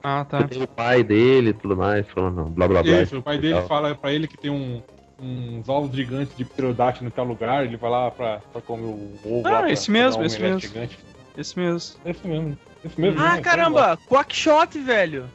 [0.03, 0.43] Ah, tá.
[0.49, 3.03] Tem o pai dele e tudo mais, falando blá blá blá.
[3.03, 4.83] Isso, o pai dele fala pra ele que tem um,
[5.21, 9.13] uns ovos gigantes de pterodáctilo em tal lugar, ele vai lá pra, pra comer o
[9.25, 9.43] ovo.
[9.47, 10.59] Ah, lá pra- esse pra mesmo, um esse mesmo.
[10.59, 10.99] Gigante.
[11.39, 12.01] Esse mesmo.
[12.05, 12.59] Esse mesmo.
[12.85, 13.21] Esse mesmo.
[13.21, 13.41] Ah, né?
[13.41, 13.97] caramba!
[14.09, 15.27] Quackshot, velho!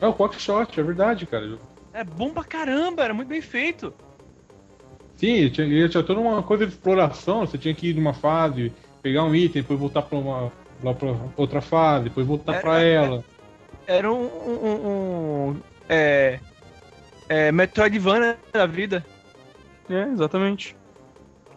[0.00, 1.58] É o Quackshot, é verdade, cara.
[1.92, 3.92] É bom pra caramba, era muito bem feito.
[5.18, 8.14] Sim, ele tinha, ele tinha toda uma coisa de exploração, você tinha que ir numa
[8.14, 8.72] fase,
[9.02, 12.80] pegar um item, depois voltar pra uma lá pra outra fase, depois voltar É, pra
[12.82, 13.24] é, ela.
[13.86, 14.22] Era um.
[14.24, 16.38] um, um- um- é.
[17.28, 17.50] É.
[17.52, 19.04] Metroidvania da vida.
[19.90, 20.76] É, exatamente.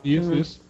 [0.03, 0.37] Isso, Uhum.
[0.39, 0.61] isso.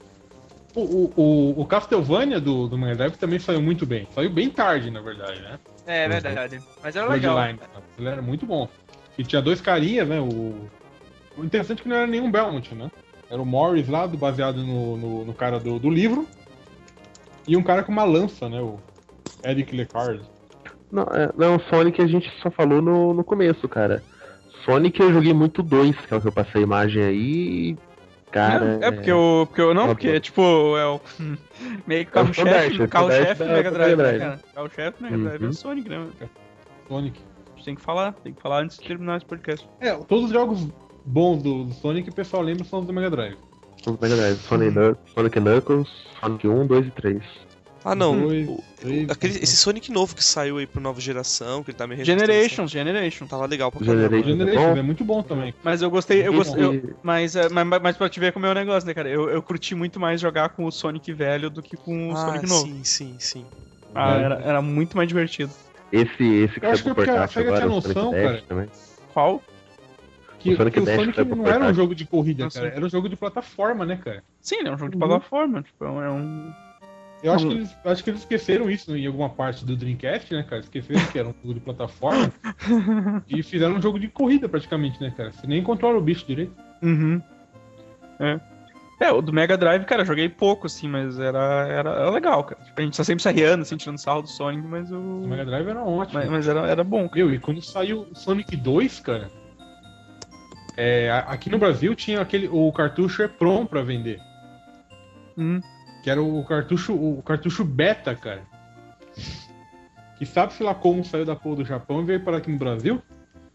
[0.75, 4.07] O, o, o, o Castlevania do, do Mega Drive também saiu muito bem.
[4.13, 5.59] Saiu bem tarde, na verdade, né?
[5.85, 6.59] É verdade.
[6.83, 7.35] Mas era legal.
[7.35, 7.59] Bloodline.
[7.97, 8.67] Ele era muito bom.
[9.17, 10.19] E tinha dois carinhas, né?
[10.19, 10.55] O,
[11.37, 12.89] o interessante é que não era nenhum Belmont, né?
[13.29, 16.27] Era o Morris lá, do- baseado no, no, no cara do, do livro.
[17.47, 18.59] E um cara com uma lança, né?
[18.61, 18.77] O
[19.43, 20.21] Eric Lecard.
[20.91, 24.03] Não, é, não, Sonic a gente só falou no, no começo, cara.
[24.65, 27.77] Sonic eu joguei muito dois, que é o que eu passei a imagem aí.
[28.31, 28.79] Cara.
[28.81, 29.45] é, é porque eu.
[29.47, 30.19] Porque eu não, Tá porque, bom.
[30.19, 30.41] tipo,
[30.77, 31.01] é o.
[31.87, 34.39] Meio que É o carro-chefe carro-chefe o do Mega Drive, né, cara?
[34.53, 35.49] Carro-chefe do Mega Drive é Uhum.
[35.49, 36.07] o Sonic, né?
[36.19, 36.31] cara?
[36.87, 37.19] Sonic.
[37.19, 39.67] A gente tem que falar, tem que falar antes de terminar esse podcast.
[39.79, 40.67] É, todos os jogos
[41.05, 43.37] bons do, do Sonic o pessoal lembra são os do Mega Drive.
[43.85, 44.37] Os Mega Drive.
[44.39, 47.23] Sonic, Knuck- Sonic Knuckles, Sonic 1, 2 e 3.
[47.83, 48.15] Ah, não.
[48.27, 51.77] Dois, o- três, aquele- esse Sonic novo que saiu aí pro nova geração, que ele
[51.79, 53.27] tá meio Generations, Generations.
[53.27, 54.17] Tava legal pra caramba.
[54.23, 54.77] Generations bom?
[54.77, 55.51] é muito bom também.
[55.63, 56.63] Mas eu gostei, eu gostei.
[56.63, 59.09] eu- Esse- mas, é, mas, mas pra te ver como é o negócio, né, cara?
[59.09, 62.17] Eu, eu curti muito mais jogar com o Sonic velho do que com o Ah,
[62.17, 62.67] Sonic novo.
[62.67, 63.45] sim, sim, sim.
[63.95, 64.23] Ah, É.
[64.25, 65.51] era, era muito mais divertido.
[65.91, 68.43] Esse, esse que Eu acho que é a Sega tinha noção, cara.
[68.47, 68.67] também.
[69.11, 69.41] Qual?
[70.41, 72.67] Que, O Sonic que o Sonic não era um jogo de corrida, Não cara.
[72.67, 74.23] Era um jogo de plataforma, né, cara?
[74.41, 75.07] Sim, ele é um jogo de Uhum.
[75.07, 75.61] plataforma.
[75.61, 76.51] Tipo, é um.
[77.23, 80.41] Eu acho que, eles, acho que eles esqueceram isso em alguma parte do Dreamcast, né,
[80.41, 80.61] cara?
[80.61, 82.31] Esqueceram que era um jogo de plataforma.
[83.29, 85.31] e fizeram um jogo de corrida, praticamente, né, cara?
[85.31, 86.53] Você nem controla o bicho direito.
[86.81, 87.21] Uhum.
[88.19, 88.39] É.
[88.99, 92.43] É, o do Mega Drive, cara, eu joguei pouco, assim, mas era, era, era legal,
[92.43, 92.63] cara.
[92.63, 94.97] Tipo, a gente tá sempre se arriando, assim, tirando sarro do Sonic, mas o.
[94.99, 96.19] O Mega Drive era ótimo.
[96.19, 97.23] Mas, mas era, era bom, cara.
[97.25, 99.31] Meu, e quando saiu o Sonic 2, cara,
[100.81, 104.19] é, aqui no Brasil tinha aquele o cartucho EPROM pra vender,
[105.37, 105.59] Hum.
[106.03, 108.41] que era o cartucho o cartucho beta, cara.
[110.17, 113.01] Que sabe-se lá como saiu da porra do Japão e veio para aqui no Brasil.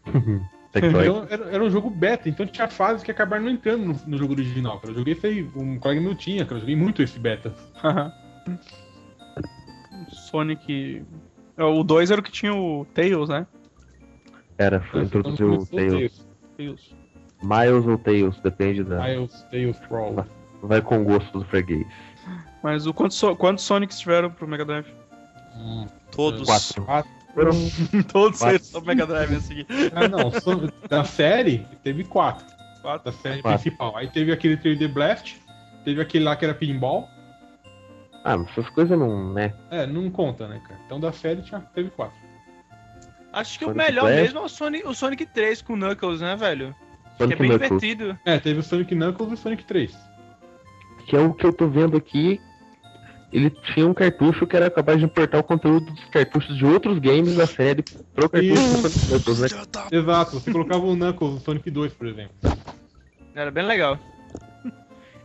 [0.75, 4.17] Então era, era um jogo beta, então tinha fases que acabaram não entrando no, no
[4.17, 4.79] jogo original.
[4.79, 4.91] Cara.
[4.91, 6.57] Eu joguei esse aí, um colega meu tinha, cara.
[6.57, 7.51] Eu joguei muito esse beta.
[10.09, 11.03] Sonic.
[11.57, 13.47] é, O 2 era o que tinha o Tails, né?
[14.57, 16.27] Era, foi introduziu o Tails.
[16.57, 16.95] Tails.
[17.43, 18.97] Miles ou Tails, depende da.
[18.97, 20.25] Tails, Tails Brawl.
[20.63, 21.85] Vai com o gosto do freguês.
[22.63, 24.87] Mas o quantos, so- quantos Sonics tiveram pro Mega Drive?
[25.55, 26.47] Hum, Todos.
[26.47, 26.85] Quatro.
[28.11, 28.55] Todos Quatro.
[28.55, 29.67] eles são Mega Drive a seguir.
[29.93, 30.31] Ah, não.
[30.89, 32.45] Da série, teve quatro.
[32.81, 33.11] Quatro.
[33.11, 33.59] Da série Quatro.
[33.61, 33.95] principal.
[33.95, 35.39] Aí teve aquele 3D Blast,
[35.85, 37.07] teve aquele lá que era pinball.
[38.23, 39.53] Ah, mas essas coisas não, né?
[39.69, 40.79] É, não conta, né, cara?
[40.85, 42.17] Então da série tinha, teve quatro.
[43.31, 44.21] Acho que o Sonic melhor Blast.
[44.21, 46.75] mesmo é o Sonic, o Sonic 3 com Knuckles, né, velho?
[47.17, 47.81] Que é Sonic bem Knuckles.
[47.81, 48.19] divertido.
[48.23, 49.95] É, teve o Sonic Knuckles e o Sonic 3.
[51.07, 52.39] Que é o que eu tô vendo aqui.
[53.31, 56.99] Ele tinha um cartucho que era capaz de importar o conteúdo dos cartuchos de outros
[56.99, 57.83] games da série
[58.13, 58.81] pro cartucho Isso.
[58.81, 59.47] do Sonic Knuckles, né?
[59.91, 62.31] Exato, você colocava o Knuckles no Sonic 2, por exemplo.
[63.35, 63.99] Era bem legal.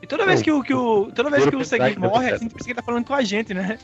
[0.02, 2.50] E toda vez que o, que o, toda vez que o Segui morre, a gente
[2.52, 3.78] pensa que ele tá falando com a gente, né?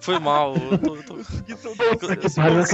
[0.00, 0.54] Foi mal.
[0.56, 1.24] Eu tô, eu tô- eu-
[2.22, 2.66] eu só- pariu, eu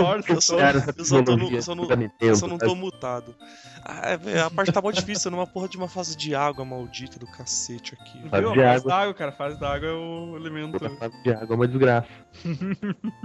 [0.42, 3.34] só- eu tô no- eu não- da eu Nintendo, só não tô mutado.
[3.82, 7.18] Ah, velho, a parte tá mó difícil, numa porra de uma fase de água maldita
[7.18, 8.28] do cacete aqui.
[8.28, 8.52] Fase Viu?
[8.52, 8.94] de A fase água.
[8.94, 9.32] água, cara.
[9.32, 10.78] Fase da água é o elemento.
[10.78, 12.08] Fase de água é uma desgraça.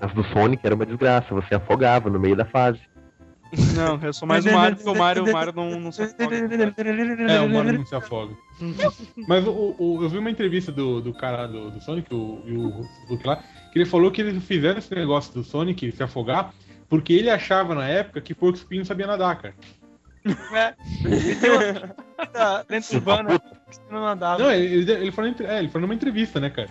[0.00, 2.80] As do Sonic era uma desgraça, você afogava no meio da fase.
[3.74, 6.36] Não, eu sou mais o Mario, porque o Mario, o Mario não, não se afoga.
[7.30, 8.34] É, o Mario não se afoga.
[9.26, 12.52] Mas o, o- eu vi uma entrevista do, do cara do, do Sonic, o, e
[12.56, 12.68] o
[13.08, 13.36] Hulk lá,
[13.72, 16.52] que ele falou que eles fizeram esse negócio do Sonic se afogar
[16.88, 19.54] porque ele achava na época que Porco Espinho não sabia nadar, cara.
[22.32, 24.42] Da lenta urbana que não andava.
[24.42, 26.68] Não, ele, ele, falou, é, ele falou numa entrevista, né, cara?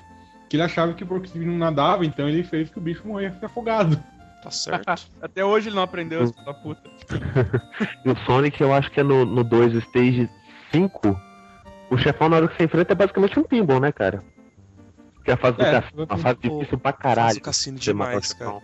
[0.50, 3.08] Que ele achava que o Porco Espinho não nadava, então ele fez que o bicho
[3.08, 4.02] morresse afogado.
[4.44, 5.10] Tá certo.
[5.22, 6.90] Até hoje ele não aprendeu, filho da puta.
[8.06, 10.30] E o Sonic, eu acho que é no, no 2 Stage
[10.72, 11.20] 5.
[11.90, 14.24] O chefão, na hora que você enfrenta, é basicamente um pinball, né, cara?
[15.24, 16.04] Que é a fase do É, cassino.
[16.06, 17.42] Uma fase difícil pra caralho.
[17.42, 18.60] cassino demais, cara.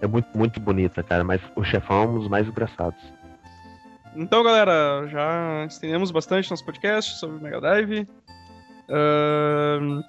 [0.00, 2.98] É muito, muito bonita, cara, mas o chefão é um dos mais engraçados.
[4.14, 8.06] Então, galera, já estendemos bastante nosso podcast sobre o Mega Drive.
[8.88, 10.02] Ahn,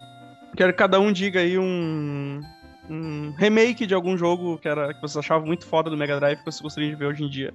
[0.55, 2.41] quero que cada um diga aí um,
[2.89, 6.39] um remake de algum jogo que, era, que vocês achavam muito foda do Mega Drive
[6.39, 7.53] que vocês gostariam de ver hoje em dia.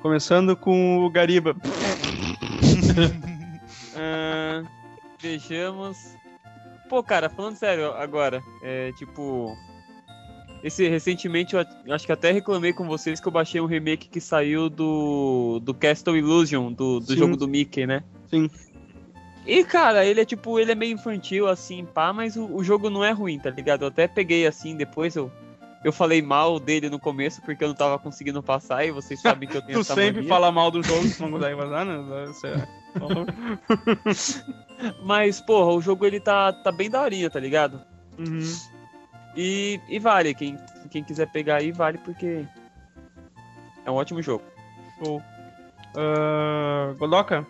[0.00, 1.56] Começando com o Gariba.
[4.00, 4.62] Ah,
[5.20, 5.96] vejamos.
[6.88, 9.56] Pô, cara, falando sério agora, é tipo.
[10.62, 14.20] Esse, recentemente eu acho que até reclamei com vocês que eu baixei um remake que
[14.20, 17.16] saiu do, do Castle Illusion, do, do Sim.
[17.16, 18.02] jogo do Mickey, né?
[18.28, 18.50] Sim.
[19.50, 22.90] E, cara, ele é tipo, ele é meio infantil, assim, pá, mas o, o jogo
[22.90, 23.80] não é ruim, tá ligado?
[23.82, 25.32] Eu até peguei assim, depois eu,
[25.82, 29.48] eu falei mal dele no começo porque eu não tava conseguindo passar e vocês sabem
[29.48, 30.28] que eu tenho Tu essa sempre mania.
[30.28, 31.94] fala mal do jogo tu não consegue vazar, né?
[32.44, 32.78] É-
[35.02, 37.80] Mas, porra, o jogo ele tá, tá bem daorinha, tá ligado?
[38.18, 38.54] Uhum.
[39.34, 40.58] E, e vale, quem,
[40.90, 42.44] quem quiser pegar aí, vale porque
[43.86, 44.44] é um ótimo jogo.
[45.02, 45.22] Show.
[45.96, 47.46] Ah, Godoka?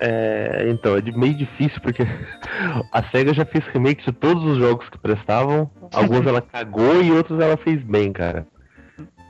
[0.00, 2.02] É, então, é de- meio difícil porque
[2.92, 5.70] a SEGA já fez remake de todos os jogos que prestavam.
[5.92, 8.46] Alguns ela cagou e outros ela fez bem, cara.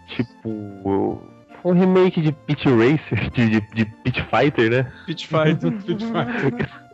[0.08, 1.22] Tipo,
[1.64, 4.92] um remake de Pit Racer, de, de, de Pit Fighter, né?
[5.82, 6.68] Pit Fighter.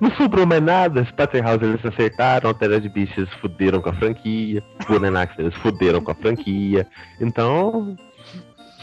[0.00, 1.02] Não sobrou mais nada.
[1.02, 6.10] Splatterhouse eles acertaram, Altera de Beast eles fuderam com a franquia, Goldenax eles fuderam com
[6.12, 6.86] a franquia.
[7.20, 7.96] Então,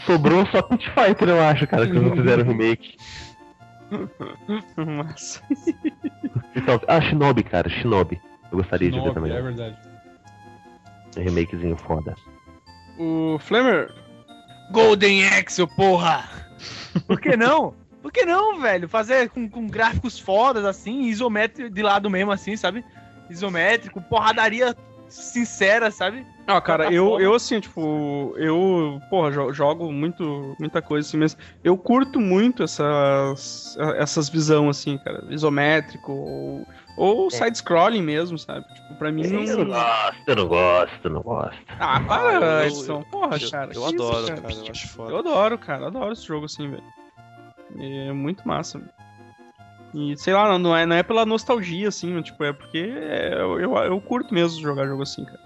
[0.06, 2.96] sobrou só Pit Fighter, eu acho, cara, que eles não fizeram remake.
[4.76, 5.42] Massa.
[6.56, 8.20] Então, ah, Shinobi, cara, Shinobi.
[8.50, 9.32] Eu gostaria de ver também.
[9.32, 9.76] é verdade.
[11.16, 12.14] Um remakezinho foda.
[12.98, 13.90] O Flamer?
[14.70, 16.24] Golden Axel, porra!
[17.06, 17.74] Por que não?
[18.02, 18.88] Por que não, velho?
[18.88, 22.84] Fazer com, com gráficos fodas, assim, isométrico de lado mesmo, assim, sabe?
[23.30, 24.74] Isométrico, porradaria
[25.12, 26.26] sincera, sabe?
[26.46, 31.16] Ah, cara, Tá eu, eu assim, tipo, eu, porra, jo- jogo muito, muita coisa assim,
[31.16, 36.66] mas eu curto muito essas, essas visão assim, cara, isométrico ou,
[36.96, 38.64] ou side-scrolling mesmo, sabe?
[38.74, 39.64] Tipo, pra mim Eu não não...
[39.66, 41.62] gosto, eu não gosto, eu não gosto.
[41.78, 43.72] Ah, Ah, para, eu- Edson, porra, Eu, cara.
[43.72, 44.42] eu isso, adoro, cara?
[44.42, 45.10] cara, eu acho foda.
[45.12, 46.84] Eu adoro, cara, eu adoro esse jogo assim, velho.
[47.78, 48.78] É muito massa.
[48.78, 48.90] velho.
[49.94, 53.60] E sei lá, não é, não é pela nostalgia, assim, tipo, é porque é- eu,
[53.60, 55.40] eu, eu curto mesmo jogar jogo assim, cara.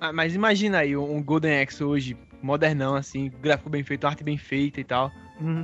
[0.00, 4.36] Ah, mas imagina aí um Golden Axel hoje, modernão, assim, gráfico bem feito, arte bem
[4.38, 5.12] feita e tal.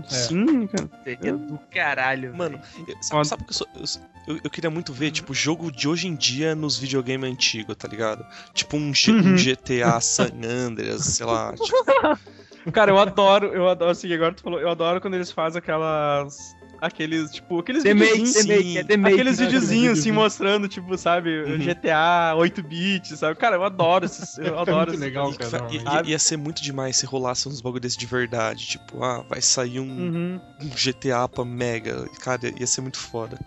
[0.07, 0.89] Sim, cara.
[1.03, 2.35] Seria do caralho.
[2.36, 2.89] Mano, velho.
[2.89, 5.89] eu- sabe, sabe que eu, sou- eu, eu, eu queria muito ver, tipo, jogo de
[5.89, 8.24] hoje em dia nos videogames antigos, tá ligado?
[8.53, 11.53] Tipo um, G- um GTA San Andreas, sei lá.
[11.59, 15.59] Tipo, Cara, eu adoro, eu adoro, assim, agora tu falou, eu adoro quando eles fazem
[15.59, 16.57] aquelas.
[16.80, 18.46] Aqueles, tipo, aqueles The Make, videozinhos.
[18.46, 19.14] Make, é Make.
[19.14, 19.44] Aqueles né?
[19.46, 21.59] videozinhos assim mostrando, tipo, sabe, Uhum.
[21.59, 23.36] GTA 8-bit, sabe?
[23.38, 24.36] Cara, eu adoro esses.
[24.38, 25.66] Eu É adoro muito esses legal, cara.
[25.70, 28.66] ia, ia- ia ser muito demais se rolasse uns bagulho desse de verdade.
[28.66, 30.40] Tipo, ah, vai sair um, Uhum.
[30.62, 32.09] um GTA pra Mega.
[32.20, 33.38] Cara, ia ser muito foda.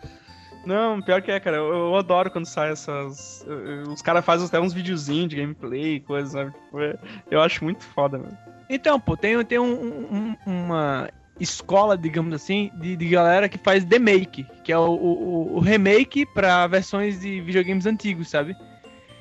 [0.66, 1.58] Não, pior que é, cara.
[1.58, 3.44] Eu, eu adoro quando sai essas.
[3.48, 6.52] eu- eu- Os caras fazem até uns videozinhos de gameplay, coisas, sabe?
[6.52, 6.98] Tipo, é-
[7.32, 8.38] eu acho muito foda, mano.
[8.70, 9.64] Então, pô, tem, tem um-
[10.12, 11.10] um- uma
[11.40, 15.60] escola, digamos assim, de, de galera que faz The Make, que é o, o, o
[15.60, 18.56] remake pra versões de videogames antigos, sabe?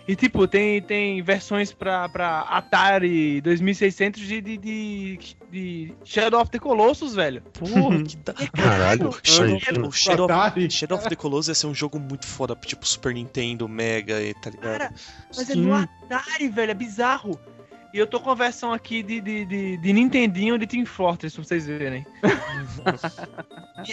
[0.09, 5.19] E tipo, tem, tem versões pra, pra Atari 2600 de, de, de,
[5.51, 7.43] de Shadow of the Colossus, velho.
[7.43, 8.33] Porra, que da...
[8.33, 10.71] Caralho, O Shadow, Shadow of, Atari.
[10.71, 14.33] Shadow of the Colossus ia ser um jogo muito foda, tipo Super Nintendo, Mega, e
[14.35, 14.79] tá ligado?
[14.79, 14.95] Cara,
[15.37, 15.63] Mas é Sim.
[15.63, 17.41] no Atari, velho, é bizarro.
[17.95, 21.35] E eu tô com a versão aqui de, de, de, de Nintendinho de Team Fortress,
[21.37, 22.07] pra vocês verem.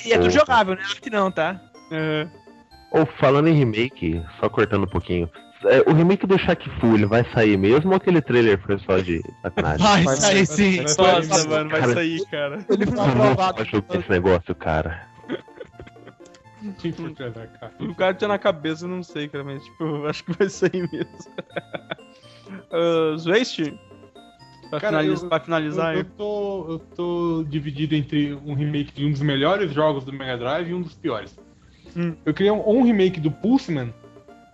[0.05, 0.81] e, e é tudo jogável, né?
[0.83, 1.59] Arte não, tá?
[1.91, 2.27] É.
[2.91, 5.29] Ou falando em remake, só cortando um pouquinho.
[5.65, 8.97] é, O remake do Shaq Fu, ele vai sair mesmo ou aquele trailer foi só
[8.97, 9.85] de sacanagem?
[9.85, 10.75] Vai Vai sair sim.
[10.77, 11.93] vai Nossa, sair, mano, vai cara.
[11.93, 12.65] sair, cara.
[12.69, 13.57] Ele foi Eu aprovado.
[13.57, 15.07] vou jogar esse negócio, cara.
[16.77, 16.93] Que.
[17.83, 20.47] O cara tinha na cabeça, eu não sei, cara, mas tipo, eu acho que vai
[20.49, 21.17] sair mesmo.
[22.71, 23.73] Uh, Zwest?
[24.69, 28.91] Pra, Cara, finaliza- eu- pra finalizar Eu, eu tô, eu tô dividido entre um remake
[28.93, 31.37] de um dos melhores jogos do Mega Drive e um dos piores.
[31.95, 32.15] Hum.
[32.25, 33.93] Eu queria um, um remake do Pulseman,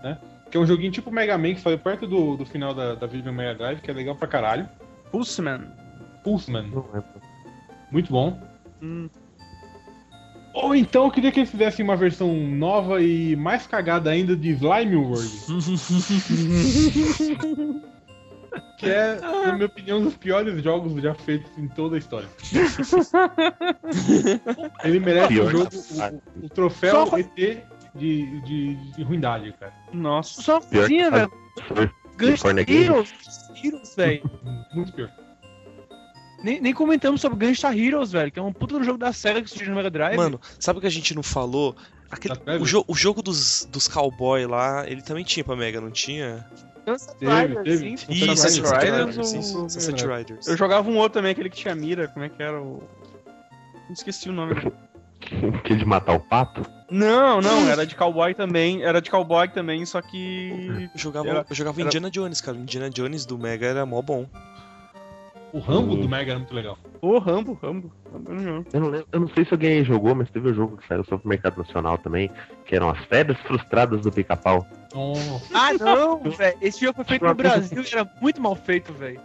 [0.03, 0.17] né?
[0.51, 3.07] Que é um joguinho tipo Mega Man que saiu perto do, do final da, da
[3.07, 4.67] vida do Mega Drive, que é legal pra caralho.
[5.11, 5.61] Pulseman.
[6.23, 6.65] Pulseman,
[7.91, 8.37] muito bom.
[8.81, 9.09] Hum.
[10.53, 14.49] Ou então eu queria que eles fizessem uma versão nova e mais cagada ainda de
[14.49, 15.29] Slime World.
[18.77, 22.27] que é, na minha opinião, um dos piores jogos já feitos em toda a história.
[24.83, 25.69] Ele merece o jogo,
[26.41, 27.35] o, o troféu Só ET
[27.95, 29.73] de, de, de ruindade, cara.
[29.93, 30.41] Nossa.
[30.41, 31.31] Só coisinha, velho.
[32.17, 32.37] Game.
[32.67, 33.13] Heroes.
[33.63, 34.29] Heroes, velho.
[34.73, 35.11] Muito pior.
[36.43, 39.41] Nem, nem comentamos sobre Gunstar Heroes, velho, que é um puta do jogo da SEGA
[39.41, 40.15] que surgiu no Mega Drive.
[40.15, 41.75] Mano, sabe o que a gente não falou?
[42.09, 45.91] Aquele, o, jo- o jogo dos, dos cowboy lá, ele também tinha pra Mega, não
[45.91, 46.45] tinha?
[46.97, 47.97] Sunset Teve, Riders, teve.
[47.97, 48.39] Sunset Riders.
[48.41, 50.47] Sunset Riders Riders, ou- Sunset Riders.
[50.47, 52.81] Eu jogava um outro também, aquele que tinha mira, como é que era o.
[53.91, 54.55] Esqueci o nome.
[55.65, 56.61] Que de matar o pato?
[56.89, 58.81] Não, não, era de cowboy também.
[58.83, 60.89] Era de cowboy também, só que.
[60.93, 62.57] Eu jogava, Era- eu jogava era- Indiana Jones, cara.
[62.57, 64.25] Indiana Jones do Mega era mó bom.
[65.51, 66.77] O Rambo do Mega era muito legal.
[67.01, 67.91] Ô, Rambo, Rambo.
[68.13, 68.65] Rambo não.
[68.71, 71.03] Eu não, lembro, eu não sei se alguém jogou, mas teve um jogo que saiu
[71.03, 72.31] só pro mercado nacional também,
[72.65, 74.65] que eram as férias frustradas do pica-pau.
[74.93, 75.45] Nossa.
[75.53, 76.57] Ah, não, velho.
[76.61, 79.21] Esse jogo foi feito no Brasil e era muito mal feito, velho.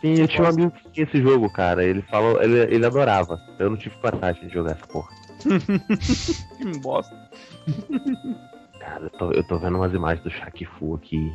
[0.00, 1.84] Sim, eu tinha um amigo que tinha esse jogo, cara.
[1.84, 3.40] Ele falou, ele, ele adorava.
[3.58, 5.08] Eu não tive coragem de jogar essa porra.
[6.56, 7.16] Que bosta.
[8.80, 11.34] Cara, eu tô, eu tô vendo umas imagens do Shaq Fu aqui.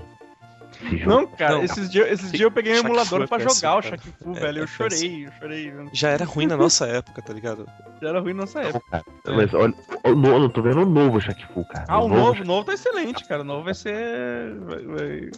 [0.85, 1.09] Esse jogo.
[1.09, 1.63] Não, cara, Não.
[1.63, 3.97] esses dias esses dias eu peguei um emulador é pra péssimo, jogar o cara.
[3.97, 4.57] Shaq Fu, É- velho.
[4.59, 5.73] Eu é chorei, eu chorei.
[5.93, 7.65] Já era ruim na nossa época, tá ligado?
[8.01, 8.81] Já era ruim nessa época.
[8.83, 9.37] Não, cara.
[9.37, 9.73] Mas olha,
[10.05, 11.85] o novo, eu tô vendo o novo Shaq Fu, cara.
[11.87, 13.41] Ah, o novo, o novo tá excelente, cara.
[13.41, 14.53] O novo vai ser.
[14.59, 15.31] vai- vai-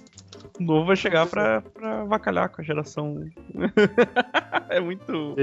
[0.60, 3.20] O novo vai chegar pra, pra vacalhar com a geração.
[4.70, 5.36] é muito.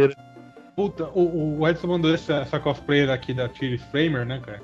[0.74, 4.62] Puta, o, o Edson mandou essa, essa cosplayer aqui da Tiris Framer, né, cara?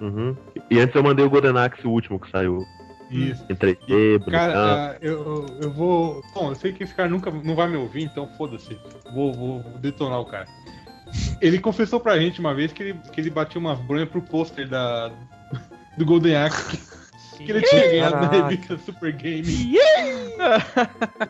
[0.00, 0.34] Uhum.
[0.70, 2.64] E antes eu mandei o Golden Axe, o último que saiu.
[3.10, 3.44] Isso.
[3.48, 4.32] Em 3D, bonitão.
[4.32, 6.22] Cara, ah, eu, eu- vou.
[6.34, 8.78] Bom, eu sei que esse cara nunca não vai me ouvir, então foda-se.
[9.14, 10.46] Vou, vou, detonar o cara.
[11.40, 14.68] Ele confessou pra gente uma vez que ele, que ele batia umas bronhas pro pôster
[14.68, 15.10] da,
[15.96, 16.76] do Golden Axe
[17.38, 19.76] que, que ele tinha ganhado na revista Super Game.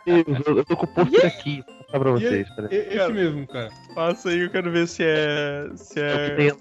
[0.06, 1.62] Eu, eu tô com o pôster aqui.
[1.66, 2.48] Vou mostrar pra vocês.
[2.70, 3.70] E- Esse mesmo, cara.
[3.94, 5.68] Passa aí, eu quero ver se é.
[5.76, 6.52] Se É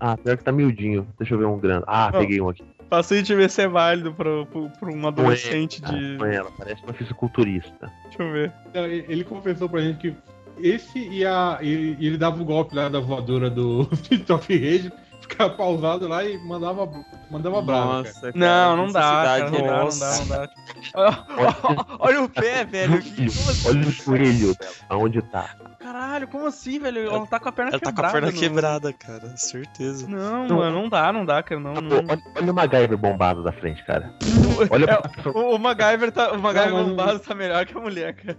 [0.00, 1.06] Ah, pior que tá miudinho.
[1.18, 1.84] Deixa eu ver um grande.
[1.86, 2.20] Ah, Não.
[2.20, 2.62] peguei um aqui.
[2.88, 6.16] Passa aí de ver se é válido pra, pra, pra um adolescente de.
[6.24, 7.90] ela, parece uma fisiculturista.
[8.04, 8.52] Deixa eu ver.
[8.74, 10.16] Ele ele confessou pra gente que
[10.58, 11.58] esse e a.
[11.60, 13.82] E, e ele dava o golpe lá da voadora do
[14.30, 16.88] of Rage, ficava pausado lá e mandava,
[17.30, 17.88] mandava bravo.
[17.88, 17.96] cara.
[17.98, 18.32] Nossa, cara.
[18.34, 20.50] Não, não dá, cara, não dá, não dá, não dá.
[20.94, 23.02] Olha, olha o pé, velho.
[23.66, 24.56] Olha o joelho
[24.88, 25.54] aonde tá.
[25.84, 27.00] Caralho, como assim, velho?
[27.10, 28.12] Ela tá com a perna Ela tá quebrada.
[28.12, 29.36] com a perna no- quebrada, cara.
[29.36, 30.08] Certeza.
[30.08, 30.56] Não, Não.
[30.56, 31.60] mano, não dá, não dá, cara.
[31.60, 31.96] Não, não...
[31.98, 34.10] olha, olha o MacGyver bombado da frente, cara.
[34.70, 38.14] Olha É, o, o MacGyver tá, o MacGyver Não, bombado tá melhor que a mulher,
[38.14, 38.38] cara.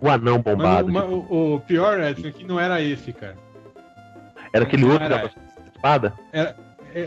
[0.00, 0.92] o anão Mas bombado.
[0.92, 3.36] o, o- o pior, Edson, é que não era esse, cara.
[4.52, 5.18] Era aquele não outro era.
[5.28, 5.30] da
[5.74, 6.14] espada?
[6.32, 6.54] É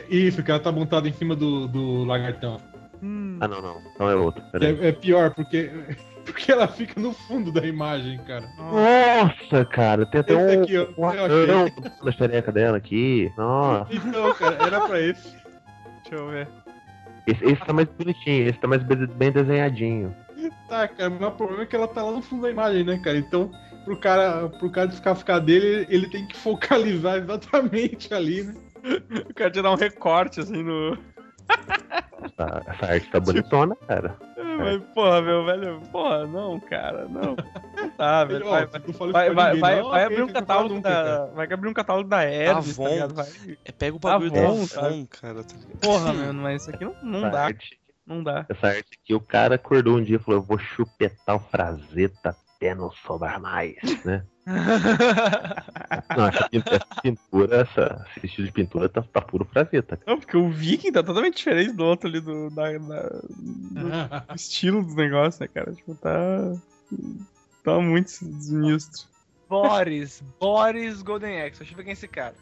[0.10, 2.58] isso, que ela tá montada em cima do, do lagartão.
[3.02, 3.38] Hum.
[3.40, 3.82] Ah, não, não.
[3.96, 4.44] Então é outro.
[4.62, 5.72] É, é pior, porque,
[6.32, 8.50] porque ela fica no fundo da imagem, cara.
[8.58, 11.44] Nossa, cara, tem até Esse um, aqui, ó, um eu achei.
[11.44, 11.66] anão
[12.04, 13.32] na xereca dela aqui.
[13.38, 13.94] Nossa.
[13.94, 15.36] Então, cara, era pra esse.
[16.04, 16.48] Deixa eu ver.
[17.26, 20.16] Esse, esse tá mais bonitinho, esse tá mais be- bem desenhadinho.
[20.70, 22.98] Tá, cara, mas o problema é que ela tá lá no fundo da imagem, né,
[23.04, 23.18] cara?
[23.18, 23.52] Então,
[23.84, 28.54] pro cara, pro cara descascar dele, ele tem que focalizar exatamente ali, né?
[29.30, 30.98] O cara te dá um recorte, assim, no...
[32.24, 34.16] Essa, essa arte tá bonitona, cara.
[34.64, 37.36] Mas, porra, meu velho, porra, não, cara, não.
[37.76, 38.46] Não tá, velho.
[38.46, 40.90] Vai, vai, vai, vai, vai abrir um que catálogo da...
[40.90, 41.26] cara.
[41.28, 42.94] Vai abrir um catálogo da Hermes, tá Avon.
[42.94, 43.14] ligado?
[43.16, 43.28] Vai...
[43.66, 44.68] É, pega o bagulho Tá da Avon,
[45.06, 45.44] cara.
[45.44, 45.80] tá ligado?
[45.82, 47.50] Porra, meu, mas isso aqui não, não dá,
[48.06, 48.46] não dá.
[48.50, 52.36] essa arte aqui, o cara acordou um dia e falou: Eu vou chupetar o frazeta
[52.56, 54.24] até não sobrar mais, né?
[56.18, 60.00] Não, essa, pin- essa pintura, essa, esse estilo de pintura tá, tá puro frazeta.
[60.08, 64.84] Não, porque o Viking tá totalmente diferente do outro ali, do, da, da- do estilo
[64.84, 65.72] dos negócios, né, cara?
[65.74, 66.54] Tipo, tá.
[67.64, 69.08] Tá muito sinistro.
[69.50, 71.60] Boris, Boris Golden Axe.
[71.60, 72.36] Deixa eu ver quem é esse cara.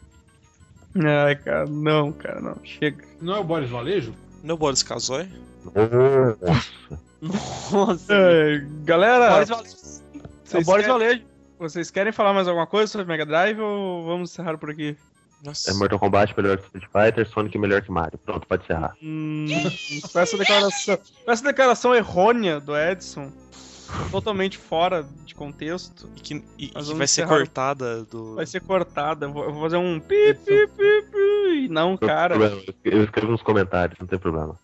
[1.26, 2.56] Ai, cara, não, cara, não.
[2.64, 3.04] Chega.
[3.20, 4.14] Não é o Boris Valejo?
[4.42, 5.28] Não é o Boris Casoy?
[7.20, 8.06] Nossa.
[8.12, 9.76] É, galera, Boris Valejo.
[10.52, 11.22] É o Boris Valejo.
[11.58, 14.96] Vocês querem falar mais alguma coisa sobre Mega Drive ou vamos encerrar por aqui?
[15.44, 15.70] Nossa.
[15.70, 18.18] É Mortal Kombat melhor que Street Fighter, Sonic melhor que Mario.
[18.18, 18.94] Pronto, pode encerrar.
[19.02, 19.46] Hum,
[20.12, 23.30] com essa declaração, com essa declaração errônea do Edson,
[24.10, 28.34] totalmente fora de contexto, E que, e- que vai ser cortada do.
[28.34, 29.26] vai ser cortada.
[29.26, 31.68] Eu vou, fazer um pi, pi, pi, pi.
[31.68, 32.36] Não, cara.
[32.84, 34.56] Eu escrevo nos comentários, não tem problema.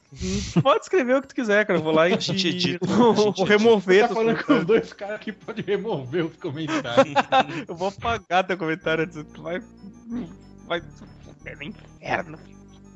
[0.62, 1.78] Pode escrever o que tu quiser, cara.
[1.78, 4.02] Eu vou lá e A gente te- edita, a vou, remover.
[4.02, 7.14] Tá teus falando que os dois caras aqui podem remover os comentários.
[7.68, 9.06] Eu vou apagar teu comentário.
[9.08, 9.60] Tu vai.
[10.66, 10.82] Vai.
[11.44, 12.38] É no inferno.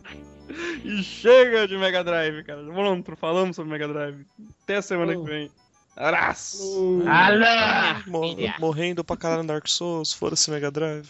[0.84, 2.62] e chega de Mega Drive, cara.
[2.64, 4.24] Pronto, falamos sobre Mega Drive.
[4.64, 5.50] Até a semana que vem.
[5.96, 7.02] Abraço!
[8.06, 11.08] Mor- morrendo pra caralho no Dark Souls, foda-se Mega Drive.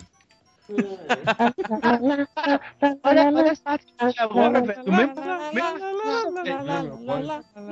[3.03, 4.83] Olha, olha só que agora, velho.
[4.85, 5.15] O mesmo,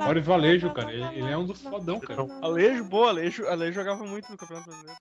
[0.05, 0.91] Boris Valejo, cara.
[0.91, 2.25] Ele, ele é um dos fodão, cara.
[2.41, 4.99] Alejo, boa, Alejo, Alejo jogava muito no Campeonato Brasileiro.